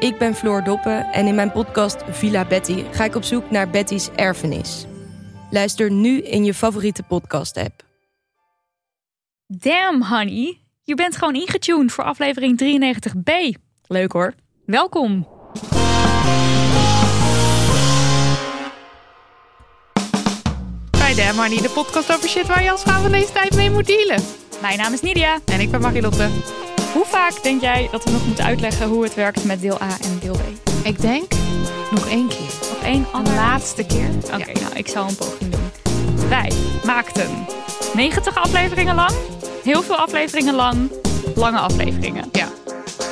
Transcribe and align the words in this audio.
Ik 0.00 0.18
ben 0.18 0.34
Floor 0.34 0.64
Doppen 0.64 1.12
en 1.12 1.26
in 1.26 1.34
mijn 1.34 1.52
podcast 1.52 1.96
Villa 2.10 2.44
Betty 2.44 2.84
ga 2.90 3.04
ik 3.04 3.14
op 3.14 3.22
zoek 3.22 3.50
naar 3.50 3.70
Betty's 3.70 4.08
erfenis. 4.16 4.86
Luister 5.50 5.90
nu 5.90 6.20
in 6.20 6.44
je 6.44 6.54
favoriete 6.54 7.02
podcast-app. 7.02 7.82
Damn, 9.46 10.02
honey. 10.02 10.60
Je 10.82 10.94
bent 10.94 11.16
gewoon 11.16 11.34
ingetuned 11.34 11.92
voor 11.92 12.04
aflevering 12.04 12.60
93b. 12.62 13.60
Leuk 13.86 14.12
hoor. 14.12 14.34
Welkom. 14.66 15.28
Bij 20.90 21.14
Damn 21.14 21.38
Honey, 21.38 21.62
de 21.62 21.70
podcast 21.74 22.12
over 22.12 22.28
shit 22.28 22.46
waar 22.46 22.62
je 22.62 22.70
als 22.70 22.82
vrouw 22.82 23.00
van 23.00 23.12
deze 23.12 23.32
tijd 23.32 23.56
mee 23.56 23.70
moet 23.70 23.86
dealen. 23.86 24.22
Mijn 24.60 24.78
naam 24.78 24.92
is 24.92 25.00
Nidia. 25.00 25.38
En 25.44 25.60
ik 25.60 25.70
ben 25.70 25.80
Marilotte. 25.80 26.28
Hoe 26.92 27.04
vaak 27.04 27.42
denk 27.42 27.60
jij 27.60 27.88
dat 27.90 28.04
we 28.04 28.10
nog 28.10 28.26
moeten 28.26 28.44
uitleggen 28.44 28.88
hoe 28.88 29.02
het 29.02 29.14
werkt 29.14 29.44
met 29.44 29.60
deel 29.60 29.82
A 29.82 29.96
en 30.02 30.18
deel 30.20 30.34
B? 30.34 30.70
Ik 30.86 31.00
denk 31.00 31.32
nog 31.90 32.08
één 32.08 32.28
keer. 32.28 32.38
Nog 32.72 32.82
één 32.82 33.06
laatste 33.34 33.84
keer. 33.84 34.08
Oké, 34.24 34.60
nou, 34.60 34.74
ik 34.74 34.88
zal 34.88 35.08
een 35.08 35.16
poging 35.16 35.50
doen. 35.50 35.70
Wij 36.28 36.52
maakten 36.84 37.46
90 37.94 38.36
afleveringen 38.36 38.94
lang, 38.94 39.12
heel 39.64 39.82
veel 39.82 39.96
afleveringen 39.96 40.54
lang, 40.54 40.90
lange 41.34 41.58
afleveringen. 41.58 42.28
Ja. 42.32 42.48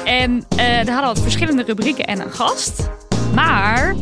En 0.05 0.45
uh, 0.57 0.79
er 0.79 0.91
hadden 0.91 1.15
wat 1.15 1.23
verschillende 1.23 1.63
rubrieken 1.63 2.05
en 2.05 2.21
een 2.21 2.33
gast. 2.33 2.89
Maar 3.39 3.95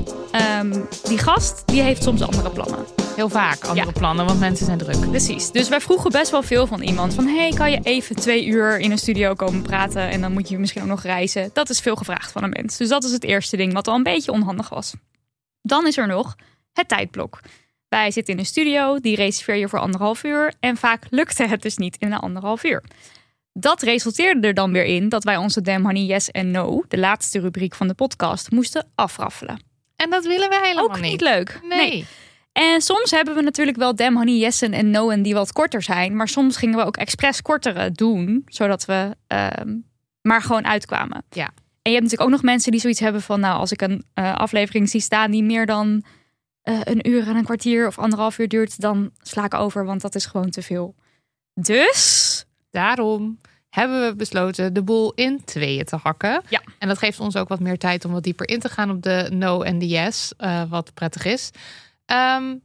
um, 0.60 0.88
die 1.08 1.18
gast 1.18 1.62
die 1.66 1.82
heeft 1.82 2.02
soms 2.02 2.22
andere 2.22 2.50
plannen. 2.50 2.84
Heel 3.16 3.28
vaak 3.28 3.64
andere 3.64 3.86
ja. 3.86 3.92
plannen, 3.92 4.26
want 4.26 4.40
mensen 4.40 4.66
zijn 4.66 4.78
druk. 4.78 5.10
Precies. 5.10 5.50
Dus 5.50 5.68
wij 5.68 5.80
vroegen 5.80 6.10
best 6.10 6.30
wel 6.30 6.42
veel 6.42 6.66
van 6.66 6.82
iemand. 6.82 7.14
Van, 7.14 7.26
hey, 7.26 7.50
kan 7.50 7.70
je 7.70 7.80
even 7.82 8.16
twee 8.16 8.46
uur 8.46 8.78
in 8.78 8.90
een 8.90 8.98
studio 8.98 9.34
komen 9.34 9.62
praten? 9.62 10.10
En 10.10 10.20
dan 10.20 10.32
moet 10.32 10.48
je 10.48 10.58
misschien 10.58 10.82
ook 10.82 10.88
nog 10.88 11.02
reizen. 11.02 11.50
Dat 11.52 11.70
is 11.70 11.80
veel 11.80 11.96
gevraagd 11.96 12.32
van 12.32 12.42
een 12.42 12.50
mens. 12.50 12.76
Dus 12.76 12.88
dat 12.88 13.04
is 13.04 13.12
het 13.12 13.24
eerste 13.24 13.56
ding 13.56 13.72
wat 13.72 13.88
al 13.88 13.94
een 13.94 14.02
beetje 14.02 14.32
onhandig 14.32 14.68
was. 14.68 14.94
Dan 15.62 15.86
is 15.86 15.96
er 15.96 16.06
nog 16.06 16.36
het 16.72 16.88
tijdblok. 16.88 17.40
Wij 17.88 18.10
zitten 18.10 18.34
in 18.34 18.40
een 18.40 18.46
studio, 18.46 18.98
die 19.00 19.16
reserveer 19.16 19.56
je 19.56 19.68
voor 19.68 19.78
anderhalf 19.78 20.24
uur. 20.24 20.54
En 20.60 20.76
vaak 20.76 21.02
lukte 21.10 21.46
het 21.46 21.62
dus 21.62 21.76
niet 21.76 21.96
in 21.98 22.12
een 22.12 22.18
anderhalf 22.18 22.64
uur. 22.64 22.82
Dat 23.58 23.82
resulteerde 23.82 24.46
er 24.46 24.54
dan 24.54 24.72
weer 24.72 24.84
in 24.84 25.08
dat 25.08 25.24
wij 25.24 25.36
onze 25.36 25.60
Damn 25.60 25.84
Honey 25.84 26.02
Yes 26.02 26.30
en 26.30 26.50
No, 26.50 26.84
de 26.88 26.98
laatste 26.98 27.40
rubriek 27.40 27.74
van 27.74 27.88
de 27.88 27.94
podcast, 27.94 28.50
moesten 28.50 28.88
afraffelen. 28.94 29.64
En 29.96 30.10
dat 30.10 30.26
willen 30.26 30.48
we 30.48 30.60
helemaal 30.62 30.84
ook 30.84 31.00
niet. 31.00 31.10
niet 31.10 31.20
leuk. 31.20 31.60
Nee. 31.62 31.88
nee. 31.90 32.06
En 32.52 32.80
soms 32.80 33.10
hebben 33.10 33.34
we 33.34 33.42
natuurlijk 33.42 33.76
wel 33.76 33.94
Damn 33.94 34.16
Honey 34.16 34.36
Yessen 34.36 34.72
en 34.72 34.90
No'en 34.90 35.22
die 35.22 35.34
wat 35.34 35.52
korter 35.52 35.82
zijn. 35.82 36.16
Maar 36.16 36.28
soms 36.28 36.56
gingen 36.56 36.78
we 36.78 36.84
ook 36.84 36.96
expres 36.96 37.42
kortere 37.42 37.92
doen, 37.92 38.42
zodat 38.46 38.84
we 38.84 39.16
uh, 39.32 39.48
maar 40.20 40.42
gewoon 40.42 40.66
uitkwamen. 40.66 41.24
Ja. 41.30 41.44
En 41.82 41.92
je 41.92 41.98
hebt 41.98 42.02
natuurlijk 42.02 42.22
ook 42.22 42.36
nog 42.36 42.42
mensen 42.42 42.70
die 42.70 42.80
zoiets 42.80 43.00
hebben 43.00 43.22
van... 43.22 43.40
nou, 43.40 43.58
als 43.58 43.72
ik 43.72 43.82
een 43.82 44.04
uh, 44.14 44.34
aflevering 44.34 44.88
zie 44.88 45.00
staan 45.00 45.30
die 45.30 45.42
meer 45.42 45.66
dan 45.66 46.04
uh, 46.64 46.80
een 46.82 47.08
uur 47.08 47.28
en 47.28 47.36
een 47.36 47.44
kwartier 47.44 47.86
of 47.86 47.98
anderhalf 47.98 48.38
uur 48.38 48.48
duurt... 48.48 48.80
dan 48.80 49.10
sla 49.22 49.44
ik 49.44 49.54
over, 49.54 49.84
want 49.84 50.00
dat 50.00 50.14
is 50.14 50.26
gewoon 50.26 50.50
te 50.50 50.62
veel. 50.62 50.94
Dus... 51.54 52.45
Daarom 52.76 53.40
hebben 53.68 54.06
we 54.06 54.16
besloten 54.16 54.74
de 54.74 54.82
boel 54.82 55.12
in 55.14 55.44
tweeën 55.44 55.84
te 55.84 55.96
hakken. 55.96 56.42
Ja. 56.48 56.62
En 56.78 56.88
dat 56.88 56.98
geeft 56.98 57.20
ons 57.20 57.36
ook 57.36 57.48
wat 57.48 57.60
meer 57.60 57.78
tijd 57.78 58.04
om 58.04 58.12
wat 58.12 58.22
dieper 58.22 58.48
in 58.48 58.60
te 58.60 58.68
gaan 58.68 58.90
op 58.90 59.02
de 59.02 59.28
no 59.32 59.62
en 59.62 59.78
de 59.78 59.86
yes, 59.86 60.32
uh, 60.38 60.62
wat 60.68 60.94
prettig 60.94 61.24
is. 61.24 61.50
Um, 62.06 62.62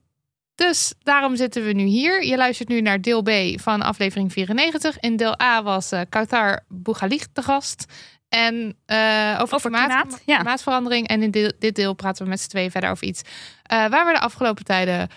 dus 0.55 0.93
daarom 1.03 1.35
zitten 1.35 1.65
we 1.65 1.71
nu 1.71 1.83
hier. 1.83 2.25
Je 2.25 2.37
luistert 2.37 2.69
nu 2.69 2.81
naar 2.81 3.01
deel 3.01 3.21
B 3.21 3.31
van 3.55 3.81
aflevering 3.81 4.31
94. 4.31 4.99
In 4.99 5.15
deel 5.15 5.41
A 5.41 5.63
was 5.63 5.93
uh, 5.93 6.01
Kautar 6.09 6.63
de 6.67 7.41
gast. 7.41 7.85
En 8.29 8.53
uh, 8.87 9.37
over, 9.41 9.55
over 9.55 9.69
klimaat, 9.69 9.87
klimaat, 9.87 10.21
ja. 10.25 10.35
klimaatverandering. 10.35 11.07
En 11.07 11.23
in 11.23 11.31
deel, 11.31 11.51
dit 11.59 11.75
deel 11.75 11.93
praten 11.93 12.23
we 12.23 12.29
met 12.29 12.41
z'n 12.41 12.49
tweeën 12.49 12.71
verder 12.71 12.89
over 12.89 13.07
iets. 13.07 13.21
Uh, 13.21 13.27
waar 13.89 14.05
we 14.05 14.11
de 14.11 14.19
afgelopen 14.19 14.65
tijden 14.65 15.09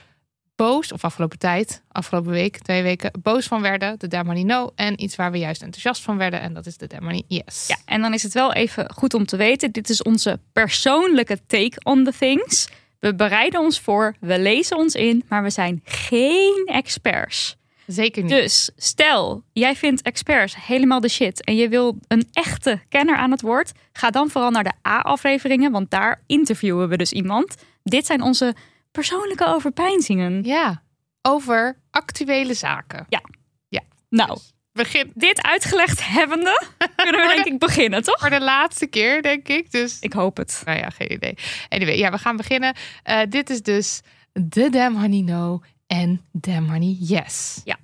boos, 0.56 0.92
of 0.92 1.04
afgelopen 1.04 1.38
tijd, 1.38 1.82
afgelopen 1.92 2.32
week, 2.32 2.58
twee 2.58 2.82
weken, 2.82 3.10
boos 3.22 3.46
van 3.46 3.62
werden. 3.62 3.98
De 3.98 4.08
Damn 4.08 4.26
Money 4.26 4.42
No. 4.42 4.70
En 4.74 5.02
iets 5.02 5.16
waar 5.16 5.30
we 5.30 5.38
juist 5.38 5.62
enthousiast 5.62 6.02
van 6.02 6.16
werden. 6.16 6.40
En 6.40 6.54
dat 6.54 6.66
is 6.66 6.76
de 6.76 6.86
Damn 6.86 7.04
Money 7.04 7.22
Yes. 7.28 7.66
Ja, 7.66 7.76
en 7.84 8.00
dan 8.00 8.14
is 8.14 8.22
het 8.22 8.32
wel 8.32 8.52
even 8.52 8.92
goed 8.94 9.14
om 9.14 9.26
te 9.26 9.36
weten. 9.36 9.72
Dit 9.72 9.90
is 9.90 10.02
onze 10.02 10.40
persoonlijke 10.52 11.38
take 11.46 11.80
on 11.82 12.04
the 12.04 12.12
things. 12.18 12.68
We 13.00 13.14
bereiden 13.14 13.60
ons 13.60 13.80
voor, 13.80 14.14
we 14.20 14.38
lezen 14.38 14.76
ons 14.76 14.94
in, 14.94 15.24
maar 15.28 15.42
we 15.42 15.50
zijn 15.50 15.80
geen 15.84 16.62
experts. 16.64 17.56
Zeker 17.86 18.22
niet. 18.22 18.32
Dus 18.32 18.70
stel, 18.76 19.42
jij 19.52 19.76
vindt 19.76 20.02
experts 20.02 20.56
helemaal 20.66 21.00
de 21.00 21.08
shit 21.08 21.44
en 21.44 21.56
je 21.56 21.68
wil 21.68 21.98
een 22.08 22.28
echte 22.32 22.80
kenner 22.88 23.16
aan 23.16 23.30
het 23.30 23.40
woord, 23.40 23.72
ga 23.92 24.10
dan 24.10 24.30
vooral 24.30 24.50
naar 24.50 24.64
de 24.64 24.88
A-afleveringen, 24.88 25.72
want 25.72 25.90
daar 25.90 26.20
interviewen 26.26 26.88
we 26.88 26.96
dus 26.96 27.12
iemand. 27.12 27.54
Dit 27.82 28.06
zijn 28.06 28.22
onze 28.22 28.54
persoonlijke 28.94 29.46
overpeinzingen. 29.46 30.42
Ja, 30.44 30.82
over 31.22 31.78
actuele 31.90 32.54
zaken. 32.54 33.06
Ja. 33.08 33.20
Ja. 33.68 33.80
Nou, 34.08 34.38
Begin. 34.72 35.12
dit 35.14 35.42
uitgelegd 35.42 36.06
hebbende, 36.06 36.62
kunnen 36.96 37.20
we 37.20 37.34
denk 37.34 37.46
ik 37.46 37.58
beginnen, 37.58 38.02
toch? 38.02 38.18
Voor 38.18 38.30
de 38.30 38.40
laatste 38.40 38.86
keer, 38.86 39.22
denk 39.22 39.48
ik. 39.48 39.70
Dus... 39.70 39.98
Ik 40.00 40.12
hoop 40.12 40.36
het. 40.36 40.62
Nou 40.64 40.78
ja, 40.78 40.90
geen 40.90 41.12
idee. 41.12 41.34
Anyway, 41.68 41.98
ja, 41.98 42.10
we 42.10 42.18
gaan 42.18 42.36
beginnen. 42.36 42.74
Uh, 43.04 43.20
dit 43.28 43.50
is 43.50 43.62
dus 43.62 44.00
de 44.32 44.70
Damn 44.70 45.00
Honey 45.00 45.20
No 45.20 45.60
en 45.86 46.20
Damn 46.32 46.68
Honey 46.70 46.96
Yes. 47.00 47.60
Ja. 47.64 47.76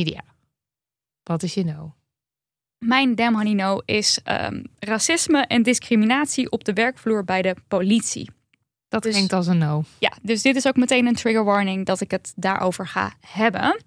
Nidia, 0.00 0.24
wat 1.22 1.42
is 1.42 1.54
je 1.54 1.64
no? 1.64 1.94
Mijn 2.78 3.14
damn 3.14 3.36
honey 3.36 3.52
no 3.52 3.80
is 3.84 4.20
um, 4.24 4.62
racisme 4.78 5.46
en 5.46 5.62
discriminatie 5.62 6.50
op 6.50 6.64
de 6.64 6.72
werkvloer 6.72 7.24
bij 7.24 7.42
de 7.42 7.56
politie. 7.68 8.30
Dat 8.88 9.02
dus, 9.02 9.12
klinkt 9.12 9.32
als 9.32 9.46
een 9.46 9.58
no. 9.58 9.82
Ja, 9.98 10.12
dus 10.22 10.42
dit 10.42 10.56
is 10.56 10.66
ook 10.66 10.76
meteen 10.76 11.06
een 11.06 11.14
trigger 11.14 11.44
warning 11.44 11.86
dat 11.86 12.00
ik 12.00 12.10
het 12.10 12.32
daarover 12.36 12.86
ga 12.86 13.12
hebben. 13.20 13.82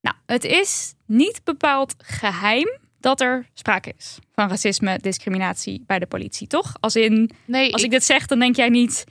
Nou, 0.00 0.16
het 0.26 0.44
is 0.44 0.94
niet 1.06 1.40
bepaald 1.44 1.94
geheim 1.98 2.78
dat 3.00 3.20
er 3.20 3.46
sprake 3.54 3.94
is 3.96 4.18
van 4.32 4.48
racisme, 4.48 4.98
discriminatie 4.98 5.84
bij 5.86 5.98
de 5.98 6.06
politie, 6.06 6.46
toch? 6.46 6.76
Als 6.80 6.96
in, 6.96 7.30
nee, 7.44 7.72
als 7.72 7.80
ik, 7.80 7.86
ik 7.86 7.92
dit 7.92 8.04
zeg, 8.04 8.26
dan 8.26 8.38
denk 8.38 8.56
jij 8.56 8.68
niet. 8.68 9.04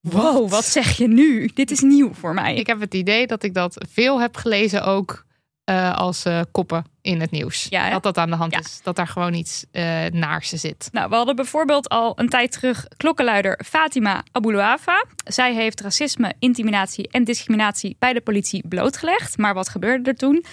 Wow, 0.00 0.40
wat? 0.40 0.50
wat 0.50 0.64
zeg 0.64 0.96
je 0.96 1.08
nu? 1.08 1.50
Dit 1.54 1.70
is 1.70 1.80
nieuw 1.80 2.14
voor 2.14 2.34
mij. 2.34 2.56
Ik 2.56 2.66
heb 2.66 2.80
het 2.80 2.94
idee 2.94 3.26
dat 3.26 3.42
ik 3.42 3.54
dat 3.54 3.86
veel 3.88 4.20
heb 4.20 4.36
gelezen 4.36 4.84
ook 4.84 5.24
uh, 5.70 5.96
als 5.96 6.26
uh, 6.26 6.40
koppen 6.50 6.84
in 7.00 7.20
het 7.20 7.30
nieuws. 7.30 7.66
Ja, 7.70 7.90
dat 7.90 8.02
dat 8.02 8.18
aan 8.18 8.30
de 8.30 8.36
hand 8.36 8.52
ja. 8.52 8.58
is. 8.58 8.80
Dat 8.82 8.96
daar 8.96 9.06
gewoon 9.06 9.34
iets 9.34 9.64
uh, 9.72 10.04
naar 10.06 10.44
ze 10.44 10.56
zit. 10.56 10.88
Nou, 10.92 11.08
we 11.08 11.14
hadden 11.14 11.36
bijvoorbeeld 11.36 11.88
al 11.88 12.12
een 12.16 12.28
tijd 12.28 12.52
terug 12.52 12.86
klokkenluider 12.96 13.60
Fatima 13.64 14.22
Aboulouafa. 14.32 15.04
Zij 15.24 15.54
heeft 15.54 15.80
racisme, 15.80 16.34
intimidatie 16.38 17.08
en 17.08 17.24
discriminatie 17.24 17.96
bij 17.98 18.12
de 18.12 18.20
politie 18.20 18.68
blootgelegd. 18.68 19.38
Maar 19.38 19.54
wat 19.54 19.68
gebeurde 19.68 20.10
er 20.10 20.16
toen? 20.16 20.44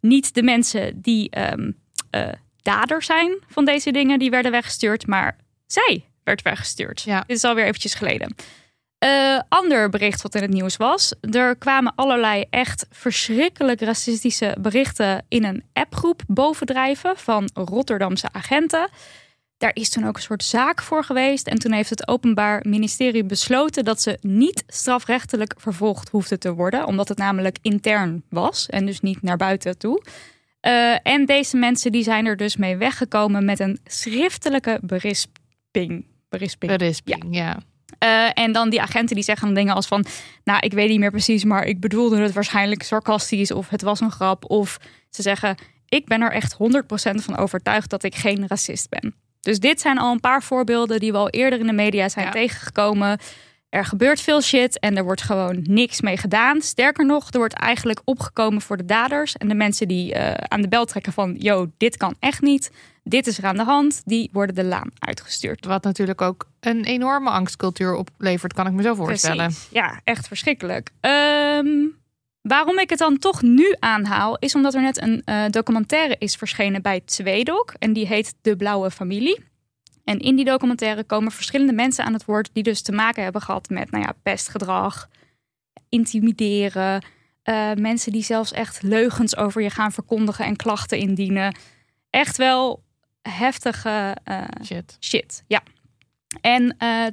Niet 0.00 0.34
de 0.34 0.42
mensen 0.42 1.00
die 1.00 1.52
um, 1.52 1.76
uh, 2.10 2.28
dader 2.62 3.02
zijn 3.02 3.38
van 3.48 3.64
deze 3.64 3.90
dingen 3.90 4.18
die 4.18 4.30
werden 4.30 4.50
weggestuurd, 4.50 5.06
maar 5.06 5.36
zij 5.66 6.04
werd 6.24 6.42
weggestuurd. 6.42 7.02
Ja. 7.02 7.24
Dit 7.26 7.36
is 7.36 7.44
alweer 7.44 7.64
eventjes 7.64 7.94
geleden. 7.94 8.34
Uh, 9.04 9.40
ander 9.48 9.88
bericht 9.88 10.22
wat 10.22 10.34
in 10.34 10.42
het 10.42 10.50
nieuws 10.50 10.76
was. 10.76 11.12
Er 11.20 11.56
kwamen 11.56 11.92
allerlei 11.94 12.44
echt 12.50 12.86
verschrikkelijk 12.90 13.80
racistische 13.80 14.56
berichten 14.60 15.24
in 15.28 15.44
een 15.44 15.64
appgroep 15.72 16.22
bovendrijven 16.26 17.16
van 17.16 17.50
Rotterdamse 17.54 18.28
agenten. 18.32 18.88
Daar 19.58 19.70
is 19.74 19.88
toen 19.88 20.06
ook 20.06 20.16
een 20.16 20.22
soort 20.22 20.44
zaak 20.44 20.82
voor 20.82 21.04
geweest. 21.04 21.46
En 21.46 21.58
toen 21.58 21.72
heeft 21.72 21.90
het 21.90 22.08
Openbaar 22.08 22.64
Ministerie 22.68 23.24
besloten 23.24 23.84
dat 23.84 24.02
ze 24.02 24.18
niet 24.20 24.64
strafrechtelijk 24.66 25.54
vervolgd 25.56 26.08
hoefde 26.08 26.38
te 26.38 26.54
worden. 26.54 26.86
Omdat 26.86 27.08
het 27.08 27.18
namelijk 27.18 27.58
intern 27.62 28.22
was 28.28 28.66
en 28.66 28.86
dus 28.86 29.00
niet 29.00 29.22
naar 29.22 29.36
buiten 29.36 29.78
toe. 29.78 30.02
Uh, 30.62 30.96
en 31.02 31.26
deze 31.26 31.56
mensen 31.56 31.92
die 31.92 32.02
zijn 32.02 32.26
er 32.26 32.36
dus 32.36 32.56
mee 32.56 32.76
weggekomen 32.76 33.44
met 33.44 33.60
een 33.60 33.78
schriftelijke 33.84 34.78
berisping. 34.82 36.04
Berisping. 36.28 36.76
Berisping, 36.76 37.24
ja. 37.30 37.58
Uh, 38.04 38.28
en 38.34 38.52
dan 38.52 38.70
die 38.70 38.80
agenten 38.82 39.14
die 39.14 39.24
zeggen 39.24 39.46
dan 39.46 39.54
dingen 39.54 39.74
als 39.74 39.86
van... 39.86 40.04
nou, 40.44 40.58
ik 40.60 40.72
weet 40.72 40.88
niet 40.88 40.98
meer 40.98 41.10
precies, 41.10 41.44
maar 41.44 41.64
ik 41.64 41.80
bedoelde 41.80 42.20
het 42.20 42.32
waarschijnlijk 42.32 42.82
sarcastisch... 42.82 43.50
of 43.52 43.68
het 43.68 43.82
was 43.82 44.00
een 44.00 44.10
grap. 44.10 44.50
Of 44.50 44.78
ze 45.10 45.22
zeggen, 45.22 45.56
ik 45.88 46.06
ben 46.06 46.20
er 46.20 46.32
echt 46.32 46.52
100% 46.54 46.56
van 47.14 47.36
overtuigd 47.36 47.90
dat 47.90 48.02
ik 48.02 48.14
geen 48.14 48.46
racist 48.46 48.88
ben. 48.88 49.14
Dus 49.40 49.58
dit 49.60 49.80
zijn 49.80 49.98
al 49.98 50.12
een 50.12 50.20
paar 50.20 50.42
voorbeelden 50.42 51.00
die 51.00 51.12
we 51.12 51.18
al 51.18 51.30
eerder 51.30 51.58
in 51.58 51.66
de 51.66 51.72
media 51.72 52.08
zijn 52.08 52.26
Ja. 52.26 52.32
tegengekomen. 52.32 53.18
Er 53.68 53.84
gebeurt 53.84 54.20
veel 54.20 54.40
shit 54.40 54.78
en 54.78 54.96
er 54.96 55.04
wordt 55.04 55.22
gewoon 55.22 55.60
niks 55.62 56.00
mee 56.00 56.16
gedaan. 56.16 56.60
Sterker 56.60 57.06
nog, 57.06 57.30
er 57.30 57.38
wordt 57.38 57.54
eigenlijk 57.54 58.00
opgekomen 58.04 58.60
voor 58.60 58.76
de 58.76 58.84
daders. 58.84 59.36
En 59.36 59.48
de 59.48 59.54
mensen 59.54 59.88
die 59.88 60.14
eh, 60.14 60.34
aan 60.48 60.60
de 60.60 60.68
bel 60.68 60.84
trekken 60.84 61.12
van... 61.12 61.34
yo, 61.38 61.70
dit 61.76 61.96
kan 61.96 62.14
echt 62.18 62.42
niet, 62.42 62.70
dit 63.02 63.26
is 63.26 63.38
er 63.38 63.44
aan 63.44 63.56
de 63.56 63.64
hand... 63.64 64.02
die 64.04 64.30
worden 64.32 64.54
de 64.54 64.64
laan 64.64 64.90
uitgestuurd. 64.98 65.64
Wat 65.64 65.82
natuurlijk 65.82 66.20
ook 66.20 66.48
een 66.60 66.84
enorme 66.84 67.30
angstcultuur 67.30 67.94
oplevert, 67.94 68.52
kan 68.52 68.66
ik 68.66 68.72
me 68.72 68.82
zo 68.82 68.94
voorstellen. 68.94 69.46
Precies. 69.46 69.68
Ja, 69.70 70.00
echt 70.04 70.26
verschrikkelijk. 70.26 70.90
Ehm, 71.00 71.68
waarom 72.42 72.78
ik 72.78 72.90
het 72.90 72.98
dan 72.98 73.18
toch 73.18 73.42
nu 73.42 73.74
aanhaal, 73.78 74.36
is 74.38 74.54
omdat 74.54 74.74
er 74.74 74.82
net 74.82 75.02
een 75.02 75.22
eh, 75.24 75.44
documentaire 75.50 76.16
is 76.18 76.34
verschenen 76.36 76.82
bij 76.82 77.00
Tweedok. 77.04 77.74
En 77.78 77.92
die 77.92 78.06
heet 78.06 78.34
De 78.40 78.56
Blauwe 78.56 78.90
Familie. 78.90 79.47
En 80.08 80.18
in 80.18 80.36
die 80.36 80.44
documentaire 80.44 81.04
komen 81.04 81.32
verschillende 81.32 81.72
mensen 81.72 82.04
aan 82.04 82.12
het 82.12 82.24
woord 82.24 82.50
die 82.52 82.62
dus 82.62 82.82
te 82.82 82.92
maken 82.92 83.22
hebben 83.22 83.40
gehad 83.42 83.68
met 83.68 83.90
nou 83.90 84.04
ja, 84.04 84.14
pestgedrag, 84.22 85.08
intimideren. 85.88 87.04
eh, 87.42 87.72
mensen 87.72 88.12
die 88.12 88.22
zelfs 88.22 88.52
echt 88.52 88.82
leugens 88.82 89.36
over 89.36 89.62
je 89.62 89.70
gaan 89.70 89.92
verkondigen 89.92 90.44
en 90.44 90.56
klachten 90.56 90.98
indienen. 90.98 91.56
Echt 92.10 92.36
wel 92.36 92.82
heftige 93.22 94.16
eh, 94.24 94.44
Shit. 94.64 94.96
shit. 95.00 95.44
Ja. 95.46 95.62
En 96.40 96.76
eh, 96.78 97.06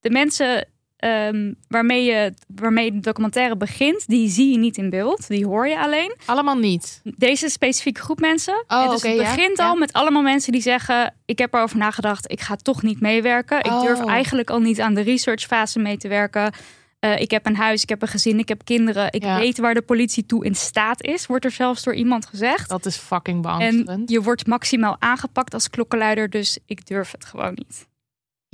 de 0.00 0.10
mensen 0.10 0.68
ehm, 0.96 1.52
waarmee, 1.68 2.04
je, 2.04 2.32
waarmee 2.54 2.92
de 2.92 3.00
documentaire 3.00 3.56
begint, 3.56 4.06
die 4.06 4.28
zie 4.28 4.50
je 4.52 4.58
niet 4.58 4.76
in 4.76 4.90
beeld. 4.90 5.28
Die 5.28 5.46
hoor 5.46 5.68
je 5.68 5.78
alleen. 5.78 6.14
Allemaal 6.26 6.56
niet. 6.58 7.00
Deze 7.04 7.48
specifieke 7.48 8.00
groep 8.00 8.20
mensen. 8.20 8.64
Oh, 8.68 8.82
En 8.84 8.90
dus 8.90 9.02
het 9.02 9.16
begint 9.16 9.58
ja. 9.58 9.68
al 9.68 9.74
met 9.76 9.92
allemaal 9.92 10.22
mensen 10.22 10.52
die 10.52 10.60
zeggen: 10.62 11.14
Ik 11.24 11.38
heb 11.38 11.54
erover 11.54 11.78
nagedacht, 11.78 12.30
ik 12.32 12.40
ga 12.40 12.56
toch 12.56 12.82
niet 12.82 13.00
meewerken. 13.00 13.58
Ik 13.58 13.80
durf 13.80 14.00
Oh. 14.00 14.10
eigenlijk 14.10 14.50
al 14.50 14.60
niet 14.60 14.80
aan 14.80 14.94
de 14.94 15.00
researchfase 15.00 15.78
mee 15.78 15.96
te 15.96 16.08
werken. 16.08 16.52
Eh, 16.98 17.20
ik 17.20 17.30
heb 17.30 17.46
een 17.46 17.56
huis, 17.56 17.82
ik 17.82 17.88
heb 17.88 18.02
een 18.02 18.08
gezin, 18.08 18.38
ik 18.38 18.48
heb 18.48 18.64
kinderen. 18.64 19.12
Ik 19.12 19.22
Ja. 19.22 19.38
weet 19.38 19.58
waar 19.58 19.74
de 19.74 19.82
politie 19.82 20.26
toe 20.26 20.44
in 20.44 20.54
staat 20.54 21.02
is, 21.02 21.26
wordt 21.26 21.44
er 21.44 21.50
zelfs 21.50 21.82
door 21.82 21.94
iemand 21.94 22.26
gezegd. 22.26 22.68
Dat 22.68 22.86
is 22.86 22.96
fucking 22.96 23.36
En 23.36 23.42
beangstigend. 23.42 24.10
je 24.10 24.22
wordt 24.22 24.46
maximaal 24.46 24.96
aangepakt 24.98 25.54
als 25.54 25.70
klokkenluider, 25.70 26.30
dus 26.30 26.58
ik 26.66 26.86
durf 26.86 27.10
het 27.12 27.24
gewoon 27.24 27.52
niet. 27.54 27.86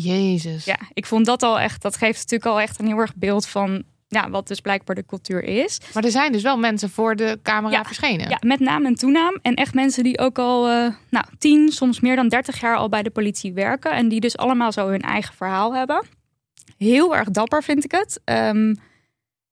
Jezus. 0.02 0.64
Ja, 0.64 0.78
ik 0.92 1.06
vond 1.06 1.26
dat 1.26 1.42
al 1.42 1.60
echt, 1.60 1.82
dat 1.82 1.96
geeft 1.96 2.18
natuurlijk 2.18 2.50
al 2.50 2.60
echt 2.60 2.78
een 2.78 2.86
heel 2.86 2.98
erg 2.98 3.14
beeld 3.14 3.46
van 3.46 3.82
ja, 4.08 4.30
wat 4.30 4.48
dus 4.48 4.60
blijkbaar 4.60 4.94
de 4.96 5.06
cultuur 5.06 5.42
is. 5.44 5.80
Maar 5.94 6.04
er 6.04 6.10
zijn 6.10 6.32
dus 6.32 6.42
wel 6.42 6.58
mensen 6.58 6.90
voor 6.90 7.16
de 7.16 7.38
camera 7.42 7.76
Ja. 7.76 7.84
verschenen. 7.84 8.28
Ja, 8.28 8.38
met 8.46 8.60
naam 8.60 8.86
en 8.86 8.94
toenaam. 8.94 9.38
En 9.42 9.54
echt 9.54 9.74
mensen 9.74 10.02
die 10.04 10.18
ook 10.18 10.38
al 10.38 10.68
eh 10.68 10.88
nou, 11.10 11.24
10, 11.38 11.68
soms 11.72 12.00
meer 12.00 12.16
dan 12.16 12.28
30 12.28 12.60
jaar 12.60 12.76
al 12.76 12.88
bij 12.88 13.02
de 13.02 13.10
politie 13.10 13.52
werken. 13.52 13.92
En 13.92 14.08
die 14.08 14.20
dus 14.20 14.36
allemaal 14.36 14.72
zo 14.72 14.88
hun 14.88 15.00
eigen 15.02 15.34
verhaal 15.34 15.74
hebben. 15.74 16.04
Heel 16.78 17.16
erg 17.16 17.30
dapper 17.30 17.62
vind 17.62 17.84
ik 17.84 17.90
het. 17.92 18.20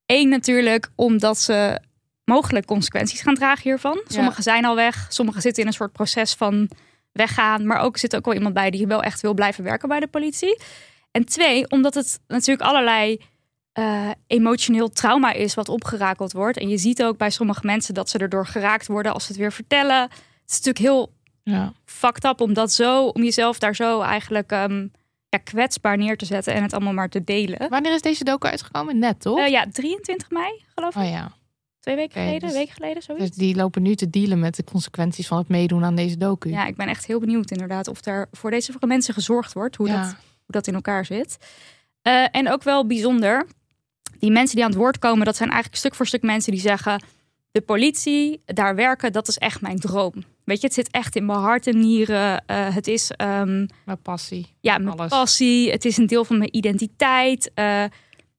Eén 0.07 0.29
natuurlijk 0.29 0.91
omdat 0.95 1.39
ze 1.39 1.81
mogelijk 2.25 2.67
consequenties 2.67 3.21
gaan 3.21 3.35
dragen 3.35 3.63
hiervan. 3.63 4.03
Sommigen 4.09 4.43
zijn 4.43 4.65
al 4.65 4.75
weg, 4.75 5.07
sommigen 5.09 5.43
zitten 5.43 5.63
in 5.63 5.69
een 5.69 5.75
soort 5.75 5.93
proces 5.93 6.35
van 6.35 6.71
weggaan. 7.21 7.67
Maar 7.67 7.79
ook 7.81 7.97
zit 7.97 8.17
ook 8.17 8.25
wel 8.25 8.35
iemand 8.35 8.55
bij 8.55 8.71
die 8.71 8.87
wel 8.87 9.03
echt 9.03 9.21
wil 9.21 9.35
blijven 9.35 9.65
werken 9.65 9.89
bij 9.89 10.01
de 10.01 10.07
politie. 10.07 10.61
En 11.11 11.25
twee, 11.25 11.71
omdat 11.71 11.95
het 11.95 12.21
natuurlijk 12.27 12.69
allerlei 12.69 13.21
eh, 13.73 14.11
emotioneel 14.27 14.89
trauma 14.89 15.33
is 15.33 15.55
wat 15.55 15.69
opgerakeld 15.69 16.33
wordt. 16.33 16.59
En 16.59 16.69
je 16.69 16.79
ziet 16.79 17.03
ook 17.03 17.17
bij 17.17 17.31
sommige 17.31 17.67
mensen 17.67 17.95
dat 17.95 18.09
ze 18.11 18.19
erdoor 18.19 18.47
geraakt 18.47 18.87
worden 18.87 19.13
als 19.13 19.23
ze 19.25 19.33
het 19.33 19.41
weer 19.41 19.53
vertellen. 19.53 20.01
Het 20.03 20.11
is 20.51 20.61
natuurlijk 20.61 20.79
heel 20.79 21.13
Ja. 21.43 21.73
fucked 21.85 22.25
up 22.25 22.41
om 22.41 22.53
dat 22.55 22.73
zo, 22.73 23.05
om 23.07 23.23
jezelf 23.23 23.59
daar 23.59 23.75
zo 23.75 24.01
eigenlijk 24.01 24.51
ehm, 24.53 24.87
ja, 25.29 25.39
kwetsbaar 25.39 25.97
neer 25.97 26.17
te 26.17 26.25
zetten 26.25 26.55
en 26.55 26.63
het 26.63 26.73
allemaal 26.73 26.93
maar 26.93 27.09
te 27.09 27.25
delen. 27.25 27.69
Wanneer 27.69 27.95
is 27.95 28.03
deze 28.03 28.25
docu 28.25 28.49
uitgekomen? 28.49 28.99
Net, 28.99 29.21
toch? 29.21 29.39
Eh, 29.39 29.49
ja, 29.49 29.67
23 29.73 30.31
mei, 30.31 30.65
geloof 30.75 30.97
ik. 30.97 31.03
oh 31.03 31.09
ja. 31.11 31.33
Twee 31.81 31.97
weken 31.97 32.13
geleden, 32.21 32.41
dus- 32.41 32.51
een 32.51 32.57
week 32.59 32.71
geleden, 32.71 33.03
zoiets. 33.03 33.27
Dus 33.27 33.37
die 33.37 33.55
lopen 33.55 33.83
nu 33.83 33.95
te 33.95 34.11
dealen 34.11 34.39
met 34.39 34.57
de 34.57 34.65
consequenties 34.65 35.27
van 35.27 35.39
het 35.39 35.49
meedoen 35.49 35.85
aan 35.85 35.95
deze 35.95 36.17
docu. 36.17 36.51
Ja, 36.51 36.67
ik 36.67 36.77
ben 36.77 36.89
echt 36.89 37.07
heel 37.07 37.21
benieuwd 37.21 37.51
inderdaad 37.51 37.89
of 37.89 38.07
er 38.07 38.29
voor 38.33 38.51
deze 38.51 38.73
mensen 38.87 39.15
gezorgd 39.15 39.53
wordt, 39.53 39.77
hoe, 39.77 39.87
Ja. 39.89 40.03
dat, 40.03 40.11
hoe 40.11 40.17
dat 40.47 40.67
in 40.67 40.75
elkaar 40.75 41.05
zit. 41.05 41.37
Eh, 42.03 42.27
en 42.31 42.51
ook 42.51 42.63
wel 42.63 42.87
bijzonder, 42.87 43.47
die 44.19 44.31
mensen 44.31 44.55
die 44.55 44.65
aan 44.65 44.71
het 44.71 44.79
woord 44.79 44.99
komen, 44.99 45.25
dat 45.25 45.37
zijn 45.37 45.49
eigenlijk 45.49 45.79
stuk 45.81 45.95
voor 45.95 46.07
stuk 46.07 46.23
mensen 46.23 46.53
die 46.53 46.61
zeggen, 46.61 47.03
de 47.51 47.61
politie, 47.61 48.43
daar 48.45 48.75
werken, 48.75 49.13
dat 49.13 49.29
is 49.29 49.39
echt 49.39 49.61
mijn 49.61 49.79
droom. 49.79 50.13
Weet 50.45 50.61
je, 50.61 50.67
het 50.67 50.75
zit 50.77 50.91
echt 50.91 51.17
in 51.17 51.27
mijn 51.27 51.39
hart 51.39 51.67
en 51.67 51.79
nieren. 51.81 52.45
Eh, 52.47 52.75
het 52.75 52.87
is 52.87 53.11
ehm, 53.11 53.67
Met 53.85 54.03
passie. 54.03 54.47
ja, 54.61 54.79
mijn 54.79 54.97
Alles. 54.99 55.11
passie. 55.11 55.71
Het 55.71 55.85
is 55.85 55.97
een 55.97 56.07
deel 56.07 56.25
van 56.25 56.39
mijn 56.39 56.57
identiteit. 56.57 57.51
Eh, 57.55 57.85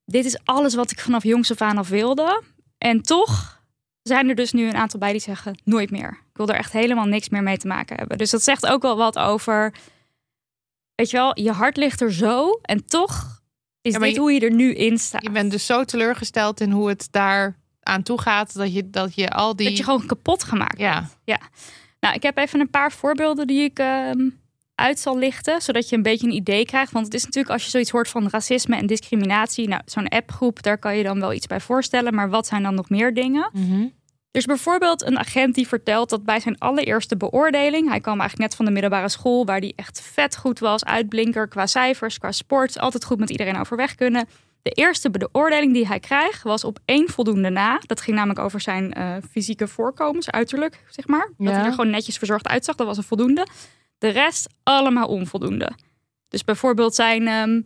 dit 0.06 0.26
is 0.26 0.38
alles 0.44 0.76
wat 0.76 0.92
ik 0.92 1.00
vanaf 1.00 1.24
jongs 1.24 1.52
af 1.52 1.62
aan 1.62 1.78
af 1.78 1.90
wilde. 1.90 2.42
En 2.82 3.02
toch 3.02 3.62
zijn 4.02 4.30
er 4.30 4.36
dus 4.36 4.52
nu 4.52 4.68
een 4.68 4.76
aantal 4.76 5.00
bij 5.00 5.12
die 5.12 5.22
zeggen 5.22 5.60
nooit 5.64 5.92
meer. 5.92 6.10
Ik 6.10 6.38
wil 6.38 6.48
er 6.48 6.56
echt 6.56 6.72
helemaal 6.72 7.06
niks 7.06 7.30
meer 7.30 7.44
mee 7.44 7.58
te 7.58 7.68
maken 7.68 7.96
hebben. 7.98 8.18
Dus 8.18 8.30
dat 8.30 8.44
zegt 8.44 8.66
ook 8.66 8.82
wel 8.82 8.98
wat 8.98 9.18
over, 9.20 9.74
weet 10.96 11.10
je 11.10 11.18
wel, 11.18 11.40
je 11.40 11.52
hart 11.52 11.78
ligt 11.78 12.02
er 12.02 12.14
zo 12.14 12.60
en 12.62 12.86
toch 12.86 13.42
is 13.82 13.94
Ja, 13.94 14.00
dit 14.00 14.14
je- 14.14 14.20
hoe 14.20 14.32
je 14.32 14.40
er 14.40 14.54
nu 14.54 14.74
in 14.74 14.98
staat. 14.98 15.22
Je 15.24 15.30
bent 15.30 15.52
dus 15.52 15.66
zo 15.66 15.84
teleurgesteld 15.84 16.60
in 16.62 16.72
hoe 16.72 16.90
het 16.90 17.08
daar 17.12 17.56
aan 17.80 18.04
toe 18.04 18.22
gaat 18.22 18.54
dat 18.54 18.74
je, 18.74 18.90
dat 18.90 19.16
je 19.16 19.30
al 19.30 19.56
die. 19.56 19.68
Dat 19.68 19.78
je 19.78 19.84
gewoon 19.84 20.06
kapot 20.06 20.44
gemaakt 20.44 20.78
Ja. 20.80 21.10
Nou, 22.00 22.16
ik 22.16 22.24
heb 22.24 22.38
even 22.38 22.60
een 22.60 22.70
paar 22.70 22.92
voorbeelden 22.92 23.48
die 23.48 23.64
ik 23.64 23.80
ehm, 23.80 24.30
uit 24.82 25.00
zal 25.00 25.18
lichten, 25.18 25.62
zodat 25.62 25.90
je 25.90 25.96
een 25.96 26.02
beetje 26.02 26.28
een 26.28 26.34
idee 26.34 26.66
krijgt. 26.66 26.92
Want 26.92 27.06
het 27.06 27.14
is 27.14 27.24
natuurlijk 27.24 27.54
als 27.54 27.64
je 27.64 27.70
zoiets 27.70 27.90
hoort 27.92 28.10
van 28.10 28.28
racisme 28.30 28.76
en 28.76 28.86
discriminatie, 28.88 29.68
nou, 29.68 29.82
zo'n 29.86 30.08
appgroep, 30.08 30.64
daar 30.64 30.78
kan 30.78 30.98
je 30.98 31.04
dan 31.04 31.20
wel 31.20 31.34
iets 31.34 31.48
bij 31.48 31.60
voorstellen. 31.60 32.14
Maar 32.16 32.30
wat 32.30 32.48
zijn 32.48 32.64
dan 32.64 32.76
nog 32.76 32.90
meer 32.90 33.14
dingen? 33.14 33.50
Mhm. 33.54 33.82
Er 34.32 34.40
is 34.40 34.46
bijvoorbeeld 34.46 35.02
een 35.06 35.20
agent 35.20 35.56
die 35.56 35.68
vertelt 35.68 36.10
dat 36.10 36.24
bij 36.24 36.40
zijn 36.40 36.58
allereerste 36.58 37.18
beoordeling, 37.18 37.90
hij 37.90 38.00
kwam 38.00 38.20
eigenlijk 38.20 38.50
net 38.50 38.56
van 38.58 38.66
de 38.66 38.72
middelbare 38.72 39.10
school, 39.10 39.46
waar 39.46 39.60
hij 39.60 39.74
echt 39.76 40.02
vet 40.02 40.38
goed 40.38 40.60
was, 40.60 40.86
uitblinker 40.86 41.48
qua 41.48 41.66
cijfers, 41.66 42.18
qua 42.18 42.32
sport, 42.32 42.80
altijd 42.80 43.06
goed 43.06 43.20
met 43.20 43.30
iedereen 43.30 43.58
overweg 43.60 43.96
kunnen. 43.96 44.26
De 44.62 44.70
eerste 44.72 45.10
beoordeling 45.10 45.74
die 45.74 45.88
hij 45.88 46.00
krijgt 46.00 46.44
was 46.44 46.64
op 46.64 46.80
één 46.86 47.10
voldoende 47.10 47.50
na. 47.50 47.80
Dat 47.86 48.02
ging 48.02 48.16
namelijk 48.16 48.40
over 48.40 48.62
zijn 48.62 48.94
eh, 48.94 49.16
fysieke 49.32 49.68
voorkomens, 49.68 50.30
uiterlijk, 50.32 50.84
zeg 50.90 51.08
maar. 51.08 51.30
Dat 51.38 51.48
Ja. 51.48 51.54
hij 51.54 51.66
er 51.66 51.72
gewoon 51.72 51.90
netjes 51.90 52.18
verzorgd 52.18 52.48
uitzag, 52.48 52.76
dat 52.76 52.88
was 52.88 52.98
een 52.98 53.04
voldoende. 53.04 53.48
De 54.02 54.10
rest 54.10 54.48
allemaal 54.64 55.08
onvoldoende. 55.08 55.72
Dus 56.28 56.44
bijvoorbeeld 56.44 56.96
zijn 56.96 57.28
ehm, 57.28 57.62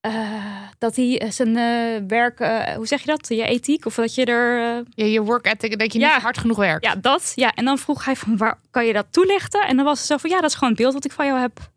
eh, 0.00 0.62
dat 0.78 0.96
hij 0.96 1.30
zijn 1.30 1.56
eh, 1.56 2.02
werk, 2.08 2.40
eh, 2.40 2.74
hoe 2.74 2.86
zeg 2.86 3.00
je 3.00 3.06
dat? 3.06 3.28
Je 3.28 3.44
ethiek 3.44 3.86
of 3.86 3.94
dat 3.94 4.14
je 4.14 4.24
er 4.24 4.76
eh, 4.76 4.84
Ja, 4.94 5.04
je 5.04 5.22
work 5.22 5.46
ethic, 5.46 5.78
dat 5.78 5.92
je 5.92 5.98
Ja. 5.98 6.12
niet 6.14 6.22
hard 6.22 6.38
genoeg 6.38 6.56
werkt. 6.56 6.84
ja, 6.84 6.94
dat. 6.94 7.32
Ja, 7.34 7.52
en 7.54 7.64
dan 7.64 7.78
vroeg 7.78 8.04
hij 8.04 8.16
van 8.16 8.36
waar 8.36 8.58
kan 8.70 8.86
je 8.86 8.92
dat 8.92 9.06
toelichten? 9.10 9.66
En 9.66 9.76
dan 9.76 9.84
was 9.84 9.98
het 9.98 10.06
zo 10.06 10.16
van 10.16 10.30
ja, 10.30 10.40
dat 10.40 10.50
is 10.50 10.54
gewoon 10.56 10.68
het 10.72 10.78
beeld 10.82 10.92
wat 10.94 11.04
ik 11.04 11.12
van 11.12 11.26
jou 11.26 11.38
heb. 11.40 11.56
Het 11.56 11.68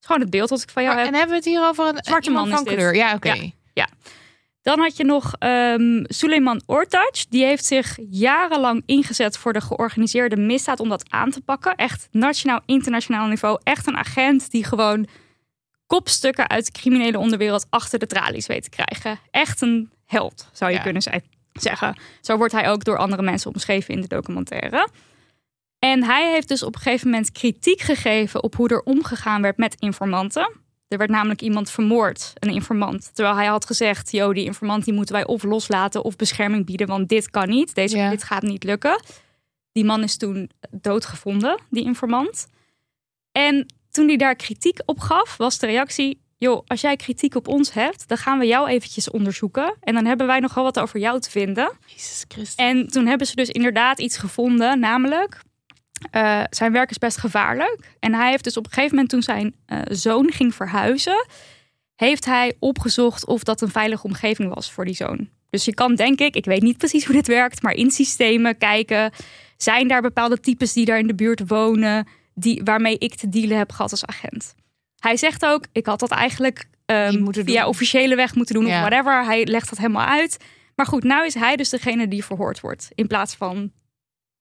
is 0.00 0.06
gewoon 0.06 0.20
het 0.20 0.30
beeld 0.30 0.50
wat 0.50 0.62
ik 0.62 0.70
van 0.70 0.82
jou 0.82 0.94
Maar- 0.94 1.04
heb. 1.04 1.12
en 1.14 1.18
hebben 1.20 1.36
we 1.38 1.42
het 1.44 1.52
hier 1.54 1.68
over 1.68 1.86
een 1.88 1.98
Zwarte 2.04 2.30
man 2.30 2.48
van 2.48 2.64
kleur? 2.64 2.94
Ja, 2.94 3.14
oké. 3.14 3.50
Ja. 3.72 3.88
Dan 4.68 4.78
had 4.78 4.96
je 4.96 5.04
nog 5.04 5.34
ehm 5.38 6.04
Suleiman 6.04 6.62
Ortac. 6.66 7.14
Die 7.28 7.44
heeft 7.44 7.64
zich 7.64 7.98
jarenlang 8.10 8.82
ingezet 8.86 9.38
voor 9.38 9.52
de 9.52 9.60
georganiseerde 9.60 10.36
misdaad 10.36 10.80
om 10.80 10.88
dat 10.88 11.10
aan 11.10 11.30
te 11.30 11.40
pakken. 11.40 11.74
Echt 11.74 12.08
nationaal, 12.10 12.60
internationaal 12.66 13.26
niveau. 13.26 13.60
Echt 13.62 13.86
een 13.86 13.96
agent 13.96 14.50
die 14.50 14.64
gewoon 14.64 15.06
kopstukken 15.86 16.48
uit 16.48 16.64
de 16.66 16.72
criminele 16.72 17.18
onderwereld 17.18 17.66
achter 17.70 17.98
de 17.98 18.06
tralies 18.06 18.46
weet 18.46 18.62
te 18.62 18.70
krijgen. 18.70 19.18
Echt 19.30 19.60
een 19.60 19.90
held, 20.06 20.48
zou 20.52 20.70
je 20.70 20.76
Ja. 20.76 20.82
kunnen 20.82 21.02
zeggen. 21.52 21.96
Zo 22.20 22.36
wordt 22.36 22.52
hij 22.52 22.70
ook 22.70 22.84
door 22.84 22.98
andere 22.98 23.22
mensen 23.22 23.52
omschreven 23.54 23.94
in 23.94 24.00
de 24.00 24.08
documentaire. 24.08 24.88
En 25.78 26.04
hij 26.04 26.30
heeft 26.32 26.48
dus 26.48 26.62
op 26.62 26.74
een 26.74 26.80
gegeven 26.80 27.10
moment 27.10 27.32
kritiek 27.32 27.80
gegeven 27.80 28.42
op 28.42 28.54
hoe 28.54 28.68
er 28.68 28.82
omgegaan 28.82 29.42
werd 29.42 29.56
met 29.56 29.76
informanten. 29.78 30.66
Er 30.88 30.98
werd 30.98 31.10
namelijk 31.10 31.42
iemand 31.42 31.70
vermoord, 31.70 32.32
een 32.34 32.50
informant. 32.50 33.10
Terwijl 33.14 33.36
hij 33.36 33.46
had 33.46 33.66
gezegd, 33.66 34.12
yo, 34.12 34.32
die 34.32 34.44
informant 34.44 34.84
die 34.84 34.94
moeten 34.94 35.14
wij 35.14 35.26
of 35.26 35.42
loslaten 35.42 36.04
of 36.04 36.16
bescherming 36.16 36.66
bieden, 36.66 36.86
want 36.86 37.08
dit 37.08 37.30
kan 37.30 37.48
niet. 37.48 37.74
Deze, 37.74 37.96
Ja. 37.96 38.10
Dit 38.10 38.22
gaat 38.22 38.42
niet 38.42 38.64
lukken. 38.64 39.02
Die 39.72 39.84
man 39.84 40.02
is 40.02 40.16
toen 40.16 40.50
doodgevonden, 40.70 41.60
die 41.70 41.84
informant. 41.84 42.46
En 43.32 43.66
toen 43.90 44.06
hij 44.06 44.16
daar 44.16 44.34
kritiek 44.34 44.78
op 44.84 45.00
gaf, 45.00 45.36
was 45.36 45.58
de 45.58 45.66
reactie, 45.66 46.20
joh, 46.38 46.62
als 46.66 46.80
jij 46.80 46.96
kritiek 46.96 47.34
op 47.34 47.48
ons 47.48 47.72
hebt, 47.72 48.08
dan 48.08 48.16
gaan 48.16 48.38
we 48.38 48.46
jou 48.46 48.68
eventjes 48.68 49.10
onderzoeken. 49.10 49.76
En 49.80 49.94
dan 49.94 50.04
hebben 50.04 50.26
wij 50.26 50.40
nogal 50.40 50.64
wat 50.64 50.78
over 50.78 51.00
jou 51.00 51.20
te 51.20 51.30
vinden. 51.30 51.72
Jezus 51.86 52.24
Christus. 52.28 52.54
En 52.54 52.88
toen 52.88 53.06
hebben 53.06 53.26
ze 53.26 53.34
dus 53.34 53.48
inderdaad 53.48 54.00
iets 54.00 54.16
gevonden, 54.18 54.80
namelijk 54.80 55.42
eh, 56.10 56.42
zijn 56.50 56.72
werk 56.72 56.90
is 56.90 56.98
best 56.98 57.16
gevaarlijk. 57.18 57.78
En 58.00 58.14
hij 58.14 58.30
heeft 58.30 58.44
dus 58.44 58.56
op 58.56 58.64
een 58.64 58.72
gegeven 58.72 58.94
moment 58.94 59.10
toen 59.10 59.22
zijn 59.22 59.54
eh, 59.66 59.80
zoon 59.88 60.32
ging 60.32 60.54
verhuizen, 60.54 61.26
heeft 61.96 62.24
hij 62.24 62.54
opgezocht 62.58 63.26
of 63.26 63.42
dat 63.42 63.60
een 63.60 63.68
veilige 63.70 64.06
omgeving 64.06 64.54
was 64.54 64.72
voor 64.72 64.84
die 64.84 64.94
zoon. 64.94 65.28
Dus 65.50 65.64
je 65.64 65.74
kan 65.74 65.94
denk 65.94 66.18
ik, 66.18 66.34
ik 66.36 66.44
weet 66.44 66.62
niet 66.62 66.78
precies 66.78 67.04
hoe 67.04 67.14
dit 67.14 67.26
werkt, 67.26 67.62
maar 67.62 67.72
in 67.72 67.90
systemen 67.90 68.58
kijken, 68.58 69.12
zijn 69.56 69.88
daar 69.88 70.02
bepaalde 70.02 70.40
types 70.40 70.72
die 70.72 70.84
daar 70.84 70.98
in 70.98 71.06
de 71.06 71.14
buurt 71.14 71.48
wonen, 71.48 72.08
die, 72.34 72.60
waarmee 72.64 72.98
ik 72.98 73.14
te 73.14 73.28
dealen 73.28 73.56
heb 73.58 73.72
gehad 73.72 73.90
als 73.90 74.06
agent. 74.06 74.54
Hij 74.98 75.16
zegt 75.16 75.44
ook, 75.46 75.66
ik 75.72 75.86
had 75.86 76.00
dat 76.00 76.10
eigenlijk 76.10 76.66
moeten 77.18 77.44
via 77.44 77.60
doen. 77.60 77.68
officiële 77.68 78.14
weg 78.16 78.34
moeten 78.34 78.54
doen 78.54 78.66
Ja. 78.66 78.74
of 78.82 78.88
whatever. 78.88 79.24
Hij 79.24 79.46
legt 79.46 79.68
dat 79.68 79.78
helemaal 79.78 80.06
uit. 80.06 80.36
Maar 80.74 80.86
goed, 80.86 81.04
nou 81.04 81.26
is 81.26 81.34
hij 81.34 81.56
dus 81.56 81.68
degene 81.68 82.08
die 82.08 82.24
verhoord 82.24 82.60
wordt. 82.60 82.88
In 82.94 83.06
plaats 83.06 83.34
van 83.34 83.72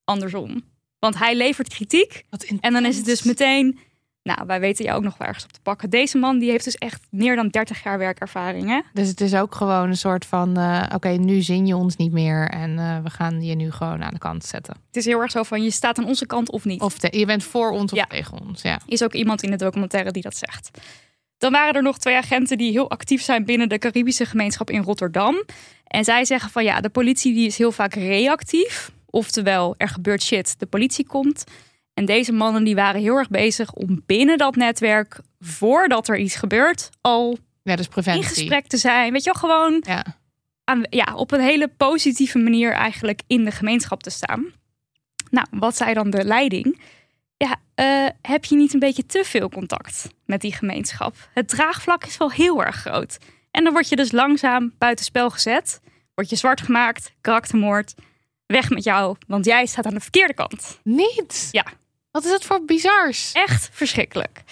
andersom. 0.04 0.64
Want 1.00 1.18
hij 1.18 1.36
levert 1.36 1.70
kritiek. 1.70 2.24
En 2.60 2.74
dan 2.74 2.86
is 2.86 2.98
het 2.98 3.06
dus 3.06 3.24
meteen... 3.24 3.80
Nou, 4.24 4.40
wij 4.48 4.60
weten 4.60 4.86
jou 4.86 4.98
ook 4.98 5.04
nog 5.04 5.18
wel 5.18 5.28
ergens 5.28 5.46
op 5.46 5.52
te 5.52 5.60
pakken. 5.62 5.90
Deze 5.90 6.18
man 6.18 6.40
die 6.40 6.50
heeft 6.50 6.64
dus 6.64 6.76
echt 6.76 7.08
meer 7.10 7.36
dan 7.36 7.48
30 7.48 7.84
jaar 7.84 7.98
werkervaring. 7.98 8.68
Hè? 8.68 8.80
Dus 8.94 9.08
het 9.08 9.22
is 9.22 9.36
ook 9.36 9.56
gewoon 9.56 9.90
een 9.90 9.98
soort 9.98 10.26
van, 10.26 10.58
eh, 10.58 10.84
oké, 10.96 11.08
nu 11.10 11.42
zing 11.42 11.68
je 11.68 11.76
ons 11.76 11.96
niet 11.96 12.12
meer 12.12 12.50
en 12.50 12.80
eh, 12.80 12.98
we 13.04 13.10
gaan 13.10 13.42
je 13.44 13.56
nu 13.56 13.72
gewoon 13.72 14.04
aan 14.04 14.14
de 14.14 14.20
kant 14.20 14.46
zetten. 14.46 14.76
Het 14.88 14.96
is 14.96 15.06
heel 15.06 15.20
erg 15.22 15.32
zo 15.32 15.44
van, 15.44 15.64
je 15.64 15.72
staat 15.72 15.98
aan 15.98 16.06
onze 16.06 16.26
kant 16.26 16.52
of 16.52 16.66
niet. 16.66 16.82
Of 16.82 16.98
te- 16.98 17.18
je 17.18 17.26
bent 17.26 17.44
voor 17.44 17.70
ons 17.72 17.92
of 17.92 17.98
Ja. 17.98 18.06
tegen 18.06 18.40
ons, 18.42 18.62
ja. 18.62 18.80
is 18.86 19.04
ook 19.04 19.14
iemand 19.14 19.44
in 19.44 19.52
de 19.52 19.58
documentaire 19.58 20.12
die 20.12 20.22
dat 20.22 20.38
zegt. 20.38 20.70
Dan 21.38 21.52
waren 21.52 21.74
er 21.74 21.84
nog 21.84 21.98
twee 21.98 22.16
agenten 22.16 22.58
die 22.58 22.72
heel 22.72 22.90
actief 22.90 23.22
zijn 23.22 23.46
binnen 23.46 23.70
de 23.70 23.78
Caribische 23.80 24.26
gemeenschap 24.26 24.70
in 24.70 24.82
Rotterdam. 24.82 25.44
En 25.88 26.04
zij 26.04 26.26
zeggen 26.26 26.50
van 26.52 26.64
ja, 26.64 26.82
de 26.82 26.90
politie 26.90 27.34
die 27.34 27.46
is 27.48 27.58
heel 27.58 27.72
vaak 27.72 27.94
reactief. 27.94 28.92
Oftewel, 29.18 29.76
er 29.78 29.88
gebeurt 29.88 30.24
shit, 30.24 30.60
de 30.60 30.66
politie 30.66 31.06
komt. 31.06 31.44
En 31.94 32.06
deze 32.06 32.32
mannen 32.32 32.64
die 32.64 32.76
waren 32.76 33.02
heel 33.02 33.16
erg 33.16 33.30
bezig 33.30 33.74
om 33.74 34.02
binnen 34.06 34.38
dat 34.38 34.56
netwerk, 34.56 35.20
voordat 35.40 36.08
er 36.08 36.18
iets 36.18 36.36
gebeurt, 36.36 36.90
al 37.02 37.38
Ja, 37.64 37.76
dus 37.76 37.88
in 38.06 38.24
gesprek 38.24 38.68
te 38.68 38.78
zijn. 38.78 39.12
Weet 39.12 39.24
je 39.24 39.32
wel, 39.34 39.50
gewoon 39.50 39.84
Ja. 39.86 40.06
aan, 40.64 40.86
ja, 40.90 41.16
op 41.16 41.32
een 41.32 41.42
hele 41.42 41.68
positieve 41.68 42.38
manier 42.38 42.72
eigenlijk 42.72 43.22
in 43.28 43.46
de 43.46 43.52
gemeenschap 43.52 44.04
te 44.04 44.10
staan. 44.10 44.46
Nou, 45.30 45.48
wat 45.52 45.78
zei 45.78 45.94
dan 45.94 46.10
de 46.10 46.24
leiding? 46.24 46.82
Ja, 47.38 47.56
eh, 47.76 48.06
heb 48.22 48.46
je 48.46 48.56
niet 48.56 48.74
een 48.74 48.80
beetje 48.80 49.06
te 49.06 49.24
veel 49.26 49.50
contact 49.50 50.08
met 50.26 50.42
die 50.42 50.54
gemeenschap? 50.54 51.16
Het 51.34 51.48
draagvlak 51.48 52.06
is 52.06 52.18
wel 52.18 52.32
heel 52.32 52.64
erg 52.64 52.76
groot. 52.76 53.18
En 53.52 53.64
dan 53.64 53.74
word 53.74 53.90
je 53.90 53.96
dus 53.96 54.12
langzaam 54.12 54.74
buitenspel 54.78 55.30
gezet. 55.30 55.80
Word 56.16 56.30
je 56.30 56.36
zwart 56.36 56.62
gemaakt, 56.62 57.14
karaktermoord. 57.22 57.94
Weg 58.48 58.70
met 58.70 58.84
jou, 58.84 59.16
want 59.28 59.46
jij 59.46 59.66
staat 59.66 59.86
aan 59.86 59.94
de 59.94 60.00
verkeerde 60.00 60.34
kant. 60.34 60.80
Niet? 60.84 61.48
Ja. 61.52 61.66
Wat 62.12 62.24
is 62.26 62.32
dat 62.32 62.44
voor 62.46 62.66
bizars? 62.66 63.32
Echt 63.34 63.70
verschrikkelijk. 63.72 64.44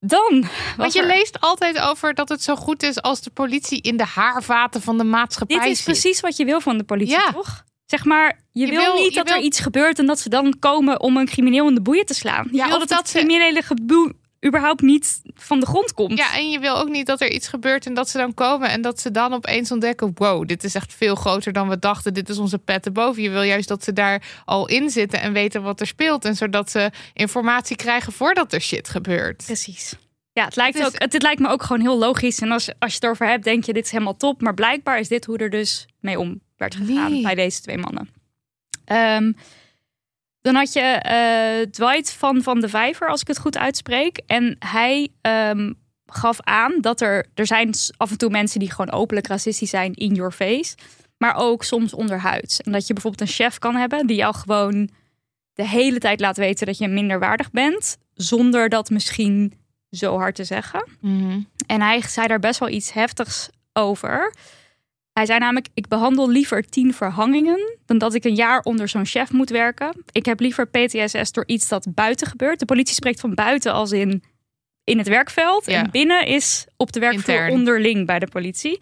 Dan 0.00 0.44
Want 0.76 0.92
je 0.92 1.00
er- 1.00 1.06
leest 1.06 1.40
altijd 1.40 1.80
over 1.80 2.14
dat 2.14 2.28
het 2.28 2.42
zo 2.42 2.56
goed 2.56 2.82
is 2.82 3.02
als 3.02 3.20
de 3.20 3.30
politie 3.30 3.80
in 3.82 3.96
de 3.96 4.04
haarvaten 4.04 4.82
van 4.82 4.98
de 4.98 5.04
maatschappij 5.04 5.58
Dit 5.58 5.66
is 5.66 5.76
zit. 5.76 5.84
precies 5.84 6.20
wat 6.20 6.36
je 6.36 6.44
wil 6.44 6.60
van 6.60 6.78
de 6.78 6.84
politie, 6.84 7.14
Ja. 7.14 7.32
toch? 7.32 7.64
Zeg 7.86 8.04
maar, 8.04 8.40
je, 8.52 8.64
Je 8.66 8.70
wil, 8.72 8.80
wil- 8.80 8.94
niet 9.02 9.14
je 9.14 9.24
dat 9.24 9.30
er 9.30 9.38
iets 9.40 9.60
gebeurt 9.60 9.98
en 9.98 10.06
dat 10.06 10.18
ze 10.20 10.28
dan 10.28 10.56
komen 10.58 11.00
om 11.00 11.16
een 11.16 11.26
crimineel 11.26 11.68
in 11.68 11.74
de 11.74 11.80
boeien 11.82 12.06
te 12.06 12.14
slaan. 12.14 12.48
Je 12.50 12.56
Ja, 12.56 12.64
of 12.72 12.78
dat, 12.78 12.88
dat 12.88 13.08
ze- 13.08 13.18
criminele 13.18 13.62
geboel 13.62 14.12
überhaupt 14.46 14.80
niet 14.80 15.20
van 15.34 15.60
de 15.60 15.66
grond 15.66 15.92
komt. 15.92 16.18
Ja, 16.18 16.36
en 16.36 16.50
je 16.50 16.58
wil 16.58 16.76
ook 16.76 16.88
niet 16.88 17.06
dat 17.06 17.20
er 17.20 17.30
iets 17.30 17.48
gebeurt 17.48 17.86
en 17.86 17.94
dat 17.94 18.08
ze 18.08 18.18
dan 18.18 18.34
komen 18.34 18.70
en 18.70 18.82
dat 18.82 19.00
ze 19.00 19.10
dan 19.10 19.32
opeens 19.32 19.72
ontdekken: 19.72 20.12
wow, 20.14 20.46
dit 20.46 20.64
is 20.64 20.74
echt 20.74 20.94
veel 20.94 21.14
groter 21.14 21.52
dan 21.52 21.68
we 21.68 21.78
dachten. 21.78 22.14
Dit 22.14 22.28
is 22.28 22.38
onze 22.38 22.58
pet 22.58 22.86
erboven. 22.86 23.22
Je 23.22 23.30
wil 23.30 23.42
juist 23.42 23.68
dat 23.68 23.84
ze 23.84 23.92
daar 23.92 24.22
al 24.44 24.68
in 24.68 24.90
zitten 24.90 25.20
en 25.20 25.32
weten 25.32 25.62
wat 25.62 25.80
er 25.80 25.86
speelt. 25.86 26.24
En 26.24 26.36
zodat 26.36 26.70
ze 26.70 26.90
informatie 27.12 27.76
krijgen 27.76 28.12
voordat 28.12 28.52
er 28.52 28.60
shit 28.60 28.88
gebeurt. 28.88 29.44
Precies. 29.44 29.94
Ja, 30.32 30.44
het 30.44 30.56
lijkt, 30.56 30.84
ook, 30.84 30.92
het, 30.98 31.12
het 31.12 31.22
lijkt 31.22 31.40
me 31.40 31.48
ook 31.48 31.62
gewoon 31.62 31.82
heel 31.82 31.98
logisch. 31.98 32.38
En 32.40 32.50
als, 32.50 32.68
als 32.78 32.90
je 32.90 32.94
het 32.94 33.04
erover 33.04 33.26
hebt, 33.26 33.44
denk 33.44 33.64
je, 33.64 33.72
dit 33.72 33.84
is 33.84 33.90
helemaal 33.90 34.16
top. 34.16 34.40
Maar 34.40 34.54
blijkbaar 34.54 34.98
is 34.98 35.08
dit 35.08 35.24
hoe 35.24 35.38
er 35.38 35.50
dus 35.50 35.86
mee 36.00 36.18
om 36.18 36.40
werd 36.56 36.74
gegaan 36.74 37.12
Nee. 37.12 37.22
bij 37.22 37.34
deze 37.34 37.60
twee 37.60 37.78
mannen. 37.78 38.08
Ehm, 38.84 39.32
dan 40.46 40.54
had 40.54 40.72
je 40.72 40.80
eh, 40.80 41.70
Dwight 41.70 42.12
van 42.12 42.42
Van 42.42 42.60
de 42.60 42.68
Vijver, 42.68 43.08
als 43.08 43.20
ik 43.20 43.26
het 43.26 43.38
goed 43.38 43.58
uitspreek. 43.58 44.20
En 44.26 44.56
hij 44.58 45.08
ehm, 45.20 45.72
gaf 46.06 46.40
aan 46.40 46.80
dat 46.80 47.00
er... 47.00 47.26
Er 47.34 47.46
zijn 47.46 47.74
af 47.96 48.10
en 48.10 48.18
toe 48.18 48.30
mensen 48.30 48.60
die 48.60 48.70
gewoon 48.70 48.92
openlijk 48.92 49.26
racistisch 49.26 49.70
zijn 49.70 49.94
in 49.94 50.14
your 50.14 50.32
face. 50.32 50.76
Maar 51.18 51.34
ook 51.36 51.64
soms 51.64 51.94
onderhuids. 51.94 52.60
En 52.60 52.72
dat 52.72 52.86
je 52.86 52.92
bijvoorbeeld 52.92 53.28
een 53.28 53.34
chef 53.34 53.58
kan 53.58 53.76
hebben 53.76 54.06
die 54.06 54.16
jou 54.16 54.34
gewoon 54.34 54.90
de 55.54 55.68
hele 55.68 55.98
tijd 55.98 56.20
laat 56.20 56.36
weten 56.36 56.66
dat 56.66 56.78
je 56.78 56.88
minderwaardig 56.88 57.50
bent. 57.50 57.96
Zonder 58.14 58.68
dat 58.68 58.90
misschien 58.90 59.52
zo 59.90 60.18
hard 60.18 60.34
te 60.34 60.44
zeggen. 60.44 60.88
Mhm. 61.00 61.40
En 61.66 61.80
hij 61.80 62.02
zei 62.02 62.26
daar 62.26 62.38
best 62.38 62.60
wel 62.60 62.68
iets 62.68 62.92
heftigs 62.92 63.48
over. 63.72 64.34
Hij 65.16 65.26
zei 65.26 65.38
namelijk: 65.38 65.68
Ik 65.74 65.88
behandel 65.88 66.28
liever 66.30 66.68
tien 66.68 66.94
verhangingen 66.94 67.76
dan 67.86 67.98
dat 67.98 68.14
ik 68.14 68.24
een 68.24 68.34
jaar 68.34 68.60
onder 68.60 68.88
zo'n 68.88 69.06
chef 69.06 69.32
moet 69.32 69.50
werken. 69.50 70.02
Ik 70.12 70.24
heb 70.26 70.40
liever 70.40 70.66
PTSS 70.68 71.32
door 71.32 71.46
iets 71.46 71.68
dat 71.68 71.86
buiten 71.94 72.26
gebeurt. 72.26 72.58
De 72.58 72.64
politie 72.64 72.94
spreekt 72.94 73.20
van 73.20 73.34
buiten 73.34 73.72
als 73.72 73.92
in 73.92 74.22
in 74.84 74.98
het 74.98 75.08
werkveld. 75.08 75.66
Ja. 75.66 75.82
En 75.82 75.90
binnen 75.90 76.26
is 76.26 76.66
op 76.76 76.92
de 76.92 77.00
werkvloer 77.00 77.34
Intern. 77.36 77.52
onderling 77.52 78.06
bij 78.06 78.18
de 78.18 78.26
politie. 78.26 78.78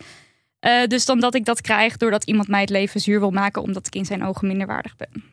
Eh, 0.59 0.85
dus 0.87 1.05
dan 1.05 1.21
dat 1.21 1.35
ik 1.35 1.45
dat 1.45 1.61
krijg 1.61 1.97
doordat 1.97 2.25
iemand 2.25 2.49
mij 2.49 2.61
het 2.61 2.71
leven 2.71 3.01
zuur 3.01 3.21
wil 3.21 3.31
maken 3.31 3.63
omdat 3.63 3.87
ik 3.87 3.95
in 3.95 4.05
zijn 4.05 4.25
ogen 4.25 4.47
minderwaardig 4.49 4.97
ben. 4.97 5.25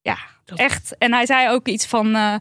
Ja, 0.00 0.18
Dat- 0.44 0.58
echt. 0.58 0.98
En 0.98 1.12
hij 1.12 1.26
zei 1.26 1.48
ook 1.50 1.66
iets 1.68 1.86
van. 1.86 2.14
eh, 2.14 2.34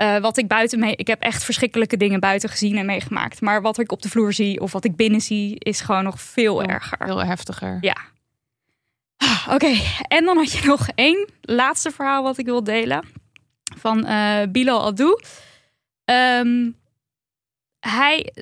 eh, 0.00 0.18
wat 0.18 0.36
ik 0.36 0.48
buiten 0.48 0.78
mee. 0.78 0.96
Ik 0.96 1.06
heb 1.06 1.20
echt 1.22 1.44
verschrikkelijke 1.44 1.96
dingen 1.96 2.20
buiten 2.20 2.48
gezien 2.48 2.76
en 2.76 2.86
meegemaakt. 2.86 3.40
Maar 3.40 3.62
wat 3.62 3.78
ik 3.78 3.92
op 3.92 4.02
de 4.02 4.08
vloer 4.08 4.32
zie 4.32 4.60
of 4.60 4.72
wat 4.72 4.84
ik 4.84 4.96
binnen 4.96 5.20
zie, 5.20 5.56
is 5.58 5.80
gewoon 5.80 6.04
nog 6.04 6.20
veel 6.20 6.58
Veel- 6.58 6.68
erger. 6.68 7.04
Heel 7.04 7.24
heftiger. 7.24 7.78
Ja. 7.80 7.96
Ah, 9.16 9.48
Oké, 9.50 9.72
en 10.08 10.24
dan 10.24 10.36
had 10.36 10.52
je 10.52 10.66
nog 10.66 10.88
één 10.94 11.28
laatste 11.40 11.90
verhaal 11.90 12.22
wat 12.22 12.38
ik 12.38 12.44
wil 12.44 12.64
delen. 12.64 13.04
Van 13.78 14.04
eh 14.06 14.42
Bilal 14.48 14.84
Abdou. 14.86 15.22
Ehm, 16.04 16.70
hij, 17.80 18.32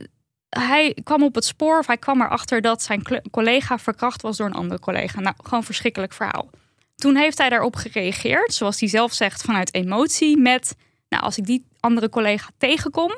hij 0.49 0.97
kwam 1.05 1.23
op 1.23 1.35
het 1.35 1.45
spoor, 1.45 1.79
of 1.79 1.87
hij 1.87 1.97
kwam 1.97 2.21
erachter 2.23 2.61
dat 2.61 2.83
zijn 2.83 3.03
collega 3.31 3.79
verkracht 3.79 4.23
was 4.23 4.37
door 4.37 4.47
een 4.47 4.53
andere 4.53 4.81
collega. 4.81 5.21
Nou, 5.21 5.35
gewoon 5.43 5.65
verschrikkelijk 5.65 6.13
verhaal. 6.13 6.51
Toen 6.95 7.17
heeft 7.17 7.39
hij 7.39 7.49
daarop 7.49 7.77
gereageerd, 7.77 8.55
zoals 8.55 8.81
hij 8.81 8.89
zelf 8.89 9.13
zegt, 9.13 9.43
vanuit 9.43 9.75
emotie. 9.75 10.37
Met, 10.37 10.77
nou, 11.09 11.23
als 11.23 11.39
ik 11.39 11.47
die 11.47 11.67
andere 11.81 12.09
collega 12.09 12.49
tegenkom, 12.57 13.13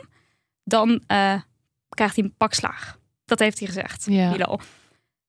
dan 0.64 1.02
eh, 1.06 1.40
krijgt 1.88 2.16
hij 2.16 2.25
een 2.25 2.35
pak 2.37 2.54
slaag. 2.54 2.99
Dat 3.25 3.38
heeft 3.38 3.59
hij 3.59 3.68
gezegd, 3.68 4.04
Ja. 4.09 4.59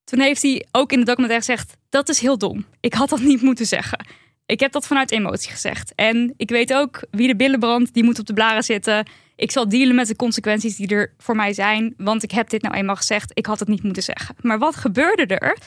Toen 0.03 0.19
heeft 0.19 0.41
hij 0.41 0.65
ook 0.71 0.91
in 0.91 0.99
de 0.99 1.05
documentaire 1.05 1.45
gezegd: 1.45 1.77
Dat 1.89 2.09
is 2.09 2.19
heel 2.19 2.37
dom. 2.37 2.65
Ik 2.79 2.93
had 2.93 3.09
dat 3.09 3.21
niet 3.31 3.41
moeten 3.41 3.65
zeggen. 3.65 4.05
Ik 4.45 4.59
heb 4.59 4.71
dat 4.71 4.87
vanuit 4.87 5.11
emotie 5.11 5.51
gezegd. 5.51 5.95
En 5.95 6.33
ik 6.37 6.49
weet 6.49 6.73
ook 6.73 7.03
wie 7.11 7.27
de 7.27 7.35
billen 7.35 7.59
brandt, 7.59 7.93
die 7.93 8.03
moet 8.03 8.19
op 8.19 8.25
de 8.25 8.33
blaren 8.33 8.63
zitten. 8.63 9.07
Ik 9.35 9.51
zal 9.51 9.69
dealen 9.69 9.95
met 9.95 10.07
de 10.07 10.15
consequenties 10.15 10.75
die 10.75 10.87
er 10.87 11.13
voor 11.17 11.35
mij 11.35 11.53
zijn. 11.53 11.93
Want 11.97 12.23
ik 12.23 12.31
heb 12.31 12.49
dit 12.49 12.61
nou 12.61 12.75
eenmaal 12.75 12.95
gezegd. 12.95 13.31
Ik 13.33 13.45
had 13.45 13.59
het 13.59 13.67
niet 13.67 13.83
moeten 13.83 14.03
zeggen. 14.03 14.35
Maar 14.41 14.59
wat 14.59 14.75
gebeurde 14.75 15.25
er? 15.25 15.57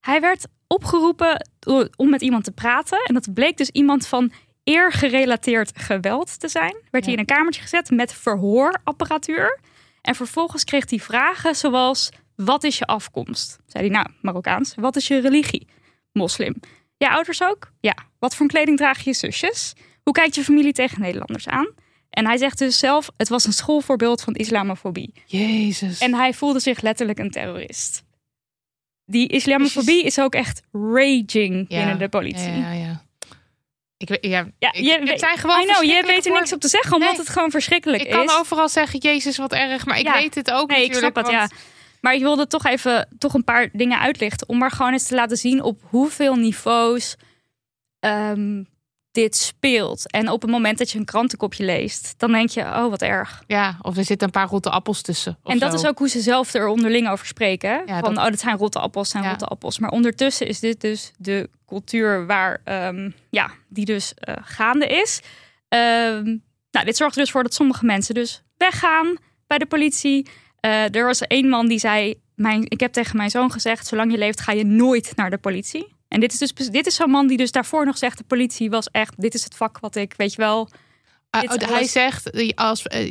Hij 0.00 0.20
werd 0.20 0.46
opgeroepen 0.66 1.48
om 1.96 2.10
met 2.10 2.22
iemand 2.22 2.44
te 2.44 2.52
praten. 2.52 3.04
En 3.04 3.14
dat 3.14 3.34
bleek 3.34 3.56
dus 3.56 3.70
iemand 3.70 4.06
van 4.06 4.32
eergerelateerd 4.64 5.70
geweld 5.78 6.40
te 6.40 6.48
zijn. 6.48 6.76
Werd 6.90 7.04
hij 7.04 7.12
in 7.12 7.18
een 7.18 7.24
kamertje 7.26 7.62
gezet 7.62 7.90
met 7.90 8.12
verhoorapparatuur. 8.14 9.60
En 10.00 10.14
vervolgens 10.14 10.64
kreeg 10.64 10.90
hij 10.90 10.98
vragen 10.98 11.54
zoals: 11.54 12.10
Wat 12.36 12.64
is 12.64 12.78
je 12.78 12.84
afkomst? 12.84 13.58
Zei 13.66 13.84
hij, 13.86 13.92
nou, 13.96 14.06
Marokkaans. 14.20 14.74
Wat 14.76 14.96
is 14.96 15.06
je 15.06 15.20
religie? 15.20 15.66
Moslim. 16.12 16.54
Ja, 16.96 17.08
ouders 17.14 17.42
ook? 17.42 17.72
Ja. 17.80 17.94
Wat 18.18 18.36
voor 18.36 18.46
kleding 18.46 18.76
dragen 18.76 19.02
je 19.04 19.12
zusjes? 19.14 19.72
Hoe 20.02 20.12
kijkt 20.14 20.34
je 20.34 20.44
familie 20.44 20.72
tegen 20.72 21.00
Nederlanders 21.00 21.48
aan? 21.48 21.68
En 22.10 22.26
hij 22.26 22.36
zegt 22.36 22.58
dus 22.58 22.78
zelf: 22.78 23.10
Het 23.16 23.28
was 23.28 23.44
een 23.44 23.52
schoolvoorbeeld 23.52 24.22
van 24.22 24.34
islamofobie. 24.34 25.12
Jezus. 25.26 25.98
En 25.98 26.14
hij 26.14 26.34
voelde 26.34 26.60
zich 26.60 26.80
letterlijk 26.80 27.18
een 27.18 27.30
terrorist. 27.30 28.04
Die 29.04 29.28
islamofobie 29.28 30.04
is 30.04 30.18
ook 30.20 30.34
echt 30.34 30.62
raging 30.72 31.64
Ja. 31.68 31.78
binnen 31.78 31.98
de 31.98 32.08
politie. 32.08 32.50
Ja, 32.50 32.72
ja, 32.72 32.84
ja. 32.84 33.04
Ik, 34.10 34.18
ja, 34.24 34.46
Ja, 34.58 34.72
ik- 34.72 34.84
je 34.84 35.00
het 35.04 35.18
zijn 35.20 35.38
gewoon 35.38 35.60
I 35.60 35.64
know, 35.64 35.82
je 35.82 36.02
weet 36.06 36.26
er 36.26 36.32
niks 36.32 36.52
op 36.52 36.60
te 36.60 36.68
zeggen, 36.68 36.92
omdat 36.94 37.08
Nee. 37.10 37.18
het 37.18 37.28
gewoon 37.28 37.50
verschrikkelijk 37.50 38.02
Ik 38.02 38.10
kan 38.10 38.24
is. 38.24 38.36
overal 38.36 38.68
zeggen, 38.68 38.98
Jezus, 38.98 39.36
wat 39.36 39.52
erg. 39.52 39.86
Maar 39.86 39.98
ik 39.98 40.06
Ja. 40.06 40.12
weet 40.12 40.34
het 40.34 40.50
ook 40.52 40.68
Nee, 40.68 40.84
ik 40.84 40.88
natuurlijk. 40.92 41.18
snap 41.18 41.24
het, 41.40 41.50
ja. 41.50 41.56
Maar 42.00 42.14
ik 42.14 42.20
wilde 42.20 42.46
toch 42.46 42.64
even 42.66 43.08
toch 43.18 43.34
een 43.34 43.44
paar 43.44 43.68
dingen 43.72 43.98
uitlichten. 43.98 44.48
Om 44.48 44.58
maar 44.58 44.70
gewoon 44.70 44.92
eens 44.92 45.06
te 45.06 45.14
laten 45.14 45.36
zien 45.36 45.62
op 45.62 45.80
hoeveel 45.88 46.34
niveaus 46.34 47.16
ehm, 48.00 48.62
dit 49.12 49.36
speelt. 49.36 50.10
En 50.10 50.28
op 50.30 50.42
het 50.42 50.50
moment 50.50 50.78
dat 50.78 50.90
je 50.90 50.98
een 50.98 51.04
krantenkopje 51.04 51.64
leest, 51.64 52.14
dan 52.16 52.32
denk 52.32 52.48
je, 52.50 52.60
oh 52.60 52.90
wat 52.90 53.02
erg. 53.02 53.42
Ja, 53.46 53.76
of 53.82 53.96
er 53.96 54.04
zitten 54.04 54.26
een 54.26 54.32
paar 54.32 54.48
rotte 54.48 54.70
appels 54.70 55.02
tussen. 55.02 55.38
en 55.44 55.58
dat 55.58 55.70
zo. 55.70 55.76
is 55.76 55.86
ook 55.86 55.98
hoe 55.98 56.08
ze 56.08 56.20
zelf 56.20 56.54
er 56.54 56.66
onderling 56.66 57.08
over 57.08 57.26
spreken. 57.26 57.82
Ja, 57.86 57.98
Van, 58.00 58.14
dat- 58.14 58.24
oh, 58.24 58.30
dat 58.30 58.40
zijn 58.40 58.56
rotte 58.56 58.78
appels, 58.78 59.10
zijn 59.10 59.22
Ja. 59.22 59.28
rotte 59.28 59.44
appels. 59.46 59.78
Maar 59.78 59.90
ondertussen 59.90 60.46
is 60.46 60.60
dit 60.60 60.80
dus 60.80 61.12
de 61.18 61.48
cultuur 61.66 62.26
waar, 62.26 62.60
ehm, 62.64 63.10
ja, 63.30 63.50
die 63.68 63.84
dus 63.84 64.14
eh, 64.14 64.34
gaande 64.42 64.86
is. 64.86 65.20
Ehm, 65.68 66.24
nou, 66.70 66.84
dit 66.84 66.96
zorgt 66.96 67.14
er 67.16 67.22
dus 67.22 67.30
voor 67.30 67.42
dat 67.42 67.54
sommige 67.54 67.84
mensen 67.84 68.14
dus 68.14 68.42
weggaan 68.56 69.16
bij 69.46 69.58
de 69.58 69.66
politie. 69.66 70.28
Eh, 70.60 70.94
er 70.94 71.04
was 71.04 71.20
één 71.20 71.48
man 71.48 71.66
die 71.68 71.78
zei, 71.78 72.14
mijn, 72.34 72.62
ik 72.68 72.80
heb 72.80 72.92
tegen 72.92 73.16
mijn 73.16 73.30
zoon 73.30 73.50
gezegd, 73.52 73.86
zolang 73.86 74.10
je 74.12 74.18
leeft 74.18 74.40
ga 74.40 74.52
je 74.52 74.64
nooit 74.64 75.12
naar 75.16 75.30
de 75.30 75.38
politie. 75.38 75.94
En 76.12 76.20
dit 76.20 76.32
is 76.32 76.38
dus 76.38 76.52
dit 76.68 76.86
is 76.86 76.94
zo'n 76.94 77.10
man 77.10 77.26
die 77.26 77.36
dus 77.36 77.52
daarvoor 77.52 77.84
nog 77.84 77.98
zegt, 77.98 78.18
de 78.18 78.24
politie 78.24 78.70
was 78.70 78.88
echt, 78.90 79.14
dit 79.20 79.34
is 79.34 79.44
het 79.44 79.54
vak 79.54 79.78
wat 79.80 79.96
ik, 79.96 80.14
weet 80.16 80.30
je 80.34 80.36
wel, 80.40 80.68
Ah, 81.30 81.42
oh, 81.42 81.68
hij 81.68 81.84
zegt, 81.86 82.30
eh, 82.30 82.48
als, 82.54 82.86
eh, 82.86 83.00
eh, 83.00 83.06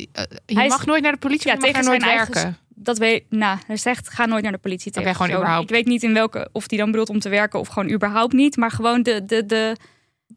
je 0.46 0.54
Hij 0.54 0.68
mag 0.68 0.78
is- 0.80 0.84
nooit 0.86 1.02
naar 1.02 1.12
de 1.12 1.18
politie, 1.18 1.46
Ja, 1.50 1.54
je 1.54 1.60
tegen 1.60 1.84
nooit 1.84 2.00
zijn 2.02 2.16
eigen- 2.16 2.34
werken. 2.34 2.58
dat 2.68 2.98
weet, 2.98 3.24
nou, 3.28 3.58
hij 3.66 3.76
zegt, 3.76 4.08
ga 4.08 4.26
nooit 4.26 4.42
naar 4.42 4.52
de 4.52 4.58
politie 4.58 4.92
tegen. 4.92 5.08
Oké, 5.08 5.16
gewoon 5.18 5.36
überhaupt. 5.36 5.70
Ik 5.70 5.74
weet 5.76 5.86
niet 5.86 6.02
in 6.02 6.12
welke, 6.14 6.48
of 6.52 6.66
die 6.66 6.78
dan 6.78 6.90
bedoelt 6.90 7.08
om 7.08 7.18
te 7.18 7.28
werken 7.28 7.58
of 7.60 7.68
gewoon 7.68 7.90
überhaupt 7.90 8.32
niet, 8.32 8.56
maar 8.56 8.70
gewoon 8.70 9.02
de, 9.02 9.24
de, 9.24 9.46
de, 9.46 9.76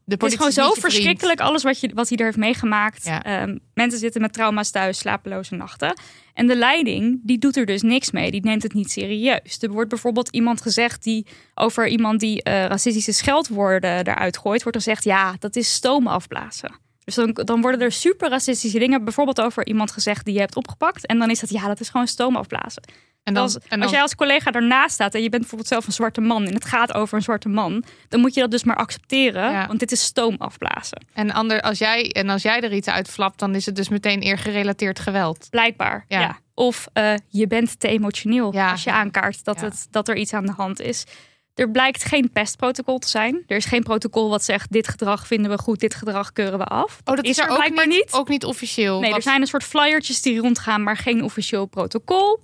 De 0.03 0.15
Het 0.19 0.23
is 0.23 0.35
gewoon 0.35 0.51
zo 0.51 0.73
verschrikkelijk 0.73 1.39
alles 1.39 1.63
wat, 1.63 1.79
je, 1.79 1.91
wat 1.93 2.09
hij 2.09 2.17
er 2.17 2.25
heeft 2.25 2.37
meegemaakt. 2.37 3.05
Ja. 3.05 3.23
Ehm, 3.23 3.57
mensen 3.73 3.99
zitten 3.99 4.21
met 4.21 4.33
trauma's 4.33 4.71
thuis, 4.71 4.97
slapeloze 4.97 5.55
nachten. 5.55 5.97
En 6.33 6.47
de 6.47 6.55
leiding, 6.55 7.19
die 7.23 7.37
doet 7.37 7.55
er 7.55 7.65
dus 7.65 7.81
niks 7.81 8.11
mee. 8.11 8.31
Die 8.31 8.43
neemt 8.43 8.63
het 8.63 8.73
niet 8.73 8.91
serieus. 8.91 9.61
Er 9.61 9.71
wordt 9.71 9.89
bijvoorbeeld 9.89 10.29
iemand 10.29 10.61
gezegd 10.61 11.03
die 11.03 11.25
over 11.53 11.87
iemand 11.87 12.19
die 12.19 12.43
eh, 12.43 12.65
racistische 12.65 13.11
scheldwoorden 13.11 14.07
eruit 14.07 14.37
gooit, 14.37 14.63
wordt 14.63 14.77
er 14.77 14.83
gezegd, 14.83 15.03
ja, 15.03 15.35
dat 15.39 15.55
is 15.55 15.73
stoom 15.73 16.07
afblazen. 16.07 16.83
Dus 17.03 17.15
dan, 17.15 17.31
dan 17.33 17.61
worden 17.61 17.81
er 17.81 17.91
super 17.91 18.29
racistische 18.29 18.79
dingen, 18.79 19.03
bijvoorbeeld 19.03 19.41
over 19.41 19.65
iemand 19.65 19.91
gezegd 19.91 20.25
die 20.25 20.33
je 20.33 20.39
hebt 20.39 20.55
opgepakt. 20.55 21.05
En 21.05 21.19
dan 21.19 21.29
is 21.29 21.39
dat, 21.39 21.49
ja, 21.49 21.67
dat 21.67 21.79
is 21.79 21.89
gewoon 21.89 22.07
stoom 22.07 22.35
afblazen. 22.35 22.83
En 23.25 23.33
dan, 23.33 23.43
als, 23.43 23.55
en 23.55 23.61
dan, 23.69 23.81
als 23.81 23.91
jij 23.91 24.01
als 24.01 24.15
collega 24.15 24.51
ernaast 24.51 24.93
staat 24.93 25.13
en 25.13 25.21
je 25.21 25.29
bent 25.29 25.41
bijvoorbeeld 25.41 25.69
zelf 25.69 25.87
een 25.87 25.93
zwarte 25.93 26.21
man 26.21 26.45
en 26.45 26.53
het 26.53 26.65
gaat 26.65 26.93
over 26.93 27.17
een 27.17 27.23
zwarte 27.23 27.49
man, 27.49 27.83
dan 28.09 28.19
moet 28.19 28.33
je 28.33 28.41
dat 28.41 28.51
dus 28.51 28.63
maar 28.63 28.75
accepteren, 28.75 29.51
Ja. 29.51 29.67
want 29.67 29.79
dit 29.79 29.91
is 29.91 30.03
stoom 30.03 30.35
afblazen. 30.37 31.05
en, 31.13 31.31
ander, 31.31 31.61
als 31.61 31.77
jij, 31.77 32.11
en 32.11 32.29
als 32.29 32.41
jij 32.41 32.61
er 32.61 32.73
iets 32.73 32.87
uitflapt, 32.87 33.39
dan 33.39 33.55
is 33.55 33.65
het 33.65 33.75
dus 33.75 33.89
meteen 33.89 34.19
eergerelateerd 34.19 34.99
geweld. 34.99 35.47
Blijkbaar. 35.49 36.05
Ja. 36.07 36.19
Ja. 36.19 36.37
Of 36.53 36.87
eh, 36.93 37.13
je 37.29 37.47
bent 37.47 37.79
te 37.79 37.87
emotioneel 37.87 38.53
Ja. 38.53 38.71
als 38.71 38.83
je 38.83 38.91
aankaart 38.91 39.43
dat, 39.43 39.61
het, 39.61 39.87
dat 39.91 40.07
er 40.07 40.15
iets 40.15 40.33
aan 40.33 40.45
de 40.45 40.51
hand 40.51 40.79
is. 40.81 41.03
Er 41.55 41.71
blijkt 41.71 42.03
geen 42.03 42.29
pestprotocol 42.31 42.97
te 42.99 43.07
zijn. 43.09 43.43
Er 43.47 43.55
is 43.57 43.65
geen 43.65 43.83
protocol 43.83 44.29
wat 44.29 44.43
zegt: 44.43 44.71
dit 44.71 44.87
gedrag 44.87 45.27
vinden 45.27 45.51
we 45.51 45.57
goed, 45.57 45.79
dit 45.79 45.95
gedrag 45.95 46.31
keuren 46.33 46.59
we 46.59 46.65
af. 46.65 46.99
Oh, 47.05 47.15
dat 47.15 47.25
is, 47.25 47.37
er 47.37 47.49
ook 47.49 47.55
blijkbaar 47.57 47.87
niet, 47.87 47.97
niet. 47.97 48.13
Ook 48.13 48.29
niet 48.29 48.45
officieel. 48.45 48.99
Nee, 48.99 49.09
Wat- 49.09 49.17
er 49.17 49.23
zijn 49.23 49.41
een 49.41 49.47
soort 49.47 49.63
flyertjes 49.63 50.21
die 50.21 50.39
rondgaan, 50.39 50.83
maar 50.83 50.97
geen 50.97 51.23
officieel 51.23 51.65
protocol. 51.65 52.39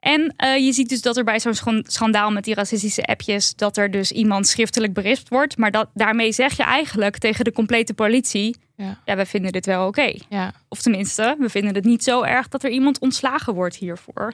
En 0.00 0.34
eh, 0.36 0.56
je 0.56 0.72
ziet 0.72 0.88
dus 0.88 1.02
dat 1.02 1.16
er 1.16 1.24
bij 1.24 1.40
zo'n 1.40 1.54
schan- 1.54 1.84
schandaal 1.86 2.30
met 2.30 2.44
die 2.44 2.54
racistische 2.54 3.02
appjes... 3.02 3.54
dat 3.54 3.76
er 3.76 3.90
dus 3.90 4.12
iemand 4.12 4.46
schriftelijk 4.46 4.92
berispt 4.92 5.28
wordt. 5.28 5.56
Maar 5.56 5.70
dat, 5.70 5.88
daarmee 5.94 6.32
zeg 6.32 6.56
je 6.56 6.62
eigenlijk 6.62 7.18
tegen 7.18 7.44
de 7.44 7.52
complete 7.52 7.94
politie... 7.94 8.56
Ja. 8.76 9.00
ja, 9.04 9.16
we 9.16 9.26
vinden 9.26 9.52
dit 9.52 9.66
wel 9.66 9.86
oké. 9.86 10.14
Ja. 10.28 10.52
Of 10.68 10.80
tenminste, 10.80 11.36
we 11.38 11.48
vinden 11.48 11.74
het 11.74 11.84
niet 11.84 12.04
zo 12.04 12.22
erg 12.22 12.48
dat 12.48 12.64
er 12.64 12.70
iemand 12.70 12.98
ontslagen 12.98 13.54
wordt 13.54 13.76
hiervoor. 13.76 14.32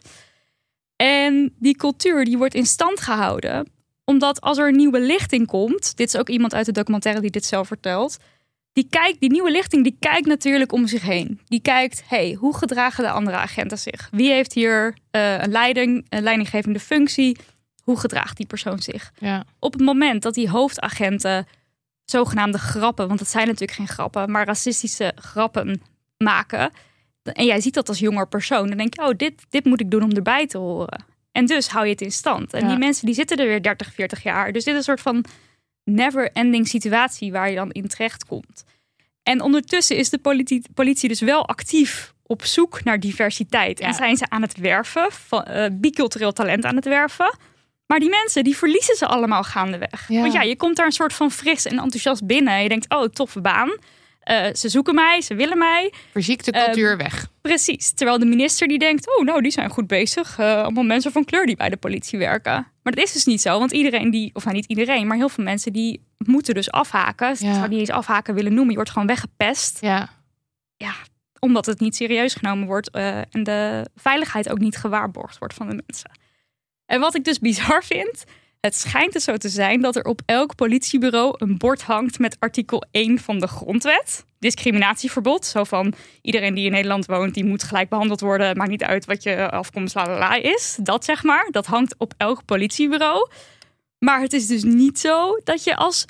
En 0.97 1.55
die 1.59 1.77
cultuur 1.77 2.25
die 2.25 2.39
wordt 2.39 2.55
in 2.55 2.67
stand 2.67 3.01
gehouden 3.01 3.73
omdat 4.05 4.41
als 4.41 4.59
er 4.59 4.69
een 4.69 4.77
nieuwe 4.77 5.01
lichting 5.01 5.47
komt, 5.47 5.97
dit 5.97 6.09
is 6.09 6.17
ook 6.17 6.29
iemand 6.29 6.55
uit 6.55 6.67
de 6.67 6.73
documentaire 6.73 7.21
die 7.21 7.31
dit 7.31 7.45
zelf 7.45 7.67
vertelt, 7.67 8.17
die 8.75 8.87
kijkt, 8.91 9.21
die 9.21 9.31
nieuwe 9.31 9.51
lichting, 9.51 9.83
die 9.85 9.97
kijkt 9.99 10.27
natuurlijk 10.27 10.73
om 10.73 10.87
zich 10.87 11.03
heen. 11.03 11.41
Die 11.47 11.61
kijkt, 11.61 12.03
hey, 12.07 12.37
hoe 12.39 12.57
gedragen 12.57 13.05
de 13.05 13.11
andere 13.11 13.37
agenten 13.37 13.79
zich? 13.79 14.09
Wie 14.11 14.31
heeft 14.31 14.53
hier 14.53 14.95
eh, 15.11 15.43
een 15.43 15.51
leiding, 15.51 16.07
een 16.09 16.23
leidinggevende 16.23 16.81
functie? 16.81 17.37
Hoe 17.83 17.99
gedraagt 17.99 18.37
die 18.37 18.47
persoon 18.47 18.79
zich? 18.79 19.13
Ja. 19.19 19.45
Op 19.59 19.73
het 19.73 19.83
moment 19.83 20.23
dat 20.23 20.35
die 20.35 20.49
hoofdagenten 20.51 21.47
zogenaamde 22.05 22.59
grappen, 22.59 23.09
want 23.09 23.21
het 23.21 23.29
zijn 23.29 23.47
natuurlijk 23.47 23.79
geen 23.79 23.89
grappen, 23.89 24.31
maar 24.31 24.47
racistische 24.47 25.13
grappen 25.15 25.83
maken. 26.17 26.71
En 27.23 27.45
jij 27.45 27.61
ziet 27.61 27.75
dat 27.75 27.89
als 27.89 27.99
jonger 27.99 28.29
persoon, 28.29 28.69
dan 28.69 28.77
denk 28.77 28.95
je, 28.95 29.03
oh, 29.03 29.17
dit, 29.17 29.47
dit 29.51 29.65
moet 29.65 29.81
ik 29.81 29.91
doen 29.91 30.03
om 30.03 30.11
erbij 30.13 30.47
te 30.47 30.59
horen. 30.59 31.05
En 31.33 31.47
dus 31.47 31.69
hou 31.69 31.85
je 31.85 31.91
het 31.91 32.01
in 32.01 32.13
stand. 32.13 32.53
En 32.53 32.61
Ja. 32.63 32.69
die 32.69 32.79
mensen 32.79 33.07
die 33.07 33.15
zitten 33.15 33.37
er 33.37 33.47
weer 33.47 33.63
30, 33.63 33.93
40 33.95 34.23
jaar. 34.23 34.53
Dus 34.53 34.65
dit 34.65 34.73
is 34.73 34.79
een 34.79 34.85
soort 34.85 35.01
van 35.01 35.25
never-ending 35.85 36.69
situatie 36.69 37.33
waar 37.33 37.51
je 37.51 37.57
dan 37.57 37.71
in 37.71 37.89
terecht 37.89 38.25
komt. 38.27 38.65
En 39.23 39.41
ondertussen 39.41 39.97
is 39.97 40.11
de 40.11 40.19
politie, 40.19 40.63
politie 40.75 41.09
dus 41.09 41.21
wel 41.21 41.47
actief 41.47 42.15
op 42.27 42.45
zoek 42.45 42.85
naar 42.85 43.01
diversiteit. 43.01 43.79
Ja. 43.79 43.87
En 43.87 43.95
zijn 43.95 44.17
ze 44.17 44.25
aan 44.29 44.43
het 44.43 44.57
werven, 44.57 45.13
van, 45.13 45.43
eh, 45.43 45.71
bicultureel 45.73 46.33
talent 46.33 46.65
aan 46.65 46.77
het 46.77 46.85
werven. 46.85 47.39
Maar 47.87 47.99
die 47.99 48.09
mensen, 48.09 48.45
die 48.45 48.57
verliezen 48.57 48.97
ze 48.97 49.07
allemaal 49.07 49.43
gaandeweg. 49.43 50.09
Ja. 50.09 50.21
Want 50.21 50.33
ja, 50.33 50.43
je 50.43 50.57
komt 50.57 50.77
daar 50.77 50.87
een 50.87 50.93
soort 50.93 51.13
van 51.13 51.31
fris 51.31 51.65
en 51.65 51.79
enthousiast 51.79 52.27
binnen. 52.27 52.53
En 52.53 52.63
je 52.63 52.69
denkt, 52.69 52.95
oh, 52.95 53.05
toffe 53.05 53.41
baan. 53.41 53.79
Eh, 54.25 54.55
ze 54.55 54.69
zoeken 54.69 54.95
mij, 54.95 55.21
ze 55.21 55.35
willen 55.35 55.59
mij. 55.59 55.93
Verziekte 56.13 56.51
Ehm, 56.51 56.65
cultuur 56.65 56.97
weg. 56.97 57.29
Precies. 57.41 57.93
Terwijl 57.93 58.19
de 58.19 58.25
minister 58.27 58.69
die 58.69 58.79
denkt, 58.79 59.17
oh, 59.19 59.25
nou, 59.25 59.43
die 59.43 59.51
zijn 59.51 59.71
goed 59.71 59.87
bezig. 59.87 60.39
Eh, 60.39 60.63
allemaal 60.63 60.85
mensen 60.85 61.13
van 61.13 61.25
kleur 61.25 61.47
die 61.47 61.57
bij 61.57 61.69
de 61.69 61.77
politie 61.77 62.19
werken. 62.19 62.53
Maar 62.83 62.93
dat 62.93 63.05
is 63.05 63.13
dus 63.13 63.25
niet 63.25 63.41
zo. 63.41 63.59
Want 63.59 63.73
iedereen 63.73 64.11
die, 64.11 64.31
of 64.35 64.45
nou 64.45 64.57
niet 64.57 64.67
iedereen, 64.67 65.07
maar 65.07 65.17
heel 65.17 65.29
veel 65.29 65.45
mensen 65.45 65.73
die 65.73 66.01
moeten 66.17 66.55
dus 66.55 66.71
afhaken. 66.71 67.29
Ja. 67.39 67.55
zou 67.55 67.69
niet 67.69 67.79
eens 67.79 67.91
afhaken 67.91 68.35
willen 68.35 68.51
noemen. 68.53 68.69
Je 68.71 68.75
wordt 68.77 68.91
gewoon 68.91 69.07
weggepest. 69.07 69.79
Ja. 69.81 70.09
Omdat 71.39 71.67
het 71.67 71.81
niet 71.81 71.97
serieus 71.97 72.35
genomen 72.35 72.67
wordt. 72.67 72.91
eh, 72.91 73.17
en 73.19 73.43
de 73.43 73.89
veiligheid 73.97 74.51
ook 74.51 74.59
niet 74.59 74.77
gewaarborgd 74.77 75.39
wordt 75.39 75.55
van 75.55 75.69
de 75.69 75.83
mensen. 75.87 76.11
En 76.87 77.01
wat 77.01 77.15
ik 77.15 77.25
dus 77.25 77.39
bizar 77.39 77.85
vind. 77.85 78.25
Het 78.65 78.75
schijnt 78.75 79.13
dus 79.13 79.25
zo 79.25 79.37
te 79.37 79.49
zijn 79.49 79.81
dat 79.81 79.97
er 79.97 80.05
op 80.05 80.21
elk 80.27 80.55
politiebureau 80.55 81.35
een 81.39 81.59
bord 81.59 81.83
hangt 81.83 82.19
met 82.19 82.37
artikel 82.39 82.85
1 82.91 83.19
van 83.19 83.39
de 83.39 83.47
grondwet. 83.47 84.25
Discriminatieverbod. 84.39 85.47
Zo 85.47 85.65
van 85.65 85.93
iedereen 86.23 86.55
die 86.55 86.65
in 86.65 86.73
Nederland 86.73 87.07
woont, 87.07 87.35
die 87.35 87.45
moet 87.45 87.63
gelijk 87.63 87.89
behandeld 87.89 88.21
worden. 88.21 88.57
Maakt 88.57 88.71
niet 88.71 88.83
uit 88.83 89.05
wat 89.05 89.23
je 89.23 89.51
afkomst 89.51 89.95
la 89.95 90.07
la, 90.07 90.19
la 90.19 90.35
is. 90.35 90.79
Dat 90.81 91.05
zeg 91.05 91.23
maar. 91.23 91.49
Dat 91.51 91.67
hangt 91.67 91.95
op 91.99 92.15
elk 92.17 92.45
politiebureau. 92.45 93.29
Maar 93.99 94.21
het 94.21 94.33
is 94.33 94.47
dus 94.47 94.63
niet 94.63 94.99
zo 94.99 95.41
dat 95.43 95.65
je 95.65 95.77
als 95.77 96.05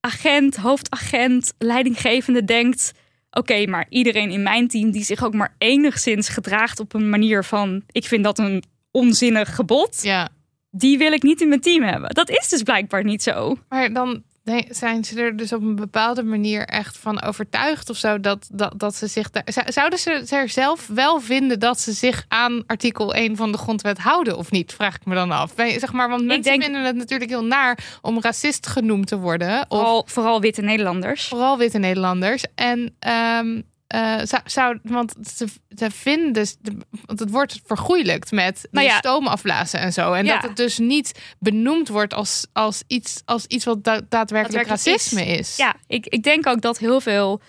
agent, 0.00 0.56
hoofdagent, 0.56 1.52
leidinggevende 1.58 2.44
denkt. 2.44 2.92
Oké, 3.30 3.66
maar 3.66 3.86
iedereen 3.88 4.30
in 4.30 4.42
mijn 4.42 4.68
team 4.68 4.90
die 4.90 5.04
zich 5.04 5.24
ook 5.24 5.34
maar 5.34 5.54
enigszins 5.58 6.28
gedraagt 6.28 6.80
op 6.80 6.94
een 6.94 7.10
manier 7.10 7.44
van: 7.44 7.82
ik 7.90 8.04
vind 8.04 8.24
dat 8.24 8.38
een 8.38 8.62
onzinnig 8.90 9.54
gebod 9.54 10.02
ja. 10.02 10.28
Die 10.74 10.98
wil 10.98 11.12
ik 11.12 11.22
niet 11.22 11.40
in 11.40 11.48
mijn 11.48 11.60
team 11.60 11.82
hebben. 11.82 12.10
Dat 12.14 12.30
is 12.30 12.48
dus 12.48 12.62
blijkbaar 12.62 13.04
niet 13.04 13.22
zo. 13.22 13.56
Maar 13.68 13.92
dan 13.92 14.22
zijn 14.68 15.04
ze 15.04 15.20
er 15.20 15.36
dus 15.36 15.52
op 15.52 15.62
een 15.62 15.74
bepaalde 15.76 16.22
manier 16.22 16.66
echt 16.66 16.98
van 16.98 17.22
overtuigd 17.22 17.90
of 17.90 17.96
zo 17.96 18.20
dat, 18.20 18.48
dat, 18.52 18.72
dat 18.76 18.94
ze 18.94 19.06
zich 19.06 19.30
daar. 19.30 19.42
zou- 19.46 19.72
Zouden 19.72 19.98
ze 19.98 20.26
er 20.30 20.48
zelf 20.48 20.86
wel 20.86 21.20
vinden 21.20 21.58
dat 21.60 21.80
ze 21.80 21.92
zich 21.92 22.24
aan 22.28 22.62
artikel 22.66 23.14
1 23.14 23.36
van 23.36 23.52
de 23.52 23.58
grondwet 23.58 23.98
houden 23.98 24.36
of 24.36 24.50
niet? 24.50 24.72
Vraag 24.72 24.94
ik 24.94 25.04
me 25.04 25.14
dan 25.14 25.30
af. 25.30 25.52
Zeg 25.56 25.92
maar, 25.92 26.08
want 26.08 26.24
mensen 26.24 26.42
denk- 26.42 26.62
vinden 26.62 26.84
het 26.84 26.96
natuurlijk 26.96 27.30
heel 27.30 27.44
naar 27.44 27.98
om 28.00 28.20
racist 28.20 28.66
genoemd 28.66 29.06
te 29.06 29.18
worden. 29.18 29.60
Of 29.68 29.78
Vooral, 29.78 30.04
vooral 30.06 30.40
witte 30.40 30.62
Nederlanders. 30.62 31.28
vooral 31.28 31.58
witte 31.58 31.78
Nederlanders. 31.78 32.44
En 32.54 32.94
ehm, 32.98 33.60
eh, 33.92 34.18
zou, 34.22 34.42
zou, 34.44 34.78
want 34.82 35.14
ze, 35.34 35.46
ze 35.76 35.90
vinden 35.90 36.32
dus, 36.32 36.56
de- 36.60 36.76
want 37.06 37.18
het 37.20 37.30
wordt 37.30 37.60
vergoeilijkt 37.64 38.30
met 38.30 38.68
Nou 38.70 38.86
ja. 38.86 38.96
stoom 38.98 39.26
afblazen 39.26 39.80
en 39.80 39.92
zo. 39.92 40.12
En 40.12 40.24
Ja. 40.24 40.34
dat 40.34 40.42
het 40.48 40.56
dus 40.56 40.78
niet 40.78 41.20
benoemd 41.38 41.88
wordt 41.88 42.14
als, 42.14 42.46
als, 42.52 42.82
iets, 42.86 43.22
als 43.24 43.46
iets 43.46 43.64
wat 43.64 43.84
da- 43.84 44.00
daadwerkelijk 44.08 44.66
Daadwerkelijk 44.66 44.68
racisme 44.84 45.38
is. 45.38 45.56
Ja, 45.56 45.74
ik, 45.86 46.06
ik 46.06 46.22
denk 46.22 46.46
ook 46.46 46.60
dat 46.60 46.78
heel 46.78 47.00
veel 47.00 47.40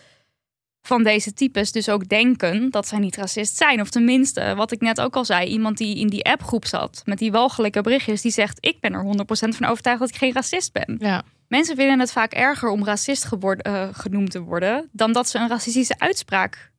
van 0.88 1.04
deze 1.04 1.34
types 1.34 1.72
dus 1.72 1.90
ook 1.90 2.08
denken 2.10 2.70
dat 2.70 2.88
zij 2.88 3.00
niet 3.00 3.16
racist 3.16 3.58
zijn. 3.58 3.82
Of 3.82 3.90
tenminste, 3.90 4.54
wat 4.56 4.72
ik 4.72 4.82
net 4.82 5.02
ook 5.02 5.16
al 5.16 5.26
zei, 5.26 5.48
iemand 5.48 5.78
die 5.78 5.98
in 5.98 6.08
die 6.08 6.26
appgroep 6.26 6.66
zat 6.66 7.02
met 7.06 7.18
die 7.18 7.32
walgelijke 7.32 7.82
berichtjes, 7.82 8.22
die 8.22 8.32
zegt: 8.32 8.58
Ik 8.60 8.80
ben 8.80 8.94
er 8.94 9.04
100% 9.04 9.56
van 9.56 9.66
overtuigd 9.68 10.00
dat 10.00 10.10
ik 10.10 10.16
geen 10.16 10.34
racist 10.34 10.72
ben. 10.72 10.96
Ja. 11.00 11.24
Mensen 11.48 11.76
vinden 11.76 12.00
het 12.00 12.12
vaak 12.12 12.32
erger 12.34 12.70
om 12.70 12.86
racist 12.86 13.26
geworden, 13.26 13.64
eh, 13.74 13.88
genoemd 13.92 14.32
te 14.32 14.42
worden 14.42 14.90
dan 14.92 15.12
dat 15.14 15.30
ze 15.30 15.38
een 15.38 15.50
racistische 15.50 15.96
uitspraak 16.00 16.72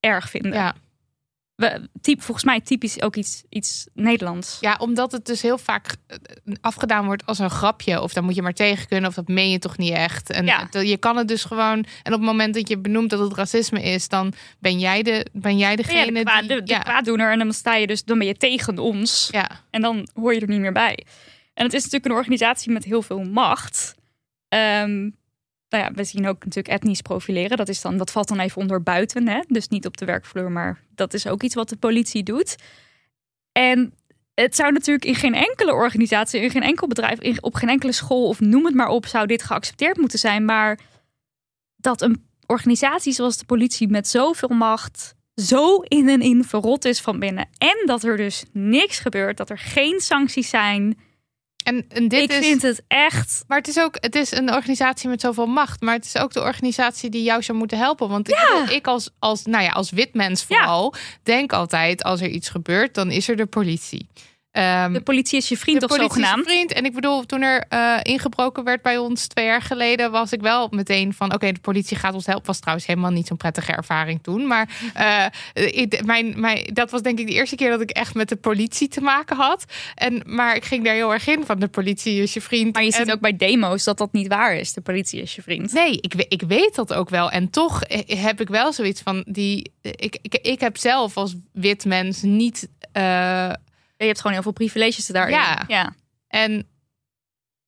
erg 0.00 0.30
vinden. 0.30 0.52
Ja. 0.52 0.74
we, 1.54 1.88
typ, 2.00 2.22
volgens 2.22 2.46
mij 2.46 2.60
typisch 2.60 3.02
ook 3.02 3.16
iets, 3.16 3.42
iets 3.48 3.86
Nederlands. 3.94 4.56
Ja, 4.60 4.76
omdat 4.80 5.12
het 5.12 5.26
dus 5.26 5.42
heel 5.42 5.58
vaak 5.58 5.94
eh, 6.06 6.16
afgedaan 6.60 7.04
wordt 7.04 7.26
als 7.26 7.38
een 7.38 7.50
grapje. 7.50 8.00
Of 8.02 8.12
dan 8.12 8.24
moet 8.24 8.34
je 8.34 8.42
maar 8.42 8.52
tegen 8.52 8.88
kunnen. 8.88 9.08
Of 9.08 9.14
dat 9.16 9.28
meen 9.28 9.50
je 9.50 9.58
toch 9.58 9.76
niet 9.78 9.92
echt. 9.92 10.30
En 10.30 10.46
Ja. 10.46 10.68
het- 10.70 10.88
je 10.88 10.96
kan 10.96 11.16
het 11.16 11.28
dus 11.28 11.44
gewoon. 11.44 11.78
En 12.02 12.12
op 12.12 12.18
het 12.18 12.28
moment 12.28 12.54
dat 12.54 12.68
je 12.68 12.78
benoemt 12.78 13.10
dat 13.10 13.20
het 13.20 13.32
racisme 13.34 13.82
is, 13.82 14.08
dan 14.08 14.32
ben 14.58 14.78
jij, 14.78 15.02
de, 15.02 15.26
ben 15.32 15.58
jij 15.58 15.70
Ja, 15.70 15.76
degene 15.76 16.12
de, 16.12 16.22
kwa- 16.22 16.40
die. 16.40 16.48
de, 16.48 16.62
de 16.62 16.72
ja, 16.72 16.78
kwaaddoener. 16.78 17.32
En 17.32 17.38
dan 17.38 17.52
sta 17.52 17.74
je 17.74 17.86
dus, 17.86 18.04
dan 18.04 18.18
ben 18.18 18.26
je 18.26 18.36
tegen 18.36 18.78
ons. 18.78 19.28
ja, 19.32 19.50
En 19.70 19.80
dan 19.82 20.08
hoor 20.14 20.34
je 20.34 20.40
er 20.40 20.48
niet 20.48 20.60
meer 20.60 20.72
bij. 20.72 21.04
En 21.54 21.64
het 21.64 21.72
is 21.74 21.82
natuurlijk 21.82 22.10
een 22.12 22.18
organisatie 22.18 22.72
met 22.72 22.84
heel 22.84 23.02
veel 23.02 23.22
macht. 23.22 23.94
Ehm, 24.48 25.00
nou 25.68 25.84
ja, 25.84 25.92
we 25.92 26.04
zien 26.04 26.28
ook 26.28 26.44
natuurlijk 26.44 26.74
etnisch 26.74 27.02
profileren. 27.02 27.56
Dat, 27.56 27.68
is 27.68 27.80
dan, 27.80 27.96
dat 27.96 28.10
valt 28.10 28.28
dan 28.28 28.38
even 28.38 28.60
onder 28.60 28.82
buiten. 28.82 29.28
Hè? 29.28 29.40
Dus 29.48 29.68
niet 29.68 29.86
op 29.86 29.96
de 29.96 30.04
werkvloer, 30.04 30.52
maar 30.52 30.80
dat 30.94 31.14
is 31.14 31.26
ook 31.26 31.42
iets 31.42 31.54
wat 31.54 31.68
de 31.68 31.76
politie 31.76 32.22
doet. 32.22 32.56
En 33.52 33.94
het 34.34 34.56
zou 34.56 34.72
natuurlijk 34.72 35.04
in 35.04 35.14
geen 35.14 35.34
enkele 35.34 35.72
organisatie, 35.72 36.40
in 36.40 36.50
geen 36.50 36.62
enkel 36.62 36.86
bedrijf, 36.86 37.20
in, 37.20 37.42
op 37.42 37.54
geen 37.54 37.68
enkele 37.68 37.92
school 37.92 38.28
of 38.28 38.40
noem 38.40 38.64
het 38.64 38.74
maar 38.74 38.88
op, 38.88 39.06
zou 39.06 39.26
dit 39.26 39.42
geaccepteerd 39.42 39.96
moeten 39.96 40.18
zijn. 40.18 40.44
Maar 40.44 40.78
dat 41.76 42.02
een 42.02 42.26
organisatie 42.46 43.12
zoals 43.12 43.36
de 43.36 43.44
politie 43.44 43.88
met 43.88 44.08
zoveel 44.08 44.48
macht 44.48 45.14
zo 45.34 45.76
in 45.76 46.08
en 46.08 46.20
in 46.20 46.44
verrot 46.44 46.84
is 46.84 47.00
van 47.00 47.18
binnen. 47.18 47.48
En 47.58 47.86
dat 47.86 48.02
er 48.02 48.16
dus 48.16 48.44
niks 48.52 48.98
gebeurt, 48.98 49.36
dat 49.36 49.50
er 49.50 49.58
geen 49.58 50.00
sancties 50.00 50.48
zijn. 50.48 50.98
En, 51.68 51.84
en 51.88 52.08
dit 52.08 52.22
ik 52.22 52.32
is. 52.32 52.46
vind 52.46 52.62
het 52.62 52.82
echt. 52.88 53.44
Maar 53.46 53.58
het 53.58 53.68
is 53.68 53.78
ook, 53.78 53.96
het 54.00 54.14
is 54.14 54.32
een 54.32 54.54
organisatie 54.54 55.08
met 55.08 55.20
zoveel 55.20 55.46
macht. 55.46 55.80
Maar 55.80 55.94
het 55.94 56.04
is 56.04 56.16
ook 56.16 56.32
de 56.32 56.42
organisatie 56.42 57.10
die 57.10 57.22
jou 57.22 57.42
zou 57.42 57.58
moeten 57.58 57.78
helpen. 57.78 58.08
Want 58.08 58.28
ik, 58.28 58.48
bedoel, 58.48 58.76
ik 58.76 58.86
als, 58.86 59.10
als, 59.18 59.44
nou 59.44 59.64
ja, 59.64 59.70
als 59.70 59.90
wit 59.90 60.14
mens 60.14 60.44
vooral, 60.44 60.94
denk 61.22 61.52
altijd 61.52 62.02
als 62.02 62.20
er 62.20 62.28
iets 62.28 62.48
gebeurt, 62.48 62.94
dan 62.94 63.10
is 63.10 63.28
er 63.28 63.36
de 63.36 63.46
politie. 63.46 64.08
Ehm, 64.50 64.92
De 64.92 65.00
politie 65.00 65.38
is 65.38 65.48
je 65.48 65.56
vriend 65.56 65.80
de 65.80 65.86
of 65.88 65.96
zogenaamd. 65.96 66.44
vriend. 66.44 66.72
En 66.72 66.84
ik 66.84 66.94
bedoel, 66.94 67.26
toen 67.26 67.42
er 67.42 67.64
eh, 67.68 67.96
ingebroken 68.02 68.64
werd 68.64 68.82
bij 68.82 68.98
ons 68.98 69.26
twee 69.26 69.44
jaar 69.44 69.62
geleden, 69.62 70.10
was 70.10 70.32
ik 70.32 70.40
wel 70.40 70.68
meteen 70.70 71.14
van: 71.14 71.34
oké, 71.34 71.52
de 71.52 71.60
politie 71.60 71.96
gaat 71.96 72.14
ons 72.14 72.26
helpen. 72.26 72.46
Was 72.46 72.58
trouwens 72.60 72.86
helemaal 72.86 73.10
niet 73.10 73.26
zo'n 73.26 73.36
prettige 73.36 73.72
ervaring 73.72 74.22
toen. 74.22 74.46
Maar 74.46 74.68
eh, 74.94 75.24
ik, 75.54 76.04
mijn, 76.04 76.40
mijn, 76.40 76.64
dat 76.72 76.90
was 76.90 77.02
denk 77.02 77.18
ik 77.18 77.26
de 77.26 77.32
eerste 77.32 77.56
keer 77.56 77.70
dat 77.70 77.80
ik 77.80 77.90
echt 77.90 78.14
met 78.14 78.28
de 78.28 78.36
politie 78.36 78.88
te 78.88 79.00
maken 79.00 79.36
had. 79.36 79.64
En, 79.94 80.22
maar 80.26 80.56
ik 80.56 80.64
ging 80.64 80.84
daar 80.84 80.94
heel 80.94 81.12
erg 81.12 81.26
in 81.26 81.44
van: 81.46 81.58
de 81.58 81.68
politie 81.68 82.22
is 82.22 82.34
je 82.34 82.40
vriend. 82.40 82.74
Maar 82.74 82.84
je 82.84 82.92
ziet 82.92 83.06
En- 83.06 83.12
ook 83.12 83.20
bij 83.20 83.36
demo's 83.36 83.84
dat 83.84 83.98
dat 83.98 84.12
niet 84.12 84.28
waar 84.28 84.54
is. 84.54 84.72
De 84.72 84.80
politie 84.80 85.20
is 85.22 85.34
je 85.34 85.42
vriend. 85.42 85.72
Nee, 85.72 85.98
ik, 86.00 86.14
ik 86.28 86.42
weet 86.42 86.74
dat 86.74 86.94
ook 86.94 87.08
wel. 87.08 87.30
En 87.30 87.50
toch 87.50 87.82
eh, 87.82 88.22
heb 88.22 88.40
ik 88.40 88.48
wel 88.48 88.72
zoiets 88.72 89.00
van 89.00 89.24
die. 89.28 89.72
Ik, 89.82 90.18
ik, 90.22 90.34
ik 90.34 90.60
heb 90.60 90.76
zelf 90.76 91.16
als 91.16 91.34
wit 91.52 91.84
mens 91.84 92.22
niet. 92.22 92.68
eh, 92.92 93.52
Je 93.98 94.06
hebt 94.06 94.18
gewoon 94.18 94.32
heel 94.32 94.42
veel 94.42 94.52
privileges 94.52 95.06
daarin. 95.06 95.36
Ja. 95.36 95.64
ja. 95.66 95.94
En 96.28 96.66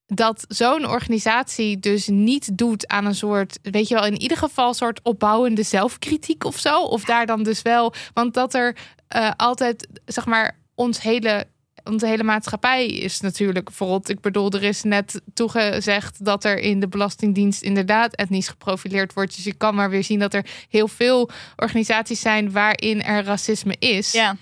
dat 0.07 0.45
zo'n 0.49 0.89
organisatie 0.89 1.79
dus 1.79 2.07
niet 2.09 2.59
doet 2.59 2.89
aan 2.89 3.07
een 3.07 3.15
soort, 3.15 3.59
weet 3.63 3.89
je 3.89 3.95
wel, 3.95 4.07
in 4.07 4.21
ieder 4.21 4.37
geval 4.37 4.75
soort 4.75 5.03
opbouwende 5.03 5.63
zelfkritiek 5.63 6.45
of 6.45 6.59
zo. 6.59 6.83
Of 6.83 7.05
daar 7.05 7.27
dan 7.27 7.43
dus 7.43 7.63
wel, 7.63 7.95
want 8.15 8.35
dat 8.35 8.55
er 8.55 8.77
eh, 9.09 9.31
altijd, 9.37 9.89
zeg 10.07 10.27
maar, 10.27 10.57
ons 10.75 11.03
hele. 11.03 11.47
Onze 11.85 12.07
hele 12.07 12.23
maatschappij 12.23 12.87
is 12.87 13.21
natuurlijk 13.21 13.71
verrot. 13.71 14.09
Ik 14.09 14.21
bedoel, 14.21 14.51
er 14.51 14.63
is 14.63 14.83
net 14.83 15.21
toegezegd 15.35 16.25
dat 16.25 16.45
er 16.45 16.59
in 16.59 16.81
de 16.81 16.89
Belastingdienst 16.89 17.63
inderdaad 17.63 18.15
etnisch 18.15 18.49
geprofileerd 18.49 19.13
wordt. 19.13 19.35
Dus 19.35 19.45
je 19.45 19.55
kan 19.55 19.75
maar 19.75 19.91
weer 19.91 20.05
zien 20.05 20.19
dat 20.19 20.35
er 20.35 20.47
heel 20.69 20.89
veel 20.89 21.31
organisaties 21.57 22.21
zijn 22.21 22.53
waarin 22.53 23.03
er 23.03 23.25
racisme 23.25 23.77
is. 23.79 24.13
ja. 24.13 24.37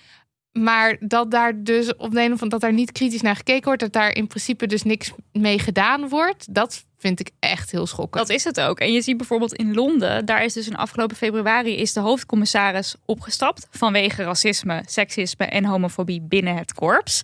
Maar 0.63 0.97
dat 1.01 1.31
daar 1.31 1.63
dus 1.63 1.97
op 1.97 2.17
een 2.17 2.33
of 2.33 2.39
dat 2.39 2.61
daar 2.61 2.73
niet 2.73 2.93
kritisch 2.93 3.23
naar 3.23 3.37
gekeken 3.37 3.65
wordt, 3.65 3.81
dat 3.81 3.93
daar 3.93 4.15
in 4.15 4.27
principe 4.27 4.67
dus 4.67 4.83
niks 4.83 5.13
mee 5.33 5.59
gedaan 5.59 6.09
wordt, 6.09 6.55
dat 6.55 6.87
vind 6.99 7.21
ik 7.21 7.31
echt 7.39 7.71
heel 7.71 7.87
schokkend. 7.87 8.27
Dat 8.27 8.37
is 8.37 8.45
het 8.45 8.61
ook. 8.61 8.81
En 8.81 8.93
je 8.93 9.03
ziet 9.03 9.17
bijvoorbeeld 9.17 9.55
in 9.55 9.75
Londen, 9.75 10.27
daar 10.27 10.45
is 10.45 10.53
dus 10.53 10.69
in 10.69 10.77
afgelopen 10.77 11.17
februari 11.17 11.77
is 11.77 11.93
de 11.93 12.01
hoofdcommissaris 12.01 12.95
opgestapt 13.05 13.67
vanwege 13.71 14.23
racisme, 14.23 14.83
seksisme 14.87 15.45
en 15.45 15.65
homofobie 15.65 16.21
binnen 16.21 16.57
het 16.57 16.75
korps. 16.75 17.23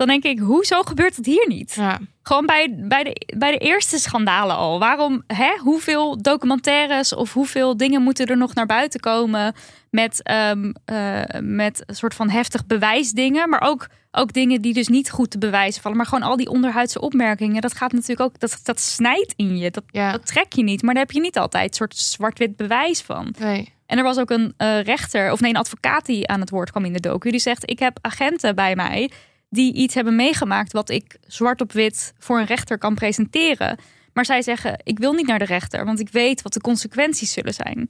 Dan 0.00 0.08
denk 0.08 0.24
ik, 0.24 0.38
hoezo 0.38 0.82
gebeurt 0.82 1.16
het 1.16 1.26
hier 1.26 1.44
niet? 1.48 1.74
Ja. 1.74 1.98
Gewoon 2.22 2.46
bij, 2.46 2.74
bij, 2.78 3.04
de, 3.04 3.34
bij 3.38 3.50
de 3.50 3.58
eerste 3.58 3.98
schandalen 3.98 4.56
al. 4.56 4.78
Waarom, 4.78 5.22
hè? 5.26 5.50
Hoeveel 5.58 6.22
documentaires 6.22 7.14
of 7.14 7.32
hoeveel 7.32 7.76
dingen 7.76 8.02
moeten 8.02 8.26
er 8.26 8.36
nog 8.36 8.54
naar 8.54 8.66
buiten 8.66 9.00
komen 9.00 9.54
met, 9.90 10.22
ehm, 10.22 10.72
eh, 10.84 11.20
met 11.40 11.82
een 11.86 11.94
soort 11.94 12.14
van 12.14 12.30
heftig 12.30 12.66
bewijsdingen, 12.66 13.48
maar 13.48 13.60
ook, 13.60 13.86
ook 14.10 14.32
dingen 14.32 14.62
die 14.62 14.72
dus 14.74 14.88
niet 14.88 15.10
goed 15.10 15.30
te 15.30 15.38
bewijzen 15.38 15.82
vallen. 15.82 15.96
Maar 15.96 16.06
gewoon 16.06 16.28
al 16.28 16.36
die 16.36 16.48
onderhuidse 16.50 17.00
opmerkingen, 17.00 17.60
dat 17.60 17.74
gaat 17.74 17.92
natuurlijk 17.92 18.20
ook, 18.20 18.38
dat, 18.40 18.60
dat 18.62 18.80
snijdt 18.80 19.32
in 19.36 19.56
je. 19.56 19.70
Dat, 19.70 19.84
Ja. 19.86 20.12
dat 20.12 20.26
trek 20.26 20.52
je 20.52 20.62
niet, 20.62 20.82
maar 20.82 20.94
daar 20.94 21.02
heb 21.02 21.12
je 21.12 21.20
niet 21.20 21.38
altijd 21.38 21.68
een 21.68 21.74
soort 21.74 21.96
zwart-wit 21.96 22.56
bewijs 22.56 23.00
van. 23.00 23.34
Nee. 23.38 23.72
En 23.86 23.98
er 23.98 24.04
was 24.04 24.18
ook 24.18 24.30
een 24.30 24.54
eh, 24.56 24.82
rechter, 24.82 25.32
of 25.32 25.40
nee, 25.40 25.50
een 25.50 25.56
advocaat 25.56 26.06
die 26.06 26.28
aan 26.28 26.40
het 26.40 26.50
woord 26.50 26.70
kwam 26.70 26.84
in 26.84 26.92
de 26.92 27.00
docu. 27.00 27.30
Die 27.30 27.40
zegt: 27.40 27.70
Ik 27.70 27.78
heb 27.78 27.98
agenten 28.00 28.54
bij 28.54 28.76
mij 28.76 29.10
die 29.50 29.74
iets 29.74 29.94
hebben 29.94 30.16
meegemaakt 30.16 30.72
wat 30.72 30.90
ik 30.90 31.16
zwart 31.26 31.60
op 31.60 31.72
wit 31.72 32.12
voor 32.18 32.38
een 32.38 32.46
rechter 32.46 32.78
kan 32.78 32.94
presenteren. 32.94 33.78
Maar 34.12 34.24
zij 34.24 34.42
zeggen: 34.42 34.80
Ik 34.82 34.98
wil 34.98 35.12
niet 35.12 35.26
naar 35.26 35.38
de 35.38 35.44
rechter, 35.44 35.84
want 35.84 36.00
ik 36.00 36.08
weet 36.08 36.42
wat 36.42 36.52
de 36.52 36.60
consequenties 36.60 37.32
zullen 37.32 37.54
zijn. 37.54 37.88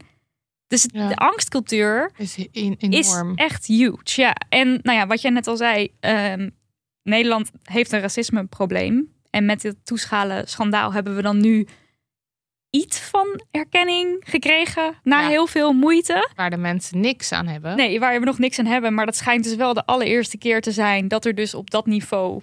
Dus 0.66 0.86
Ja. 0.92 1.08
de 1.08 1.16
angstcultuur 1.16 2.10
Is 2.16 2.36
in, 2.52 2.76
is 2.78 3.08
enorm. 3.12 3.34
echt 3.34 3.66
huge. 3.66 3.98
Ja, 4.04 4.34
en 4.48 4.68
nou 4.82 4.98
ja, 4.98 5.06
wat 5.06 5.20
jij 5.20 5.30
net 5.30 5.46
al 5.46 5.56
zei, 5.56 5.88
ehm, 6.00 6.50
Nederland 7.02 7.50
heeft 7.62 7.92
een 7.92 8.00
racismeprobleem. 8.00 9.12
En 9.30 9.44
met 9.44 9.60
dit 9.60 9.76
toeschalen 9.84 10.48
schandaal 10.48 10.92
hebben 10.92 11.16
we 11.16 11.22
dan 11.22 11.40
nu 11.40 11.66
iets 12.70 12.98
van 12.98 13.40
erkenning 13.50 14.22
gekregen 14.26 14.94
na 15.02 15.20
Ja. 15.20 15.28
heel 15.28 15.46
veel 15.46 15.72
moeite. 15.72 16.30
Waar 16.34 16.50
de 16.50 16.56
mensen 16.56 17.00
niks 17.00 17.32
aan 17.32 17.46
hebben. 17.46 17.76
Nee, 17.76 18.00
waar 18.00 18.18
we 18.20 18.24
nog 18.26 18.38
niks 18.38 18.58
aan 18.58 18.66
hebben. 18.66 18.94
Maar 18.94 19.06
dat 19.06 19.16
schijnt 19.16 19.44
dus 19.44 19.54
wel 19.54 19.74
de 19.74 19.86
allereerste 19.86 20.38
keer 20.38 20.60
te 20.60 20.72
zijn 20.72 21.08
dat 21.08 21.24
er 21.24 21.34
dus 21.34 21.54
op 21.54 21.70
dat 21.70 21.86
niveau 21.86 22.42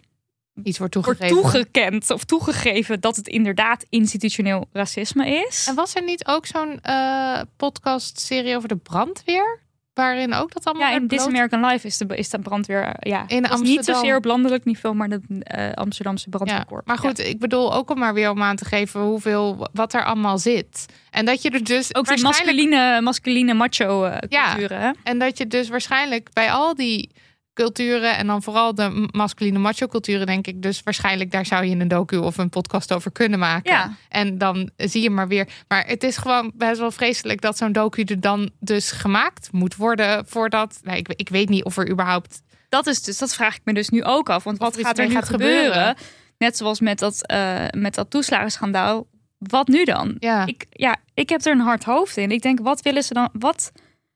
Iets 0.63 0.77
wordt 0.77 0.93
toegekend 1.27 2.09
of 2.09 2.23
toegegeven 2.23 2.99
dat 3.01 3.15
het 3.15 3.27
inderdaad 3.27 3.85
institutioneel 3.89 4.67
racisme 4.73 5.45
is. 5.47 5.65
En 5.69 5.75
was 5.75 5.95
er 5.95 6.03
niet 6.03 6.27
ook 6.27 6.45
zo'n 6.45 6.79
eh 6.81 7.41
podcast-serie 7.57 8.55
over 8.55 8.67
de 8.67 8.75
brandweer? 8.75 9.59
Waarin 9.97 10.33
ook 10.33 10.53
dat 10.53 10.65
allemaal 10.65 10.89
Ja, 10.89 10.95
in 10.95 11.07
This 11.07 11.25
American 11.25 11.65
Life 11.65 11.87
is 11.87 11.97
de, 11.97 12.15
is 12.15 12.29
de 12.29 12.39
brandweer. 12.39 12.83
eh, 12.83 13.11
Ja, 13.11 13.23
In 13.27 13.41
Dat 13.41 13.51
is 13.53 13.59
niet 13.59 13.77
Amsterdam. 13.77 14.01
zozeer 14.01 14.15
op 14.17 14.25
landelijk 14.25 14.65
niveau, 14.65 14.95
maar 14.95 15.09
de 15.09 15.21
eh, 15.39 15.71
Amsterdamse 15.73 16.27
Ja, 16.31 16.37
brandweerkorps. 16.37 16.87
maar 16.87 16.97
goed, 16.97 17.19
ik 17.19 17.39
bedoel 17.39 17.73
ook 17.73 17.89
om 17.89 17.99
maar 17.99 18.13
weer 18.13 18.29
om 18.29 18.41
aan 18.43 18.55
te 18.55 18.65
geven 18.65 19.01
hoeveel, 19.01 19.67
wat 19.73 19.93
er 19.93 20.05
allemaal 20.05 20.37
zit. 20.37 20.85
En 21.11 21.25
dat 21.25 21.41
je 21.41 21.49
er 21.49 21.63
dus 21.63 21.95
Ook 21.95 22.07
die 22.07 22.21
waarschijnlijk 22.23 22.55
masculine, 22.69 23.01
masculine 23.01 23.53
macho 23.53 24.03
eh, 24.03 24.17
Ja. 24.29 24.49
culturen. 24.49 24.79
hè? 24.81 24.91
En 25.03 25.19
dat 25.19 25.37
je 25.37 25.47
dus 25.47 25.69
waarschijnlijk 25.69 26.29
bij 26.33 26.51
al 26.51 26.75
die 26.75 27.09
culturen 27.57 28.17
en 28.17 28.27
dan 28.27 28.43
vooral 28.43 28.75
de 28.75 29.07
masculine 29.11 29.59
macho 29.59 29.87
culturen, 29.87 30.25
denk 30.25 30.47
ik, 30.47 30.61
dus 30.61 30.81
waarschijnlijk 30.83 31.31
daar 31.31 31.45
zou 31.45 31.65
je 31.65 31.75
een 31.75 31.87
docu 31.87 32.17
of 32.17 32.37
een 32.37 32.49
podcast 32.49 32.93
over 32.93 33.11
kunnen 33.11 33.39
maken. 33.39 33.71
Ja. 33.71 33.95
En 34.09 34.37
dan 34.37 34.69
zie 34.75 35.01
je 35.01 35.09
maar 35.09 35.27
weer. 35.27 35.47
Maar 35.67 35.87
het 35.87 36.03
is 36.03 36.17
gewoon 36.17 36.51
best 36.55 36.79
wel 36.79 36.91
vreselijk 36.91 37.41
dat 37.41 37.57
zo'n 37.57 37.71
docu 37.71 38.03
er 38.03 38.19
dan 38.19 38.49
dus 38.59 38.91
gemaakt 38.91 39.51
moet 39.51 39.75
worden 39.75 40.27
voordat. 40.27 40.79
Nou, 40.83 40.97
ik, 40.97 41.07
ik 41.15 41.29
weet 41.29 41.49
niet 41.49 41.63
of 41.63 41.77
er 41.77 41.89
überhaupt. 41.89 42.41
Dat 42.69 42.87
is 42.87 43.01
dus, 43.01 43.17
dat 43.17 43.33
vraag 43.33 43.55
ik 43.55 43.61
me 43.63 43.73
dus 43.73 43.89
nu 43.89 44.03
ook 44.03 44.29
af. 44.29 44.43
Want 44.43 44.57
wat 44.57 44.77
gaat 44.79 44.97
er 44.99 45.07
nu 45.07 45.13
gaat 45.13 45.29
gebeuren? 45.29 45.65
gebeuren. 45.65 45.95
Net 46.37 46.57
zoals 46.57 46.79
met 46.79 46.99
dat, 46.99 47.25
eh 47.25 47.65
met 47.71 47.95
dat 47.95 48.09
toeslagenschandaal. 48.09 49.07
Wat 49.37 49.67
nu 49.67 49.83
dan? 49.83 50.15
Ja, 50.19 50.45
Ik, 50.45 50.65
ja, 50.69 50.95
ik 51.13 51.29
heb 51.29 51.45
er 51.45 51.51
een 51.51 51.59
hard 51.59 51.83
hoofd 51.83 52.17
in. 52.17 52.31
Ik 52.31 52.41
denk, 52.41 52.59
wat 52.59 52.81
willen 52.81 53.03
ze 53.03 53.13
dan? 53.13 53.29
Wat? 53.33 53.71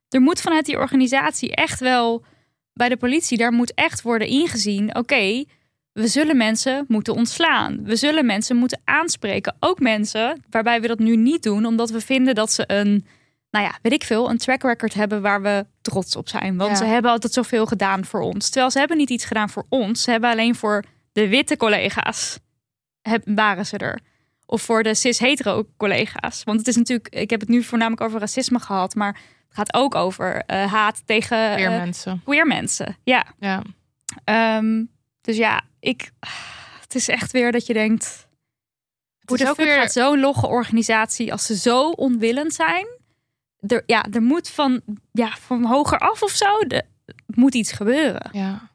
Er 0.09 0.21
moet 0.21 0.41
vanuit 0.41 0.65
die 0.65 0.77
organisatie 0.77 1.55
echt 1.55 1.79
wel 1.79 2.23
bij 2.73 2.89
de 2.89 2.97
politie, 2.97 3.37
daar 3.37 3.51
moet 3.51 3.73
echt 3.73 4.01
worden 4.01 4.27
ingezien. 4.27 4.95
Oké, 4.95 5.43
we 5.93 6.07
zullen 6.07 6.37
mensen 6.37 6.85
moeten 6.87 7.13
ontslaan. 7.15 7.83
We 7.83 7.95
zullen 7.95 8.25
mensen 8.25 8.55
moeten 8.55 8.81
aanspreken. 8.83 9.55
Ook 9.59 9.79
mensen 9.79 10.43
waarbij 10.49 10.81
we 10.81 10.87
dat 10.87 10.99
nu 10.99 11.15
niet 11.15 11.43
doen, 11.43 11.65
omdat 11.65 11.89
we 11.89 12.01
vinden 12.01 12.35
dat 12.35 12.51
ze 12.51 12.63
een, 12.67 13.05
nou 13.49 13.65
ja, 13.65 13.77
weet 13.81 13.93
ik 13.93 14.03
veel, 14.03 14.29
een 14.29 14.37
track 14.37 14.61
record 14.63 14.93
hebben 14.93 15.21
waar 15.21 15.41
we 15.41 15.65
trots 15.81 16.15
op 16.15 16.29
zijn. 16.29 16.57
Want 16.57 16.69
Ja. 16.71 16.75
ze 16.75 16.85
hebben 16.85 17.11
altijd 17.11 17.33
zoveel 17.33 17.65
gedaan 17.65 18.05
voor 18.05 18.21
ons. 18.21 18.49
Terwijl 18.49 18.71
ze 18.71 18.79
hebben 18.79 18.97
niet 18.97 19.09
iets 19.09 19.25
gedaan 19.25 19.49
voor 19.49 19.65
ons. 19.69 20.03
Ze 20.03 20.11
hebben 20.11 20.29
alleen 20.29 20.55
voor 20.55 20.83
de 21.11 21.27
witte 21.27 21.57
collega's 21.57 22.39
heb, 23.01 23.21
waren 23.25 23.65
ze 23.65 23.77
er. 23.77 23.99
Of 24.45 24.61
voor 24.61 24.83
de 24.83 24.95
cis-hetero 24.95 25.67
collega's. 25.77 26.43
Want 26.43 26.59
het 26.59 26.67
is 26.67 26.75
natuurlijk, 26.75 27.09
ik 27.15 27.29
heb 27.29 27.39
het 27.39 27.49
nu 27.49 27.63
voornamelijk 27.63 28.01
over 28.01 28.19
racisme 28.19 28.59
gehad, 28.59 28.95
maar 28.95 29.19
gaat 29.53 29.73
ook 29.73 29.95
over 29.95 30.43
eh, 30.45 30.71
haat 30.73 31.01
tegen 31.05 31.55
eh, 31.57 31.67
mensen. 31.67 32.21
queer 32.23 32.47
mensen. 32.47 32.97
Ja. 33.03 33.25
Ja. 33.39 33.61
Ehm, 34.23 34.83
dus 35.21 35.37
ja, 35.37 35.61
ik, 35.79 36.11
het 36.81 36.95
is 36.95 37.07
echt 37.07 37.31
weer 37.31 37.51
dat 37.51 37.65
je 37.65 37.73
denkt, 37.73 38.27
hoe 39.25 39.37
is 39.37 39.43
de 39.43 39.49
ook 39.49 39.55
fuck 39.55 39.65
weer- 39.65 39.75
gaat 39.79 39.91
zo'n 39.91 40.19
logge 40.19 40.47
organisatie, 40.47 41.31
als 41.31 41.45
ze 41.45 41.55
zo 41.57 41.89
onwillend 41.89 42.53
zijn, 42.53 42.87
er, 43.59 43.83
ja, 43.85 44.05
er 44.11 44.21
moet 44.21 44.49
van, 44.49 44.81
ja, 45.11 45.29
van 45.39 45.65
hoger 45.65 45.97
af 45.97 46.23
of 46.23 46.31
zo, 46.31 46.59
de, 46.67 46.83
moet 47.25 47.53
iets 47.55 47.71
gebeuren. 47.71 48.29
Ja. 48.31 48.70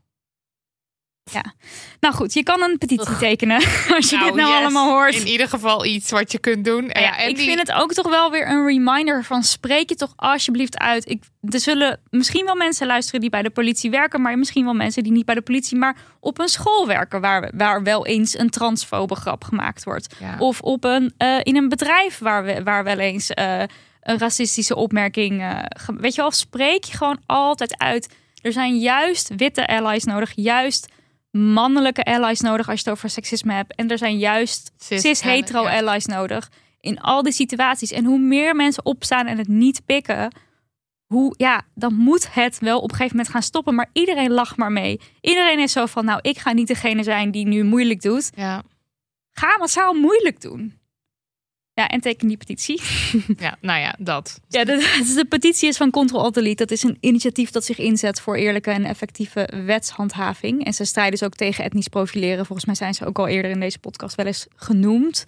Nou 2.00 2.14
goed, 2.14 2.32
je 2.34 2.42
kan 2.42 2.62
een 2.62 2.78
petitie 2.78 3.08
Ugh. 3.10 3.18
tekenen 3.18 3.56
als 3.96 4.10
je 4.10 4.18
dit 4.24 4.34
nou 4.34 4.48
yes. 4.48 4.58
allemaal 4.60 4.88
hoort. 4.88 5.14
In 5.14 5.26
ieder 5.26 5.48
geval 5.48 5.84
iets 5.84 6.10
wat 6.10 6.32
je 6.32 6.38
kunt 6.38 6.64
doen. 6.64 6.84
Ja, 6.92 7.00
Ja, 7.00 7.18
en 7.18 7.28
ik 7.28 7.36
die- 7.36 7.46
vind 7.46 7.58
het 7.58 7.72
ook 7.72 7.92
toch 7.92 8.08
wel 8.08 8.30
weer 8.30 8.48
een 8.48 8.66
reminder 8.66 9.24
van 9.24 9.42
spreek 9.42 9.88
je 9.88 9.94
toch 9.94 10.12
alsjeblieft 10.16 10.78
uit. 10.78 11.08
Ik, 11.10 11.22
er 11.50 11.60
zullen 11.60 12.00
misschien 12.10 12.44
wel 12.44 12.54
mensen 12.54 12.86
luisteren 12.86 13.20
die 13.20 13.30
bij 13.30 13.42
de 13.42 13.50
politie 13.50 13.90
werken, 13.90 14.20
maar 14.22 14.38
misschien 14.38 14.64
wel 14.64 14.74
mensen 14.74 15.02
die 15.02 15.12
niet 15.12 15.24
bij 15.24 15.34
de 15.34 15.40
politie, 15.42 15.76
maar 15.78 15.96
op 16.20 16.38
een 16.38 16.48
school 16.48 16.86
werken 16.86 17.20
waar, 17.20 17.50
waar 17.54 17.82
wel 17.82 18.06
eens 18.06 18.38
een 18.38 18.50
transfobe 18.50 19.14
grap 19.14 19.44
gemaakt 19.44 19.84
wordt. 19.84 20.14
Ja. 20.20 20.36
Of 20.38 20.60
op 20.60 20.84
een, 20.84 21.14
eh, 21.16 21.38
in 21.42 21.56
een 21.56 21.68
bedrijf 21.68 22.18
waar, 22.18 22.44
we, 22.44 22.62
waar 22.62 22.84
wel 22.84 22.98
eens 22.98 23.30
eh, 23.30 23.62
een 24.02 24.18
racistische 24.18 24.76
opmerking. 24.76 25.40
eh, 25.42 25.58
weet 25.98 26.14
je 26.14 26.20
wel, 26.20 26.30
spreek 26.30 26.84
je 26.84 26.96
gewoon 26.96 27.18
altijd 27.26 27.78
uit. 27.78 28.14
Er 28.42 28.52
zijn 28.52 28.78
juist 28.78 29.30
witte 29.36 29.66
allies 29.66 30.04
nodig, 30.04 30.32
juist 30.34 30.88
mannelijke 31.36 32.04
allies 32.04 32.40
nodig 32.40 32.68
als 32.68 32.80
je 32.80 32.84
het 32.84 32.96
over 32.98 33.10
seksisme 33.10 33.52
hebt. 33.52 33.74
En 33.74 33.90
er 33.90 33.98
zijn 33.98 34.18
juist 34.18 34.72
Cis- 34.78 35.00
cis-hetero 35.00 35.62
ja. 35.62 35.78
allies 35.80 36.06
nodig 36.06 36.50
in 36.80 37.00
al 37.00 37.22
die 37.22 37.32
situaties. 37.32 37.90
En 37.92 38.04
hoe 38.04 38.18
meer 38.18 38.56
mensen 38.56 38.84
opstaan 38.84 39.26
en 39.26 39.38
het 39.38 39.48
niet 39.48 39.84
pikken, 39.86 40.32
hoe 41.06 41.34
ja, 41.36 41.62
dan 41.74 41.94
moet 41.94 42.34
het 42.34 42.58
wel 42.58 42.76
op 42.80 42.90
een 42.90 42.96
gegeven 42.96 43.16
moment 43.16 43.34
gaan 43.34 43.42
stoppen. 43.42 43.74
Maar 43.74 43.90
iedereen 43.92 44.30
lacht 44.30 44.56
maar 44.56 44.72
mee. 44.72 45.00
Iedereen 45.20 45.58
is 45.58 45.72
zo 45.72 45.86
van, 45.86 46.04
nou, 46.04 46.18
ik 46.22 46.38
ga 46.38 46.52
niet 46.52 46.66
degene 46.66 47.02
zijn 47.02 47.30
die 47.30 47.46
nu 47.46 47.64
moeilijk 47.64 48.02
doet. 48.02 48.30
Ja. 48.34 48.62
Ga 49.32 49.58
massaal 49.58 49.94
moeilijk 49.94 50.40
doen. 50.40 50.78
Ja, 51.78 51.88
en 51.88 52.00
teken 52.00 52.28
die 52.28 52.36
petitie. 52.36 52.80
ja, 53.38 53.56
nou 53.60 53.80
ja, 53.80 53.94
dat. 53.98 54.40
Ja, 54.48 54.64
de, 54.64 54.94
dus 54.98 55.14
de 55.14 55.24
petitie 55.24 55.68
is 55.68 55.76
van 55.76 55.90
Control 55.90 56.22
Alt 56.22 56.34
Delete. 56.34 56.54
Dat 56.54 56.70
is 56.70 56.82
een 56.82 56.96
initiatief 57.00 57.50
dat 57.50 57.64
zich 57.64 57.78
inzet 57.78 58.20
voor 58.20 58.36
eerlijke 58.36 58.70
en 58.70 58.84
effectieve 58.84 59.62
wetshandhaving. 59.66 60.64
En 60.64 60.72
ze 60.72 60.84
strijden 60.84 61.12
dus 61.18 61.22
ook 61.28 61.34
tegen 61.34 61.64
etnisch 61.64 61.88
profileren. 61.88 62.46
Volgens 62.46 62.66
mij 62.66 62.74
zijn 62.74 62.94
ze 62.94 63.06
ook 63.06 63.18
al 63.18 63.26
eerder 63.26 63.50
in 63.50 63.60
deze 63.60 63.78
podcast 63.78 64.14
wel 64.16 64.26
eens 64.26 64.46
genoemd. 64.56 65.24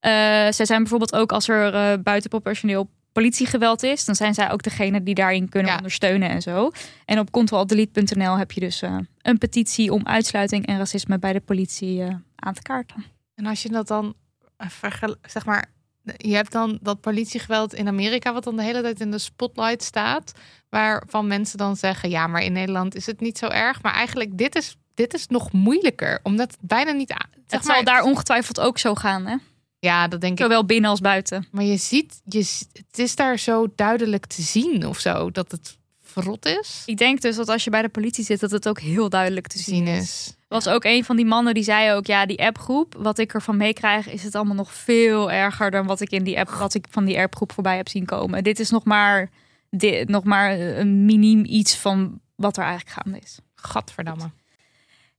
Eh, 0.00 0.10
zij 0.50 0.64
zijn 0.64 0.78
bijvoorbeeld 0.80 1.14
ook 1.14 1.32
als 1.32 1.48
er 1.48 1.74
eh, 1.74 1.92
buitenproportioneel 2.02 2.88
politiegeweld 3.12 3.82
is, 3.82 4.04
dan 4.04 4.14
zijn 4.14 4.34
zij 4.34 4.50
ook 4.50 4.62
degene 4.62 5.02
die 5.02 5.14
daarin 5.14 5.48
kunnen 5.48 5.70
Ja. 5.70 5.76
ondersteunen 5.76 6.28
en 6.28 6.42
zo. 6.42 6.70
En 7.04 7.18
op 7.18 7.30
controlaldelete.nl 7.30 8.36
heb 8.38 8.52
je 8.52 8.60
dus 8.60 8.82
eh, 8.82 8.96
een 9.22 9.38
petitie 9.38 9.92
om 9.92 10.06
uitsluiting 10.06 10.66
en 10.66 10.78
racisme 10.78 11.18
bij 11.18 11.32
de 11.32 11.40
politie 11.40 12.02
aan 12.36 12.54
te 12.54 12.62
kaarten. 12.62 13.04
En 13.34 13.46
als 13.46 13.62
je 13.62 13.68
dat 13.68 13.86
dan 13.88 14.14
vergel- 14.58 15.16
zeg 15.22 15.44
maar, 15.44 15.72
je 16.16 16.34
hebt 16.34 16.52
dan 16.52 16.78
dat 16.82 17.00
politiegeweld 17.00 17.74
in 17.74 17.88
Amerika, 17.88 18.32
wat 18.32 18.44
dan 18.44 18.56
de 18.56 18.62
hele 18.62 18.82
tijd 18.82 19.00
in 19.00 19.10
de 19.10 19.18
spotlight 19.18 19.82
staat, 19.82 20.32
waarvan 20.68 21.26
mensen 21.26 21.58
dan 21.58 21.76
zeggen, 21.76 22.10
ja, 22.10 22.26
maar 22.26 22.42
in 22.42 22.52
Nederland 22.52 22.94
is 22.94 23.06
het 23.06 23.20
niet 23.20 23.38
zo 23.38 23.46
erg. 23.46 23.82
Maar 23.82 23.92
eigenlijk, 23.92 24.38
dit 24.38 24.56
is, 24.56 24.76
dit 24.94 25.14
is 25.14 25.26
nog 25.26 25.52
moeilijker, 25.52 26.20
omdat 26.22 26.50
het 26.50 26.60
bijna 26.60 26.92
niet 26.92 27.12
aan. 27.12 27.30
Zeg 27.46 27.60
het 27.60 27.64
zal 27.64 27.84
daar 27.84 28.02
ongetwijfeld 28.02 28.60
ook 28.60 28.78
zo 28.78 28.94
gaan, 28.94 29.26
hè? 29.26 29.36
Ja, 29.78 30.08
dat 30.08 30.20
denk 30.20 30.32
ik. 30.32 30.44
Zowel 30.44 30.64
binnen 30.64 30.90
als 30.90 31.00
buiten. 31.00 31.46
Maar 31.50 31.64
je 31.64 31.76
ziet, 31.76 32.20
je, 32.24 32.38
het 32.72 32.98
is 32.98 33.16
daar 33.16 33.38
zo 33.38 33.66
duidelijk 33.74 34.26
te 34.26 34.42
zien 34.42 34.86
of 34.86 34.98
zo, 34.98 35.30
dat 35.30 35.50
het 35.50 35.78
verrot 36.02 36.46
is. 36.46 36.82
Ik 36.86 36.96
denk 36.96 37.20
dus 37.20 37.36
dat 37.36 37.48
als 37.48 37.64
je 37.64 37.70
bij 37.70 37.82
de 37.82 37.88
politie 37.88 38.24
zit, 38.24 38.40
dat 38.40 38.50
het 38.50 38.68
ook 38.68 38.80
heel 38.80 39.08
duidelijk 39.08 39.46
te 39.46 39.56
Te 39.56 39.62
zien 39.62 39.86
zien 39.86 39.96
is. 39.96 40.34
Was 40.54 40.68
ook 40.68 40.84
een 40.84 41.04
van 41.04 41.16
die 41.16 41.24
mannen 41.24 41.54
die 41.54 41.62
zei 41.62 41.92
ook, 41.92 42.06
ja, 42.06 42.26
die 42.26 42.42
appgroep, 42.46 42.94
wat 42.98 43.18
ik 43.18 43.34
ervan 43.34 43.56
meekrijg, 43.56 44.08
is 44.08 44.22
het 44.22 44.34
allemaal 44.34 44.54
nog 44.54 44.72
veel 44.74 45.30
erger 45.32 45.70
dan 45.70 45.86
wat 45.86 46.00
ik 46.00 46.10
in 46.10 46.24
die 46.24 46.38
app, 46.38 46.48
wat 46.50 46.74
ik 46.74 46.86
van 46.90 47.04
die 47.04 47.18
appgroep 47.18 47.52
voorbij 47.52 47.76
heb 47.76 47.88
zien 47.88 48.04
komen. 48.04 48.44
Dit 48.44 48.58
is 48.60 48.70
nog 48.70 48.84
maar, 48.84 49.30
dit, 49.70 50.08
nog 50.08 50.24
maar 50.24 50.58
een 50.58 51.04
miniem 51.04 51.44
iets 51.44 51.76
van 51.76 52.20
wat 52.36 52.56
er 52.56 52.64
eigenlijk 52.64 53.00
gaande 53.00 53.18
is. 53.18 53.38
Gadverdamme. 53.54 54.30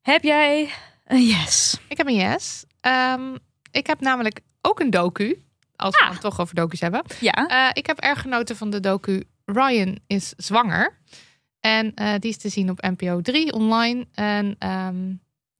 Heb 0.01 0.23
jij 0.23 0.69
een 1.05 1.25
yes? 1.25 1.77
Ik 1.87 1.97
heb 1.97 2.07
een 2.07 2.15
yes. 2.15 2.65
Ehm, 2.81 3.35
ik 3.71 3.87
heb 3.87 3.99
namelijk 3.99 4.39
ook 4.61 4.79
een 4.79 4.89
docu. 4.89 5.43
Als 5.75 5.95
Ah. 5.99 6.07
we 6.07 6.13
het 6.13 6.21
toch 6.21 6.39
over 6.39 6.55
docu's 6.55 6.79
hebben. 6.79 7.03
Ja. 7.19 7.47
Eh, 7.47 7.69
ik 7.73 7.85
heb 7.85 7.99
erg 7.99 8.21
genoten 8.21 8.55
van 8.55 8.69
de 8.69 8.79
docu 8.79 9.23
Ryan 9.45 9.99
is 10.07 10.33
zwanger. 10.37 10.97
En 11.59 11.93
eh, 11.93 12.13
die 12.19 12.29
is 12.29 12.37
te 12.37 12.49
zien 12.49 12.69
op 12.69 12.81
NPO 12.81 13.21
3 13.21 13.53
online. 13.53 14.07
En 14.13 14.55
ehm, 14.59 15.13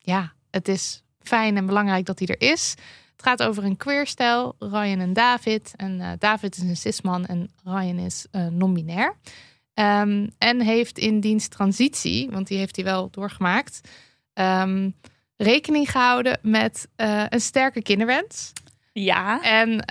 ja, 0.06 0.34
het 0.52 0.68
is 0.68 1.04
fijn 1.20 1.58
en 1.58 1.66
belangrijk 1.66 2.06
dat 2.06 2.20
hij 2.20 2.28
er 2.28 2.50
is. 2.52 2.76
Het 3.12 3.26
gaat 3.26 3.44
over 3.44 3.64
een 3.64 3.78
queerstel, 3.78 4.56
Ryan 4.60 5.00
en 5.00 5.14
David. 5.14 5.74
En 5.76 6.02
eh, 6.02 6.12
David 6.20 6.56
is 6.56 6.64
een 6.64 6.78
cisman 6.78 7.26
en 7.26 7.52
Ryan 7.64 7.98
is 7.98 8.26
eh, 8.32 8.48
non-binair. 8.48 9.16
Ehm, 9.74 10.28
en 10.38 10.62
heeft 10.62 10.98
in 10.98 11.20
dienst 11.20 11.52
transitie, 11.52 12.30
want 12.30 12.48
die 12.48 12.58
heeft 12.58 12.76
hij 12.76 12.86
wel 12.86 13.10
doorgemaakt, 13.10 13.82
ehm, 14.34 14.90
rekening 15.38 15.92
gehouden 15.92 16.40
met 16.42 16.88
eh, 16.96 17.24
een 17.30 17.42
sterke 17.42 17.82
kinderwens. 17.82 18.52
Ja. 18.94 19.42
En 19.42 19.84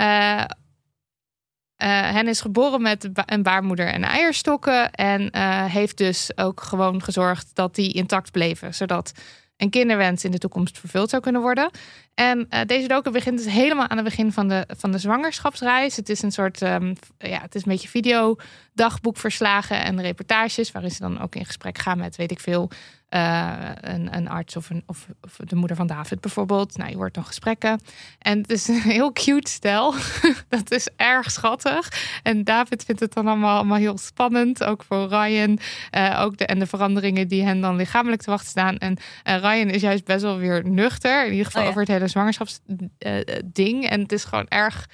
hen 1.77 2.29
is 2.29 2.40
geboren 2.40 2.83
met 2.83 3.09
een 3.27 3.42
baarmoeder 3.42 3.87
en 3.87 4.03
eierstokken. 4.03 4.90
En 4.90 5.37
heeft 5.70 5.98
dus 5.98 6.37
ook 6.37 6.62
gewoon 6.62 7.03
gezorgd 7.03 7.50
dat 7.55 7.74
die 7.74 7.92
intact 7.92 8.31
bleven. 8.31 8.74
Zodat 8.74 9.12
een 9.56 9.70
kinderwens 9.70 10.24
in 10.24 10.30
de 10.30 10.38
toekomst 10.38 10.78
vervuld 10.78 11.10
zou 11.10 11.22
kunnen 11.22 11.40
worden. 11.40 11.70
En 12.14 12.46
eh, 12.48 12.60
deze 12.66 12.88
docu 12.88 13.10
begint 13.10 13.38
dus 13.38 13.52
helemaal 13.52 13.88
aan 13.88 13.96
het 13.96 14.06
begin 14.06 14.32
van 14.32 14.48
de, 14.48 14.68
van 14.76 14.90
de 14.92 14.98
zwangerschapsreis. 14.98 15.96
Het 15.96 16.08
is 16.08 16.22
een 16.22 16.32
soort, 16.32 16.62
ehm, 16.62 16.94
ja, 17.18 17.40
het 17.40 17.54
is 17.54 17.62
een 17.64 17.72
beetje 17.72 17.88
videodagboekverslagen 17.88 19.84
en 19.84 20.00
reportages. 20.00 20.72
Waarin 20.72 20.90
ze 20.90 21.00
dan 21.00 21.20
ook 21.20 21.34
in 21.34 21.44
gesprek 21.44 21.78
gaan 21.78 21.98
met, 21.98 22.16
weet 22.16 22.30
ik 22.30 22.40
veel, 22.40 22.70
eh, 23.14 23.70
een, 23.81 24.16
een 24.16 24.29
arts 24.29 24.57
of, 24.57 24.70
een, 24.70 24.83
of, 24.87 25.07
of 25.20 25.37
de 25.37 25.57
moeder 25.57 25.77
van 25.77 25.87
David 25.87 26.20
bijvoorbeeld. 26.20 26.77
Nou, 26.77 26.90
je 26.90 26.96
hoort 26.96 27.14
dan 27.14 27.24
gesprekken. 27.24 27.81
En 28.18 28.38
het 28.38 28.50
is 28.50 28.68
een 28.68 28.81
heel 28.81 29.12
cute 29.12 29.50
stel. 29.50 29.94
dat 30.48 30.70
is 30.70 30.88
erg 30.96 31.31
schattig. 31.31 32.09
En 32.22 32.44
David 32.44 32.85
vindt 32.85 33.00
het 33.00 33.12
dan 33.12 33.27
allemaal, 33.27 33.57
allemaal 33.57 33.79
heel 33.79 33.98
spannend. 33.98 34.64
Ook 34.64 34.83
voor 34.83 35.09
Ryan. 35.09 35.59
Eh, 35.90 36.20
ook 36.22 36.37
de, 36.37 36.46
en 36.46 36.59
de 36.59 36.66
veranderingen 36.66 37.29
die 37.29 37.42
hen 37.42 37.61
dan 37.61 37.77
lichamelijk 37.77 38.22
te 38.22 38.31
wachten 38.31 38.50
staan. 38.50 38.79
En 38.79 38.96
eh, 39.22 39.37
Ryan 39.37 39.70
is 39.70 39.81
juist 39.81 40.05
best 40.05 40.22
wel 40.22 40.38
weer 40.38 40.68
nuchter. 40.68 41.24
In 41.24 41.31
ieder 41.31 41.46
geval 41.46 41.61
Oh 41.61 41.66
ja. 41.66 41.72
over 41.72 41.83
het 41.83 41.96
hele 41.96 42.09
zwangerschapsding. 42.09 43.88
en 43.88 44.00
het 44.00 44.12
is 44.12 44.24
gewoon 44.24 44.48
erg 44.48 44.87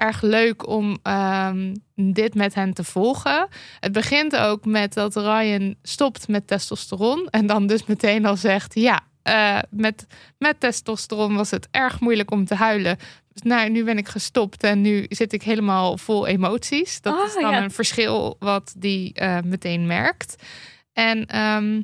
erg 0.00 0.22
leuk 0.22 0.68
om 0.68 0.98
ehm, 1.02 1.74
dit 1.94 2.34
met 2.34 2.54
hen 2.54 2.74
te 2.74 2.84
volgen. 2.84 3.48
Het 3.80 3.92
begint 3.92 4.36
ook 4.36 4.64
met 4.64 4.94
dat 4.94 5.16
Ryan 5.16 5.74
stopt 5.82 6.28
met 6.28 6.46
testosteron. 6.46 7.28
En 7.30 7.46
dan 7.46 7.66
dus 7.66 7.86
meteen 7.86 8.26
al 8.26 8.36
zegt: 8.36 8.74
Ja, 8.74 9.00
eh, 9.22 9.58
met, 9.70 10.06
met 10.38 10.60
testosteron 10.60 11.36
was 11.36 11.50
het 11.50 11.68
erg 11.70 12.00
moeilijk 12.00 12.30
om 12.30 12.44
te 12.44 12.54
huilen. 12.54 12.96
Dus 13.32 13.42
nou, 13.42 13.70
nu 13.70 13.84
ben 13.84 13.98
ik 13.98 14.08
gestopt 14.08 14.62
en 14.62 14.80
nu 14.80 15.06
zit 15.08 15.32
ik 15.32 15.42
helemaal 15.42 15.98
vol 15.98 16.26
emoties. 16.26 17.00
Dat 17.00 17.18
Ah, 17.18 17.26
is 17.26 17.34
dan 17.34 17.50
ja. 17.50 17.62
een 17.62 17.70
verschil 17.70 18.36
wat 18.38 18.74
die 18.76 19.12
eh, 19.14 19.38
meteen 19.44 19.86
merkt. 19.86 20.42
En 20.92 21.26
ehm, 21.26 21.82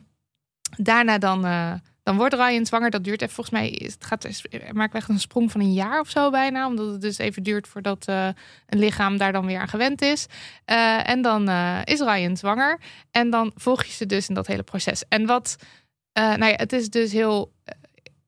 daarna 0.77 1.19
dan, 1.19 1.45
eh, 1.47 1.73
dan 2.07 2.17
wordt 2.17 2.35
Ryan 2.35 2.67
zwanger. 2.67 2.91
Dat 2.91 3.05
duurt 3.05 3.23
even, 3.23 3.35
volgens 3.35 3.61
mij, 3.61 3.81
het 3.83 4.05
gaat, 4.05 4.29
maakt 4.73 4.95
echt 4.95 5.09
een 5.09 5.21
sprong 5.21 5.51
van 5.51 5.61
een 5.61 5.73
jaar 5.73 6.01
of 6.01 6.11
zo 6.11 6.31
bijna. 6.31 6.67
Omdat 6.67 6.87
het 6.87 7.01
dus 7.01 7.19
even 7.19 7.43
duurt 7.43 7.69
voordat 7.69 8.07
eh, 8.09 8.29
een 8.67 8.79
lichaam 8.79 9.17
daar 9.17 9.33
dan 9.33 9.47
weer 9.47 9.61
aan 9.61 9.69
gewend 9.69 10.03
is. 10.03 10.27
Eh, 10.65 11.09
en 11.09 11.23
dan 11.23 11.49
eh, 11.49 11.79
is 11.85 12.01
Ryan 12.01 12.37
zwanger. 12.37 12.81
En 13.11 13.31
dan 13.31 13.53
volg 13.55 13.85
je 13.85 13.93
ze 13.93 14.07
dus 14.07 14.29
in 14.29 14.35
dat 14.35 14.47
hele 14.47 14.63
proces. 14.63 15.05
En 15.09 15.27
wat, 15.27 15.57
nou 16.13 16.45
ja, 16.45 16.55
het 16.57 16.73
is 16.73 16.91
dus 16.91 17.13
heel, 17.13 17.53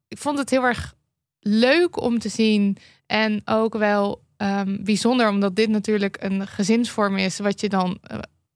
ik 0.08 0.18
vond 0.18 0.38
het 0.38 0.50
heel 0.50 0.64
erg 0.64 0.94
leuk 1.40 2.00
om 2.00 2.18
te 2.18 2.28
zien. 2.28 2.76
En 3.06 3.40
ook 3.44 3.74
wel 3.74 4.22
ehm, 4.36 4.76
bijzonder, 4.84 5.28
omdat 5.28 5.56
dit 5.56 5.68
natuurlijk 5.68 6.16
een 6.20 6.46
gezinsvorm 6.46 7.16
is, 7.16 7.38
wat 7.38 7.60
je 7.60 7.68
dan. 7.68 8.00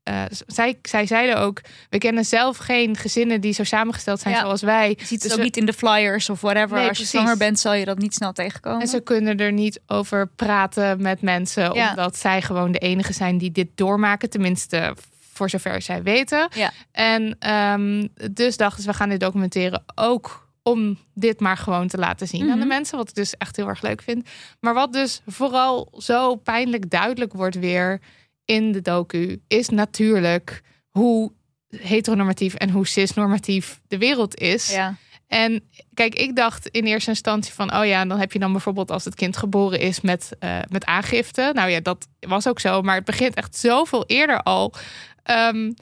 Eh, 0.03 0.23
eh, 0.23 0.31
zij, 0.47 0.79
zij 0.83 1.07
zeiden 1.07 1.39
ook: 1.39 1.61
we 1.91 1.99
kennen 1.99 2.25
zelf 2.25 2.57
geen 2.57 2.97
gezinnen 2.97 3.41
die 3.41 3.53
zo 3.53 3.65
samengesteld 3.65 4.21
zijn 4.21 4.35
Ja. 4.35 4.41
zoals 4.41 4.63
wij. 4.63 4.89
Je 4.89 4.95
ziet 4.99 5.11
het 5.11 5.23
Dus 5.23 5.31
ook 5.33 5.37
we- 5.39 5.45
niet 5.45 5.57
in 5.57 5.67
de 5.67 5.73
flyers 5.73 6.31
of 6.31 6.41
whatever. 6.41 6.77
Nee, 6.79 6.89
Als 6.89 6.99
je 6.99 7.05
zwanger 7.05 7.37
bent, 7.37 7.61
zal 7.61 7.73
je 7.75 7.85
dat 7.85 7.99
niet 7.99 8.15
snel 8.15 8.33
tegenkomen. 8.33 8.81
En 8.81 8.87
ze 8.89 9.01
kunnen 9.01 9.37
er 9.39 9.53
niet 9.53 9.81
over 9.87 10.27
praten 10.29 11.03
met 11.03 11.21
mensen, 11.23 11.75
Ja. 11.75 11.89
omdat 11.91 12.17
zij 12.17 12.43
gewoon 12.43 12.73
de 12.73 12.79
enige 12.79 13.13
zijn 13.13 13.39
die 13.39 13.53
dit 13.53 13.69
doormaken, 13.75 14.31
tenminste 14.31 14.95
voor 15.33 15.51
zover 15.51 15.83
zij 15.83 16.03
weten. 16.03 16.49
Ja. 16.55 16.71
En 16.93 17.37
ehm, 17.39 18.07
dus 18.31 18.57
dachten 18.57 18.83
ze, 18.83 18.89
we 18.91 18.95
gaan 18.97 19.09
dit 19.09 19.21
documenteren 19.21 19.83
ook 19.95 20.47
om 20.63 20.99
dit 21.15 21.41
maar 21.41 21.57
gewoon 21.57 21.89
te 21.89 21.99
laten 21.99 22.27
zien 22.29 22.43
aan 22.43 22.49
de 22.49 22.57
Mhm. 22.57 22.69
mensen, 22.69 22.97
wat 22.99 23.09
ik 23.09 23.15
dus 23.15 23.37
echt 23.37 23.57
heel 23.57 23.69
erg 23.69 23.83
leuk 23.83 24.03
vind. 24.03 24.29
Maar 24.61 24.75
wat 24.75 24.93
dus 24.93 25.21
vooral 25.27 25.93
zo 25.99 26.35
pijnlijk 26.37 26.91
duidelijk 26.91 27.33
wordt 27.33 27.59
weer 27.59 28.01
in 28.45 28.73
de 28.73 28.81
docu, 28.81 29.43
is 29.49 29.69
natuurlijk 29.69 30.63
hoe 30.91 31.33
heteronormatief 31.77 32.55
en 32.55 32.71
hoe 32.71 32.87
cisnormatief 32.87 33.81
de 33.89 33.99
wereld 33.99 34.41
is. 34.41 34.71
ja. 34.73 34.97
En 35.33 35.69
kijk, 35.95 36.15
ik 36.15 36.37
dacht 36.37 36.67
in 36.67 36.85
eerste 36.85 37.11
instantie 37.11 37.53
van, 37.53 37.77
oh 37.77 37.87
ja, 37.87 38.05
dan 38.05 38.19
heb 38.19 38.33
je 38.33 38.39
dan 38.39 38.53
bijvoorbeeld 38.53 38.91
als 38.91 39.05
het 39.05 39.15
kind 39.15 39.37
geboren 39.37 39.81
is 39.81 40.01
met, 40.01 40.31
eh, 40.39 40.59
met 40.69 40.85
aangifte. 40.85 41.51
Nou 41.55 41.71
ja, 41.71 41.81
dat 41.81 42.09
was 42.21 42.49
ook 42.49 42.61
zo, 42.61 42.83
maar 42.83 42.95
het 42.95 43.05
begint 43.05 43.35
echt 43.35 43.57
zoveel 43.57 44.05
eerder 44.07 44.43
al. 44.43 44.75
Ehm, 45.23 45.73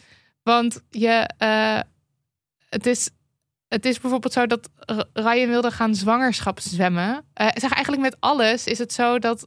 want 0.42 0.83
je, 0.90 1.31
eh, 1.38 1.81
het 2.68 2.87
is, 2.87 3.11
het 3.68 3.85
is 3.85 4.01
bijvoorbeeld 4.01 4.33
zo 4.33 4.46
dat 4.46 4.68
Ryan 5.12 5.49
wilde 5.49 5.70
gaan 5.70 5.94
zwangerschapszwemmen. 5.94 7.25
Eh 7.33 7.49
zeg 7.55 7.73
eigenlijk 7.73 8.03
met 8.03 8.16
alles 8.20 8.66
is 8.66 8.79
het 8.79 8.92
zo 8.92 9.18
dat 9.18 9.46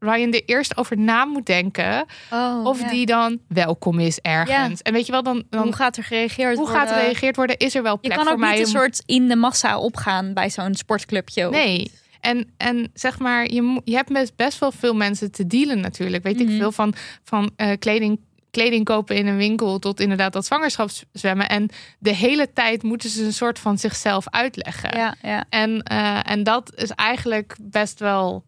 Ryan 0.00 0.32
er 0.32 0.42
eerst 0.46 0.76
over 0.76 0.98
na 0.98 1.24
moet 1.24 1.46
denken 1.46 2.04
Oh, 2.30 2.64
of 2.64 2.80
ja. 2.80 2.88
die 2.88 3.06
dan 3.06 3.38
welkom 3.48 3.98
is 4.00 4.18
ergens. 4.18 4.82
En 4.82 4.92
weet 4.92 5.06
je 5.06 5.12
wel, 5.12 5.22
dan, 5.22 5.42
dan 5.50 5.62
Hoe 5.62 5.72
gaat 5.74 5.96
er 5.96 6.04
gereageerd 6.04 6.56
hoe 6.56 6.66
worden? 6.66 6.80
gaat 6.80 6.90
er 6.90 6.96
gereageerd 6.96 7.36
worden? 7.36 7.56
Is 7.56 7.74
er 7.74 7.82
wel 7.82 7.92
Je 7.92 7.98
plek 8.00 8.14
kan 8.16 8.24
voor 8.24 8.32
ook 8.34 8.38
mij? 8.40 8.50
niet 8.50 8.58
een 8.58 8.64
om- 8.74 8.80
soort 8.80 9.02
in 9.06 9.28
de 9.28 9.36
massa 9.36 9.78
opgaan 9.78 10.34
bij 10.34 10.50
zo'n 10.50 10.74
sportclubje. 10.74 11.46
of- 11.48 11.54
Nee. 11.54 11.90
En, 12.20 12.50
en 12.56 12.90
zeg 12.94 13.18
maar, 13.18 13.50
je, 13.52 13.80
je 13.84 13.94
hebt 13.94 14.12
best, 14.12 14.36
best 14.36 14.58
wel 14.58 14.72
veel 14.72 14.94
mensen 14.94 15.30
te 15.32 15.46
dealen 15.46 15.80
natuurlijk. 15.80 16.22
Weet 16.22 16.38
Mhm. 16.38 16.48
ik 16.50 16.58
veel 16.58 16.72
van, 16.72 16.94
van 17.24 17.50
eh, 17.56 17.78
kleding, 17.78 18.20
kleding 18.50 18.84
kopen 18.84 19.16
in 19.16 19.26
een 19.26 19.36
winkel 19.36 19.78
tot 19.78 20.00
inderdaad 20.00 20.32
dat 20.32 20.46
zwangerschapszwemmen. 20.46 21.48
En 21.48 21.68
de 21.98 22.14
hele 22.14 22.52
tijd 22.52 22.82
moeten 22.82 23.10
ze 23.10 23.24
een 23.24 23.32
soort 23.32 23.58
van 23.58 23.78
zichzelf 23.78 24.28
uitleggen. 24.28 24.96
Ja, 24.98 25.14
ja. 25.22 25.44
En, 25.48 25.82
eh, 25.82 26.30
en 26.30 26.42
dat 26.42 26.72
is 26.74 26.90
eigenlijk 26.90 27.56
best 27.62 27.98
wel 27.98 28.44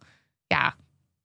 ja, 0.46 0.74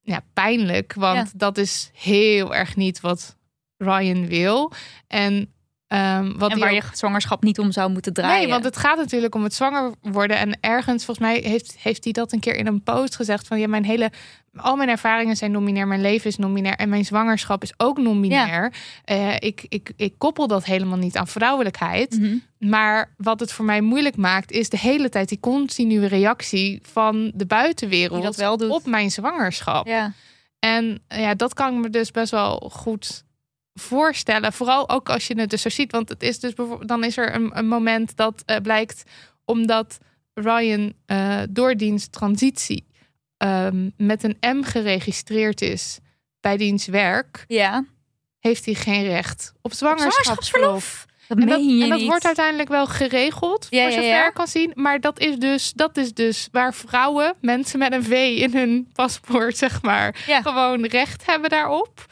ja, 0.08 0.24
pijnlijk. 0.34 0.93
Want 0.93 1.17
Ja. 1.17 1.38
dat 1.38 1.58
is 1.58 1.89
heel 1.93 2.56
erg 2.56 2.76
niet 2.76 3.00
wat 3.02 3.38
Ryan 3.78 4.28
wil. 4.28 4.72
En, 5.08 5.54
ehm, 5.88 6.38
wat 6.38 6.52
En 6.52 6.60
waar 6.60 6.69
ook- 6.69 6.76
je 6.76 6.82
zwangerschap 6.91 7.43
niet 7.43 7.60
om 7.60 7.71
zou 7.71 7.91
moeten 7.91 8.13
draaien. 8.13 8.39
Nee, 8.41 8.47
want 8.47 8.63
het 8.63 8.78
gaat 8.78 8.97
natuurlijk 8.97 9.36
om 9.36 9.43
het 9.43 9.54
zwanger 9.54 9.91
worden. 10.02 10.38
En 10.38 10.58
ergens, 10.62 11.06
volgens 11.06 11.28
mij, 11.28 11.39
heeft, 11.39 11.76
heeft 11.80 12.04
hij 12.04 12.13
dat 12.13 12.32
een 12.32 12.39
keer 12.39 12.56
in 12.56 12.67
een 12.67 12.84
post 12.84 13.15
gezegd: 13.15 13.47
van 13.47 13.60
ja, 13.60 13.67
mijn 13.67 13.86
hele. 13.86 14.12
Al 14.56 14.76
mijn 14.76 14.89
ervaringen 14.89 15.36
zijn 15.36 15.52
nominair, 15.52 15.88
mijn 15.88 16.02
leven 16.02 16.30
is 16.30 16.38
nominair 16.38 16.76
en 16.76 16.89
mijn 16.89 17.06
zwangerschap 17.06 17.63
is 17.63 17.73
ook 17.78 17.97
nominair. 17.97 18.73
Eh, 19.04 19.36
ik, 19.36 19.65
ik, 19.69 19.91
ik 19.95 20.13
koppel 20.17 20.47
dat 20.47 20.65
helemaal 20.65 20.97
niet 20.97 21.17
aan 21.17 21.28
vrouwelijkheid. 21.28 22.19
Mhm. 22.19 22.36
Maar 22.69 23.13
wat 23.17 23.39
het 23.39 23.52
voor 23.52 23.65
mij 23.65 23.82
moeilijk 23.82 24.15
maakt, 24.17 24.52
is 24.52 24.69
de 24.69 24.78
hele 24.78 25.10
tijd 25.10 25.30
die 25.30 25.39
continue 25.39 26.08
reactie 26.08 26.80
van 26.91 27.32
de 27.36 27.45
buitenwereld 27.45 28.13
Die 28.13 28.21
dat 28.21 28.36
wel 28.36 28.58
doet. 28.58 28.69
op 28.71 28.86
mijn 28.86 29.12
zwangerschap. 29.12 29.88
Ja. 29.88 30.13
En 30.60 31.02
ja, 31.08 31.34
dat 31.36 31.54
kan 31.54 31.76
ik 31.76 31.82
me 31.82 31.89
dus 31.89 32.12
best 32.12 32.32
wel 32.32 32.69
goed 32.73 33.23
voorstellen. 33.80 34.54
Vooral 34.54 34.90
ook 34.90 35.10
als 35.10 35.28
je 35.28 35.40
het 35.40 35.50
dus 35.50 35.62
zo 35.62 35.70
ziet. 35.70 35.92
Want 35.92 36.10
het 36.10 36.24
is 36.24 36.40
dus 36.40 36.54
bijvoorbeeld, 36.54 36.90
dan 36.90 37.04
is 37.04 37.18
er 37.18 37.36
een, 37.36 37.58
een 37.58 37.68
moment 37.68 38.16
dat 38.16 38.44
eh, 38.46 38.58
blijkt 38.58 39.04
omdat 39.46 39.98
Ryan 40.34 40.94
eh 41.06 41.42
door 41.50 41.76
diens 41.76 42.08
transitie 42.08 42.86
ehm, 43.38 43.90
met 43.98 44.24
een 44.24 44.58
M 44.58 44.63
geregistreerd 44.63 45.62
is 45.62 46.00
bij 46.40 46.58
diens 46.58 46.86
werk, 46.86 47.46
ja. 47.48 47.86
heeft 48.40 48.66
hij 48.66 48.74
geen 48.74 49.04
recht 49.04 49.54
op 49.62 49.74
zwangerschapsverlof. 49.74 51.06
Dat 51.28 51.38
En 51.38 51.48
dat, 51.48 51.60
meen 51.60 51.78
je 51.78 51.84
en 51.84 51.90
dat 51.90 52.02
wordt 52.02 52.26
uiteindelijk 52.26 52.70
wel 52.70 52.86
geregeld, 52.88 53.68
Ja, 53.70 53.82
voor 53.82 53.90
ja, 53.90 53.96
zover 53.96 54.18
ja. 54.18 54.28
ik 54.28 54.34
kan 54.34 54.48
zien. 54.48 54.72
Maar 54.76 55.00
dat 55.00 55.20
is, 55.20 55.36
dus, 55.36 55.74
dat 55.74 55.98
is 55.98 56.13
dus 56.13 56.48
waar 56.52 56.74
vrouwen, 56.74 57.36
mensen 57.42 57.80
met 57.80 57.94
een 57.94 58.04
V 58.04 58.12
in 58.38 58.54
hun 58.54 58.90
paspoort, 58.94 59.58
zeg 59.68 59.82
maar, 59.82 60.24
Ja. 60.28 60.42
gewoon 60.42 60.86
recht 60.86 61.26
hebben 61.26 61.50
daarop. 61.50 62.06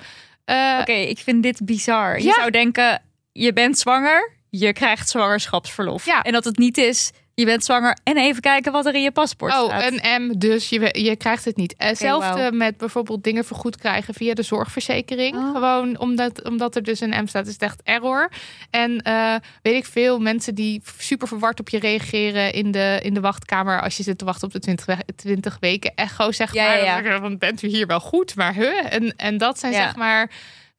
Eh, 0.46 0.78
Oké, 0.82 0.92
ik 0.92 1.18
vind 1.20 1.44
dit 1.44 1.66
bizar. 1.66 2.18
Je 2.18 2.24
Ja. 2.24 2.34
zou 2.34 2.52
denken, 2.52 3.02
je 3.32 3.54
bent 3.54 3.78
zwanger, 3.78 4.32
je 4.50 4.74
krijgt 4.74 5.10
zwangerschapsverlof. 5.10 6.06
Ja. 6.06 6.22
En 6.22 6.32
dat 6.32 6.44
het 6.46 6.58
niet 6.58 6.78
is, 6.78 7.12
je 7.36 7.46
bent 7.46 7.64
zwanger 7.66 7.98
en 8.04 8.18
even 8.18 8.42
kijken 8.42 8.72
wat 8.72 8.86
er 8.86 8.94
in 8.96 9.02
je 9.02 9.12
paspoort 9.12 9.54
Oh, 9.54 9.66
staat. 9.66 9.92
een 9.92 10.22
M, 10.22 10.38
dus 10.38 10.70
je, 10.70 10.90
je 11.02 11.16
krijgt 11.16 11.46
het 11.46 11.56
niet. 11.58 11.74
Hetzelfde 11.78 12.52
met 12.52 12.78
bijvoorbeeld 12.78 13.24
dingen 13.24 13.46
vergoed 13.46 13.78
krijgen 13.78 14.14
via 14.14 14.34
de 14.34 14.44
zorgverzekering. 14.44 15.36
Oh. 15.36 15.52
Gewoon 15.54 16.00
omdat, 16.00 16.44
omdat 16.44 16.76
er 16.76 16.84
dus 16.84 17.00
een 17.00 17.24
M 17.24 17.28
staat, 17.28 17.48
is 17.48 17.54
het 17.54 17.62
echt 17.62 17.82
error. 17.84 18.32
En 18.70 19.02
eh, 19.02 19.36
weet 19.62 19.76
ik 19.76 19.86
veel, 19.86 20.20
mensen 20.20 20.56
die 20.56 20.82
super 20.98 21.28
verward 21.28 21.60
op 21.60 21.70
je 21.70 21.80
reageren 21.80 22.54
in 22.54 22.72
de, 22.72 23.00
in 23.04 23.14
de 23.14 23.20
wachtkamer 23.22 23.82
als 23.82 23.98
je 23.98 24.04
zit 24.04 24.18
te 24.18 24.26
wachten 24.26 24.48
op 24.48 24.54
de 24.54 24.60
20, 24.60 24.86
we- 24.86 24.98
20 25.16 25.58
weken 25.60 25.92
echo, 25.96 26.32
zeg 26.32 26.54
Ja, 26.54 26.64
maar. 26.68 26.78
ja, 26.78 26.84
ja. 26.84 26.94
Dan 26.94 27.04
denk 27.04 27.16
ik, 27.16 27.22
"Want 27.22 27.40
bent 27.40 27.62
u 27.62 27.68
hier 27.68 27.88
wel 27.88 28.00
goed? 28.00 28.36
Maar 28.36 28.54
huh? 28.54 28.94
En, 28.94 29.16
en 29.16 29.38
dat 29.38 29.60
zijn 29.60 29.74
zeg 29.74 29.96
maar 29.96 30.32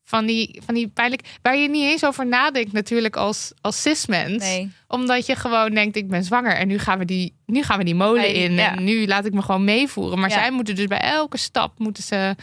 van 0.09 0.27
die, 0.27 0.61
van 0.65 0.75
die 0.75 0.89
pijnlijk, 0.89 1.23
waar 1.43 1.57
je 1.57 1.69
niet 1.69 1.83
eens 1.85 2.05
over 2.05 2.27
nadenkt 2.27 2.73
natuurlijk 2.73 3.17
als, 3.17 3.53
als 3.61 3.83
cis-mens 3.83 4.43
nee. 4.45 4.71
omdat 4.89 5.27
je 5.27 5.37
gewoon 5.37 5.71
denkt, 5.75 5.97
ik 5.97 6.09
ben 6.09 6.25
zwanger 6.25 6.53
en 6.55 6.69
nu 6.69 6.79
gaan 6.79 6.99
we 6.99 7.05
die, 7.05 7.35
nu 7.47 7.63
gaan 7.63 7.79
we 7.79 7.85
die 7.85 7.95
molen 7.95 8.21
Hey, 8.21 8.33
in. 8.33 8.53
ja. 8.53 8.77
En 8.77 8.85
nu 8.85 9.07
laat 9.07 9.25
ik 9.25 9.33
me 9.33 9.43
gewoon 9.43 9.65
meevoeren. 9.65 10.19
Maar 10.19 10.31
Ja. 10.31 10.39
zij 10.39 10.51
moeten 10.51 10.75
dus 10.75 10.87
bij 10.87 11.01
elke 11.01 11.37
stap 11.37 11.79
moeten 11.79 12.03
ze 12.03 12.37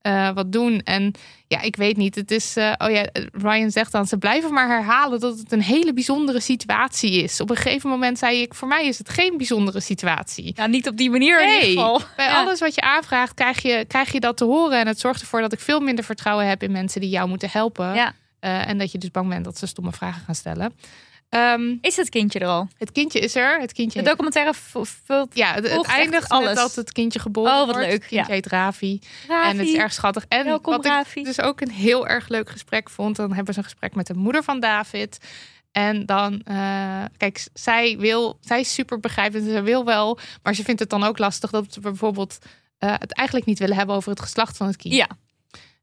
eh, 0.00 0.30
wat 0.34 0.52
doen. 0.52 0.80
En 0.80 1.12
ja, 1.46 1.60
ik 1.60 1.76
weet 1.76 1.96
niet. 1.96 2.14
Het 2.14 2.30
is, 2.30 2.56
eh, 2.56 2.72
oh 2.78 2.90
ja, 2.90 3.06
Ryan 3.32 3.70
zegt 3.70 3.92
dan, 3.92 4.06
ze 4.06 4.18
blijven 4.18 4.52
maar 4.52 4.68
herhalen 4.68 5.20
dat 5.20 5.38
het 5.38 5.52
een 5.52 5.62
hele 5.62 5.92
bijzondere 5.92 6.40
situatie 6.40 7.22
is. 7.22 7.40
Op 7.40 7.50
een 7.50 7.56
gegeven 7.56 7.90
moment 7.90 8.18
zei 8.18 8.40
ik, 8.40 8.54
voor 8.54 8.68
mij 8.68 8.86
is 8.86 8.98
het 8.98 9.08
geen 9.08 9.36
bijzondere 9.36 9.80
situatie. 9.80 10.52
Ja, 10.56 10.66
niet 10.66 10.88
op 10.88 10.96
die 10.96 11.10
manier 11.10 11.40
in 11.40 11.46
Nee. 11.46 11.54
ieder 11.68 11.70
geval. 11.70 12.00
Bij 12.16 12.26
Ja. 12.26 12.40
alles 12.40 12.60
wat 12.60 12.74
je 12.74 12.80
aanvraagt, 12.80 13.34
krijg 13.34 13.62
je, 13.62 13.84
krijg 13.88 14.12
je 14.12 14.20
dat 14.20 14.36
te 14.36 14.44
horen. 14.44 14.80
En 14.80 14.86
het 14.86 15.00
zorgt 15.00 15.20
ervoor 15.20 15.40
dat 15.40 15.52
ik 15.52 15.60
veel 15.60 15.80
minder 15.80 16.04
vertrouwen 16.04 16.46
heb 16.48 16.62
in 16.62 16.72
mensen 16.72 17.00
die 17.00 17.10
jou 17.10 17.28
moeten 17.28 17.48
helpen. 17.52 17.94
Ja. 17.94 18.12
Eh, 18.40 18.68
en 18.68 18.78
dat 18.78 18.92
je 18.92 18.98
dus 18.98 19.10
bang 19.10 19.28
bent 19.28 19.44
dat 19.44 19.58
ze 19.58 19.66
stomme 19.66 19.92
vragen 19.92 20.22
gaan 20.24 20.34
stellen. 20.34 20.72
Ehm, 21.28 21.76
Is 21.80 21.96
het 21.96 22.08
kindje 22.08 22.38
er 22.38 22.46
al? 22.46 22.68
het 22.78 22.92
kindje 22.92 23.18
is 23.18 23.34
er. 23.34 23.60
Het 23.60 23.72
kindje 23.72 24.02
De 24.02 24.08
documentaire 24.08 24.52
vult 25.04 25.28
ja, 25.32 25.54
het, 25.54 25.86
eindigt 25.86 26.28
alles. 26.28 26.46
met 26.46 26.56
dat 26.56 26.74
het 26.74 26.92
kindje 26.92 27.18
geboren 27.18 27.52
Oh, 27.52 27.58
wat 27.58 27.66
wordt. 27.66 27.80
leuk, 27.80 27.90
Het 27.92 28.00
kindje 28.06 28.26
ja. 28.28 28.34
heet 28.34 28.46
Ravi. 28.46 28.98
Ravi. 29.28 29.50
En 29.50 29.58
het 29.58 29.68
is 29.68 29.74
erg 29.74 29.92
schattig. 29.92 30.24
En 30.28 30.44
Welkom, 30.44 30.72
wat 30.76 30.84
Ravi. 30.84 31.18
ik 31.20 31.24
dus 31.26 31.40
ook 31.40 31.60
een 31.60 31.70
heel 31.70 32.06
erg 32.08 32.28
leuk 32.28 32.50
gesprek 32.50 32.90
vond. 32.90 33.16
Dan 33.16 33.32
hebben 33.32 33.52
ze 33.54 33.58
een 33.60 33.64
gesprek 33.66 33.94
met 33.94 34.06
de 34.06 34.14
moeder 34.14 34.42
van 34.42 34.60
David. 34.60 35.18
En 35.72 36.06
dan, 36.06 36.40
eh, 36.44 37.04
kijk, 37.16 37.46
zij 37.54 37.96
wil, 37.98 38.38
zij 38.40 38.60
is 38.60 38.74
super 38.74 39.00
begrijpend. 39.00 39.44
Ze 39.44 39.62
wil 39.62 39.84
wel, 39.84 40.18
maar 40.42 40.54
ze 40.54 40.64
vindt 40.64 40.80
het 40.80 40.90
dan 40.90 41.04
ook 41.04 41.18
lastig 41.18 41.50
dat 41.50 41.74
we 41.74 41.80
bijvoorbeeld 41.80 42.38
eh, 42.78 42.94
het 42.98 43.14
eigenlijk 43.14 43.46
niet 43.48 43.58
willen 43.58 43.76
hebben 43.76 43.96
over 43.96 44.10
het 44.10 44.20
geslacht 44.20 44.56
van 44.56 44.66
het 44.66 44.76
kind. 44.76 44.94
Ja. 44.94 45.08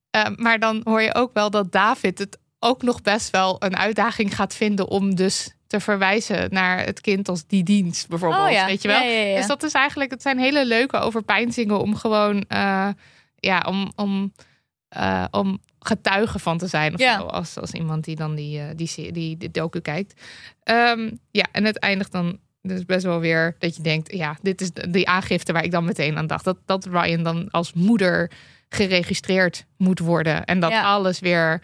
Eh, 0.10 0.26
maar 0.36 0.60
dan 0.60 0.82
hoor 0.84 1.02
je 1.02 1.14
ook 1.16 1.34
wel 1.34 1.50
dat 1.50 1.72
David 1.72 2.18
het 2.20 2.38
ook 2.66 2.82
nog 2.82 3.02
best 3.02 3.30
wel 3.30 3.56
een 3.60 3.78
uitdaging 3.78 4.36
gaat 4.36 4.56
vinden 4.56 4.88
om 4.88 5.16
dus 5.16 5.54
te 5.68 5.80
verwijzen 5.80 6.48
naar 6.52 6.86
het 6.86 7.02
kind 7.02 7.30
als 7.30 7.46
die 7.48 7.64
dienst 7.64 8.08
bijvoorbeeld. 8.08 8.46
Oh 8.46 8.52
ja. 8.52 8.66
Weet 8.66 8.82
je 8.82 8.88
wel? 8.88 9.02
Ja, 9.02 9.10
ja. 9.10 9.36
Dus 9.38 9.48
dat 9.48 9.64
is 9.64 9.72
eigenlijk, 9.74 10.12
het 10.12 10.22
zijn 10.22 10.40
hele 10.40 10.66
leuke 10.66 10.98
overpeinzingen 10.98 11.80
om 11.80 11.96
gewoon, 11.96 12.42
eh, 12.48 12.88
ja, 13.36 13.64
om, 13.68 13.92
om, 13.96 14.34
eh, 14.90 15.26
om 15.32 15.62
getuige 15.80 16.40
van 16.40 16.58
te 16.58 16.68
zijn 16.68 16.94
of 16.94 17.00
Ja. 17.00 17.18
zo, 17.20 17.26
als, 17.26 17.58
als 17.60 17.72
iemand 17.72 18.04
die 18.04 18.16
dan 18.16 18.36
die, 18.36 18.60
eh, 18.60 18.66
die, 18.76 19.12
die, 19.12 19.38
die 19.38 19.52
docu 19.52 19.80
kijkt. 19.80 20.22
Ehm, 20.64 21.12
ja, 21.32 21.46
en 21.52 21.66
het 21.66 21.80
eindigt 21.80 22.12
dan 22.12 22.40
dus 22.62 22.86
best 22.86 23.04
wel 23.06 23.20
weer 23.20 23.56
dat 23.60 23.76
je 23.76 23.82
denkt, 23.82 24.14
ja, 24.14 24.38
dit 24.42 24.62
is 24.62 24.72
de- 24.72 24.90
die 24.90 25.08
aangifte 25.10 25.54
waar 25.54 25.64
ik 25.64 25.72
dan 25.72 25.86
meteen 25.86 26.18
aan 26.18 26.28
dacht. 26.28 26.44
Dat, 26.46 26.58
dat 26.66 26.86
Ryan 26.86 27.24
dan 27.24 27.48
als 27.52 27.74
moeder 27.74 28.32
geregistreerd 28.70 29.66
moet 29.78 30.00
worden. 30.00 30.46
En 30.46 30.60
dat 30.60 30.72
alles 30.72 31.20
weer. 31.20 31.62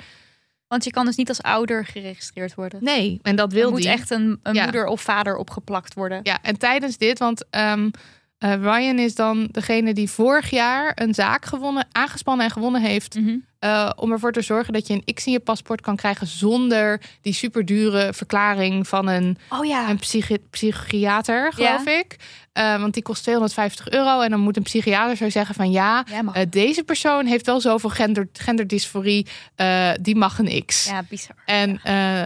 Want 0.71 0.83
je 0.83 0.91
kan 0.91 1.05
dus 1.05 1.15
niet 1.15 1.29
als 1.29 1.41
ouder 1.41 1.85
geregistreerd 1.85 2.55
worden. 2.55 2.83
Nee, 2.83 3.19
en 3.21 3.35
dat 3.35 3.51
Er 3.51 3.57
wil 3.57 3.69
moet 3.71 3.81
die. 3.81 3.89
echt 3.89 4.09
een, 4.11 4.39
een 4.43 4.53
Ja. 4.53 4.63
moeder 4.63 4.85
of 4.85 5.01
vader 5.01 5.35
opgeplakt 5.35 5.93
worden. 5.93 6.19
Ja, 6.23 6.39
en 6.41 6.57
tijdens 6.57 6.97
dit, 6.97 7.19
want 7.19 7.43
ehm, 7.49 7.89
eh, 8.37 8.53
Ryan 8.53 8.99
is 8.99 9.15
dan 9.15 9.47
degene 9.51 9.93
die 9.93 10.09
vorig 10.09 10.49
jaar 10.49 10.91
een 10.95 11.13
zaak 11.13 11.45
gewonnen, 11.45 11.87
aangespannen 11.91 12.45
en 12.45 12.51
gewonnen 12.51 12.81
heeft. 12.81 13.15
Mhm. 13.15 13.35
eh, 13.59 13.89
om 13.95 14.11
ervoor 14.11 14.31
te 14.31 14.41
zorgen 14.41 14.73
dat 14.73 14.87
je 14.87 14.93
een 14.93 15.13
X 15.13 15.25
in 15.25 15.31
je 15.31 15.39
paspoort 15.39 15.81
kan 15.81 15.95
krijgen 15.95 16.27
zonder 16.27 17.01
die 17.21 17.33
superdure 17.33 18.13
verklaring 18.13 18.87
van 18.87 19.07
een, 19.07 19.37
Oh 19.49 19.65
ja. 19.65 19.89
een 19.89 19.97
psychi- 19.99 20.47
psychiater, 20.49 21.53
geloof 21.53 21.85
ik. 21.85 22.15
Eh, 22.53 22.79
want 22.79 22.93
die 22.93 23.03
kost 23.03 23.23
250 23.23 23.89
euro. 23.89 24.21
En 24.21 24.29
dan 24.29 24.39
moet 24.39 24.57
een 24.57 24.63
psychiater 24.63 25.15
zo 25.17 25.29
zeggen 25.29 25.55
van 25.55 25.71
ja, 25.71 26.05
eh, 26.33 26.41
deze 26.49 26.83
persoon 26.83 27.25
heeft 27.25 27.45
wel 27.45 27.61
zoveel 27.61 27.89
gender, 27.89 28.27
genderdysforie, 28.33 29.27
eh, 29.55 29.89
die 30.01 30.15
mag 30.15 30.39
een 30.39 30.65
X. 30.65 30.85
ja, 30.85 31.03
bizar. 31.09 31.35
En 31.45 31.79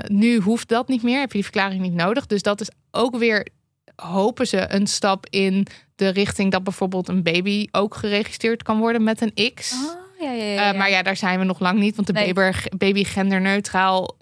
nu 0.07 0.39
hoeft 0.39 0.67
dat 0.67 0.87
niet 0.87 1.03
meer, 1.03 1.19
heb 1.19 1.27
je 1.27 1.33
die 1.33 1.43
verklaring 1.43 1.81
niet 1.81 1.93
nodig. 1.93 2.25
Dus 2.25 2.41
dat 2.41 2.61
is 2.61 2.69
ook 2.91 3.17
weer, 3.17 3.47
hopen 3.95 4.47
ze, 4.47 4.65
een 4.73 4.87
stap 4.87 5.25
in 5.29 5.67
de 5.95 6.09
richting 6.09 6.51
dat 6.51 6.63
bijvoorbeeld 6.63 7.07
een 7.07 7.23
baby 7.23 7.67
ook 7.71 7.95
geregistreerd 7.95 8.63
kan 8.63 8.79
worden 8.79 9.03
met 9.03 9.21
een 9.21 9.53
X. 9.53 9.73
Oh, 9.73 10.23
ja, 10.23 10.31
ja, 10.31 10.43
ja, 10.43 10.73
maar 10.73 10.89
ja, 10.89 11.01
daar 11.01 11.17
zijn 11.17 11.39
we 11.39 11.45
nog 11.45 11.59
lang 11.59 11.79
niet. 11.79 11.95
Want 11.95 12.07
de 12.07 12.13
Nee. 12.13 12.33
baby, 12.33 12.57
baby 12.77 13.03
genderneutraal 13.03 14.15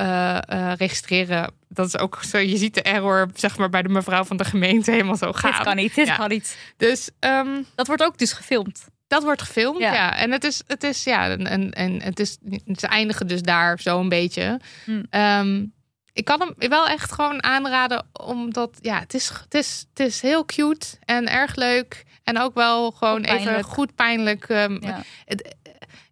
registreren, 0.77 1.51
dat 1.73 1.87
is 1.87 1.97
ook 1.97 2.23
zo. 2.23 2.37
Je 2.37 2.57
ziet 2.57 2.73
de 2.73 2.81
error, 2.81 3.29
zeg 3.35 3.57
maar, 3.57 3.69
bij 3.69 3.81
de 3.81 3.89
mevrouw 3.89 4.23
van 4.23 4.37
de 4.37 4.45
gemeente 4.45 4.91
helemaal 4.91 5.15
zo 5.17 5.31
gaan. 5.31 5.51
dit 5.51 5.61
kan 5.61 5.75
niet, 5.75 5.95
dit 5.95 6.07
Ja. 6.07 6.15
kan 6.15 6.29
niet. 6.29 6.57
Dus 6.77 7.09
ehm, 7.19 7.61
Dat 7.75 7.87
wordt 7.87 8.03
ook 8.03 8.17
dus 8.17 8.33
gefilmd. 8.33 8.85
dat 9.07 9.23
wordt 9.23 9.41
gefilmd, 9.41 9.79
Ja. 9.79 9.93
ja. 9.93 10.15
En 10.17 10.31
het 10.31 10.43
is, 10.43 10.61
het 10.67 10.83
is 10.83 11.03
ja, 11.03 11.29
en, 11.29 11.71
en, 11.71 12.01
het 12.01 12.19
is, 12.19 12.37
ze 12.75 12.87
eindigen 12.87 13.27
dus 13.27 13.41
daar 13.41 13.79
zo 13.79 13.99
een 13.99 14.09
beetje. 14.09 14.59
Hmm. 14.85 15.05
Ehm, 15.09 15.65
ik 16.13 16.25
kan 16.25 16.39
hem 16.39 16.69
wel 16.69 16.87
echt 16.87 17.11
gewoon 17.11 17.43
aanraden, 17.43 18.05
omdat 18.13 18.77
ja, 18.81 18.99
het 18.99 19.13
is, 19.13 19.29
het 19.43 19.53
is, 19.53 19.85
het 19.93 20.07
is 20.07 20.21
heel 20.21 20.45
cute 20.45 20.87
en 21.05 21.27
erg 21.31 21.55
leuk. 21.55 22.03
En 22.23 22.39
ook 22.39 22.53
wel 22.53 22.91
gewoon 22.91 23.27
Ook 23.27 23.37
even 23.39 23.63
goed 23.63 23.95
pijnlijk. 23.95 24.43
ehm, 24.49 24.77
Ja. 24.85 25.01
het, 25.25 25.55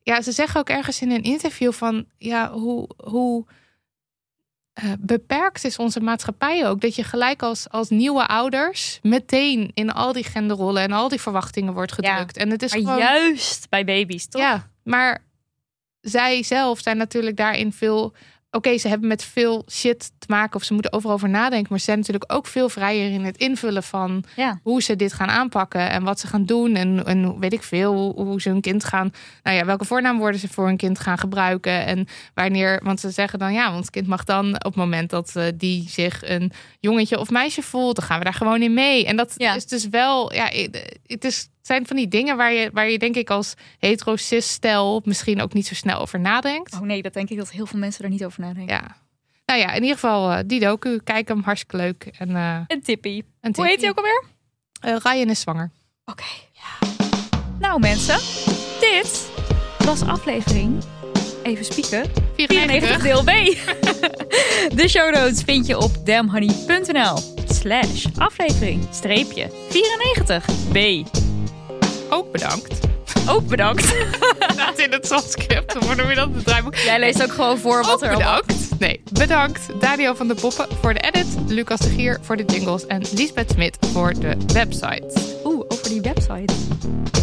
ja, 0.03 0.21
ze 0.21 0.31
zeggen 0.31 0.59
ook 0.59 0.69
ergens 0.69 1.01
in 1.01 1.11
een 1.11 1.23
interview 1.23 1.71
van 1.71 2.05
ja, 2.17 2.51
hoe, 2.51 2.89
hoe 2.97 3.45
eh, 4.81 4.89
beperkt 4.99 5.63
is 5.63 5.77
onze 5.77 5.99
maatschappij 5.99 6.67
ook. 6.67 6.81
Dat 6.81 6.95
je 6.95 7.03
gelijk 7.03 7.41
als, 7.41 7.69
als 7.69 7.89
nieuwe 7.89 8.27
ouders 8.27 8.99
meteen 9.01 9.71
in 9.73 9.91
al 9.91 10.13
die 10.13 10.23
genderrollen 10.23 10.83
en 10.83 10.91
al 10.91 11.09
die 11.09 11.21
verwachtingen 11.21 11.73
wordt 11.73 11.93
Ja, 11.99 12.09
gedrukt. 12.11 12.37
En 12.37 12.49
het 12.49 12.61
is 12.63 12.71
Maar 12.71 12.81
gewoon. 12.81 12.97
juist 12.97 13.69
bij 13.69 13.85
baby's, 13.85 14.27
toch? 14.27 14.41
Ja, 14.41 14.69
maar 14.83 15.23
zij 16.01 16.43
zelf 16.43 16.79
zijn 16.79 16.97
natuurlijk 16.97 17.37
daarin 17.37 17.73
veel. 17.73 18.13
Oké, 18.53 18.77
ze 18.77 18.87
hebben 18.87 19.07
met 19.07 19.23
veel 19.23 19.63
shit 19.69 20.11
te 20.19 20.25
maken 20.27 20.55
of 20.55 20.63
ze 20.63 20.73
moeten 20.73 20.93
overal 20.93 21.15
over 21.15 21.29
nadenken. 21.29 21.67
Maar 21.69 21.79
ze 21.79 21.85
zijn 21.85 21.97
natuurlijk 21.97 22.33
ook 22.33 22.47
veel 22.47 22.69
vrijer 22.69 23.11
in 23.11 23.23
het 23.23 23.37
invullen 23.37 23.83
van 23.83 24.23
Ja. 24.35 24.59
hoe 24.63 24.81
ze 24.81 24.95
dit 24.95 25.13
gaan 25.13 25.27
aanpakken 25.29 25.89
en 25.89 26.03
wat 26.03 26.19
ze 26.19 26.27
gaan 26.27 26.45
doen. 26.45 26.75
En, 26.75 27.05
en 27.05 27.39
weet 27.39 27.53
ik 27.53 27.63
veel, 27.63 27.93
hoe, 27.93 28.25
hoe 28.25 28.41
ze 28.41 28.49
hun 28.49 28.61
kind 28.61 28.83
gaan. 28.83 29.13
Nou 29.43 29.57
ja, 29.57 29.65
welke 29.65 29.85
voornaamwoorden 29.85 30.39
ze 30.39 30.47
voor 30.47 30.65
hun 30.65 30.77
kind 30.77 30.99
gaan 30.99 31.17
gebruiken. 31.17 31.85
En 31.85 32.07
wanneer, 32.33 32.81
want 32.83 32.99
ze 32.99 33.09
zeggen 33.09 33.39
dan 33.39 33.53
ja, 33.53 33.75
ons 33.75 33.89
kind 33.89 34.07
mag 34.07 34.23
dan 34.23 34.53
op 34.55 34.63
het 34.63 34.75
moment 34.75 35.09
dat 35.09 35.35
eh, 35.35 35.45
die 35.55 35.89
zich 35.89 36.21
een 36.29 36.51
jongetje 36.79 37.19
of 37.19 37.29
meisje 37.29 37.61
voelt, 37.61 37.95
dan 37.95 38.05
gaan 38.05 38.17
we 38.17 38.23
daar 38.23 38.33
gewoon 38.33 38.61
in 38.61 38.73
mee. 38.73 39.05
En 39.05 39.15
dat 39.15 39.33
Ja. 39.37 39.55
is 39.55 39.65
dus 39.67 39.89
wel, 39.89 40.33
ja, 40.33 40.49
het 41.05 41.23
is. 41.25 41.49
Het 41.61 41.69
zijn 41.69 41.87
van 41.87 41.95
die 41.95 42.07
dingen 42.07 42.37
waar 42.37 42.53
je, 42.53 42.69
waar 42.73 42.89
je 42.89 42.99
denk 42.99 43.15
ik 43.15 43.29
als 43.29 43.53
hetero 43.79 44.15
cis 44.15 44.49
stel 44.51 45.01
misschien 45.05 45.41
ook 45.41 45.53
niet 45.53 45.67
zo 45.67 45.73
snel 45.73 45.99
over 45.99 46.19
nadenkt. 46.19 46.73
Oh 46.73 46.81
nee, 46.81 47.01
dat 47.01 47.13
denk 47.13 47.29
ik 47.29 47.37
dat 47.37 47.51
heel 47.51 47.65
veel 47.65 47.79
mensen 47.79 48.03
er 48.03 48.09
niet 48.09 48.25
over 48.25 48.41
nadenken. 48.41 48.75
Ja. 48.75 48.97
Nou 49.45 49.59
ja, 49.59 49.67
in 49.73 49.81
ieder 49.81 49.95
geval 49.95 50.31
eh, 50.31 50.39
die 50.45 50.59
docu. 50.59 50.99
Kijk 51.03 51.27
hem, 51.27 51.41
hartstikke 51.43 51.77
leuk. 51.77 52.09
En, 52.17 52.35
eh 52.35 52.59
Een 52.67 52.81
tippie. 52.81 53.25
een 53.41 53.53
Hoe 53.55 53.65
heet 53.65 53.81
hij 53.81 53.89
ook 53.89 53.97
alweer? 53.97 54.23
Eh, 54.81 54.95
Ryan 55.03 55.29
is 55.29 55.39
zwanger. 55.39 55.71
Oké. 56.05 56.23
Nou 57.59 57.79
mensen, 57.79 58.19
dit 58.79 59.29
was 59.77 60.01
aflevering, 60.01 60.83
even 61.43 61.65
spieken, 61.65 62.11
94 62.35 63.01
deel 63.01 63.23
B. 63.23 63.27
De 64.79 64.85
show 64.87 65.13
notes 65.13 65.43
vind 65.43 65.67
je 65.67 65.77
op 65.77 66.05
damhoney.nl 66.05 67.17
slash 67.45 68.05
aflevering 68.17 68.87
streepje 68.91 69.49
94 69.69 70.45
B. 70.71 71.20
Bedankt. 72.31 72.79
Ook 73.27 73.47
bedankt. 73.47 73.83
Staat 74.53 74.79
in 74.79 74.91
het 74.91 75.07
softScript. 75.07 75.73
Hoe 75.73 75.95
noem 75.95 76.09
je 76.09 76.15
dat? 76.15 76.29
Het 76.33 76.43
draaiboek. 76.45 76.75
Jij 76.75 76.99
leest 76.99 77.23
ook 77.23 77.31
gewoon 77.31 77.57
voor 77.57 77.83
wat 77.83 77.93
Ook 77.93 78.01
er 78.01 78.13
allemaal... 78.13 78.41
bedankt. 78.45 78.79
Nee, 78.79 79.01
bedankt. 79.11 79.61
Daniel 79.79 80.15
van 80.15 80.27
de 80.27 80.33
Poppen 80.35 80.67
voor 80.81 80.93
de 80.93 80.99
edit. 80.99 81.27
Lucas 81.47 81.79
de 81.79 81.89
Gier 81.89 82.19
voor 82.21 82.37
de 82.37 82.43
jingles. 82.45 82.85
En 82.87 83.01
Lisbeth 83.13 83.51
Smit 83.51 83.77
voor 83.93 84.13
de 84.19 84.37
website. 84.53 85.07
Oeh, 85.43 85.65
over 85.67 85.89
die 85.89 86.01
website. 86.01 86.53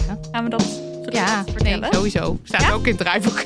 Ja. 0.06 0.18
Gaan 0.32 0.44
we 0.44 0.50
dat 0.50 0.64
Ja, 1.10 1.36
dat 1.36 1.44
nee, 1.44 1.54
vertellen? 1.54 1.88
sowieso. 1.94 2.38
Staat 2.44 2.60
Ja? 2.60 2.72
ook 2.72 2.86
in 2.86 2.88
het 2.94 2.98
draaiboek. 3.00 3.44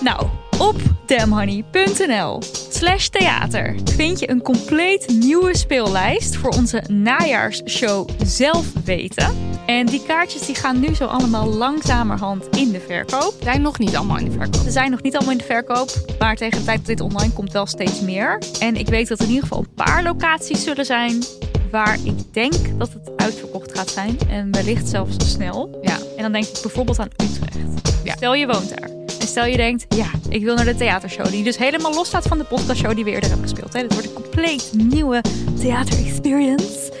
Nou, 0.00 0.26
op 0.62 0.80
damhoney.nl 1.06 2.42
slash 2.70 3.06
theater 3.06 3.74
vind 3.84 4.18
je 4.18 4.30
een 4.30 4.42
compleet 4.42 5.08
nieuwe 5.08 5.56
speellijst 5.56 6.36
voor 6.36 6.50
onze 6.50 6.82
najaarsshow 6.88 8.08
Zelf 8.24 8.66
Weten. 8.84 9.34
En 9.66 9.86
die 9.86 10.02
kaartjes 10.06 10.46
die 10.46 10.54
gaan 10.54 10.80
nu 10.80 10.94
zo 10.94 11.04
allemaal 11.04 11.46
langzamerhand 11.46 12.56
in 12.56 12.70
de 12.70 12.80
verkoop. 12.80 13.34
Zijn 13.42 13.62
nog 13.62 13.78
niet 13.78 13.96
allemaal 13.96 14.18
in 14.18 14.24
de 14.24 14.30
verkoop. 14.30 14.62
Ze 14.62 14.70
zijn 14.70 14.90
nog 14.90 15.02
niet 15.02 15.14
allemaal 15.14 15.32
in 15.32 15.38
de 15.38 15.44
verkoop, 15.44 16.16
maar 16.18 16.36
tegen 16.36 16.58
de 16.58 16.64
tijd 16.64 16.76
dat 16.76 16.86
dit 16.86 17.00
online 17.00 17.32
komt 17.32 17.52
wel 17.52 17.66
steeds 17.66 18.00
meer. 18.00 18.42
En 18.60 18.76
ik 18.76 18.88
weet 18.88 19.08
dat 19.08 19.18
er 19.18 19.24
in 19.24 19.30
ieder 19.30 19.48
geval 19.48 19.64
een 19.64 19.74
paar 19.74 20.02
locaties 20.02 20.62
zullen 20.62 20.84
zijn 20.84 21.22
waar 21.70 21.98
ik 22.04 22.32
denk 22.32 22.78
dat 22.78 22.92
het 22.92 23.10
uitverkocht 23.16 23.78
gaat 23.78 23.90
zijn. 23.90 24.18
En 24.28 24.52
wellicht 24.52 24.88
zelfs 24.88 25.32
snel. 25.32 25.78
Ja. 25.82 25.98
En 26.16 26.22
dan 26.22 26.32
denk 26.32 26.44
ik 26.44 26.58
bijvoorbeeld 26.62 26.98
aan 26.98 27.10
Utrecht. 27.16 27.94
Ja. 28.04 28.14
Stel 28.16 28.34
je 28.34 28.46
woont 28.46 28.68
daar. 28.78 29.01
Stel 29.26 29.44
je 29.44 29.56
denkt, 29.56 29.86
ja, 29.88 30.10
ik 30.28 30.44
wil 30.44 30.54
naar 30.54 30.64
de 30.64 30.74
theatershow. 30.74 31.26
Die 31.26 31.44
dus 31.44 31.56
helemaal 31.56 31.94
los 31.94 32.06
staat 32.06 32.26
van 32.26 32.38
de 32.38 32.44
podcastshow 32.44 32.94
die 32.94 33.04
we 33.04 33.10
eerder 33.10 33.30
hebben 33.30 33.48
gespeeld. 33.48 33.72
Hè. 33.72 33.86
Wordt 33.86 34.04
een 34.04 34.12
compleet 34.12 34.70
nieuwe 34.72 35.20
theater-experience. 35.60 36.92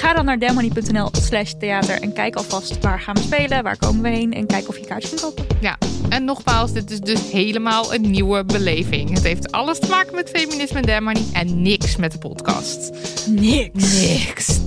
Ga 0.00 0.12
dan 0.12 0.24
naar 0.24 0.38
demony.nl 0.38 1.08
slash 1.12 1.52
theater 1.58 2.00
en 2.00 2.12
kijk 2.12 2.36
alvast 2.36 2.80
waar 2.80 3.00
gaan 3.00 3.14
we 3.14 3.20
spelen, 3.20 3.62
waar 3.62 3.76
komen 3.76 4.02
we 4.02 4.08
heen 4.08 4.32
en 4.32 4.46
kijk 4.46 4.68
of 4.68 4.78
je 4.78 4.86
kaartje 4.86 5.08
kunt 5.08 5.20
kopen. 5.20 5.46
Ja, 5.60 5.78
en 6.08 6.24
nogmaals, 6.24 6.72
dit 6.72 6.90
is 6.90 7.00
dus 7.00 7.30
helemaal 7.30 7.94
een 7.94 8.10
nieuwe 8.10 8.44
beleving. 8.44 9.10
Het 9.10 9.22
heeft 9.22 9.52
alles 9.52 9.78
te 9.78 9.88
maken 9.88 10.14
met 10.14 10.30
feminisme 10.30 10.80
en 10.80 10.86
Damn 10.86 11.16
en 11.32 11.62
niks 11.62 11.96
met 11.96 12.12
de 12.12 12.18
podcast. 12.18 12.92
Niks. 13.28 14.00
Niks. 14.00 14.58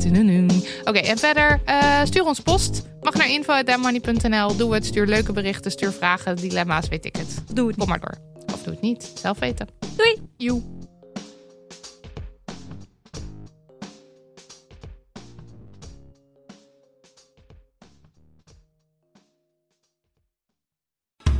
Oké, 0.84 1.00
en 1.00 1.18
verder, 1.18 1.62
eh, 1.66 2.02
stuur 2.04 2.26
ons 2.26 2.40
post. 2.40 2.82
Mag 3.02 3.14
naar 3.14 3.30
info.dammoney.nl. 3.30 4.56
Doe 4.56 4.74
het, 4.74 4.86
stuur 4.86 5.06
leuke 5.06 5.34
berichten, 5.34 5.72
stuur 5.72 5.92
vragen, 5.92 6.36
dilemma's, 6.36 6.88
weet 6.88 7.06
ik 7.06 7.16
het. 7.16 7.44
Doe 7.54 7.68
het 7.68 7.78
Kom 7.78 7.88
maar 7.88 8.00
door. 8.00 8.18
Of 8.54 8.64
doe 8.64 8.74
het 8.74 8.82
niet, 8.82 9.12
zelf 9.22 9.40
weten. 9.40 9.68
Doei. 9.96 10.16
Joe. 10.38 10.83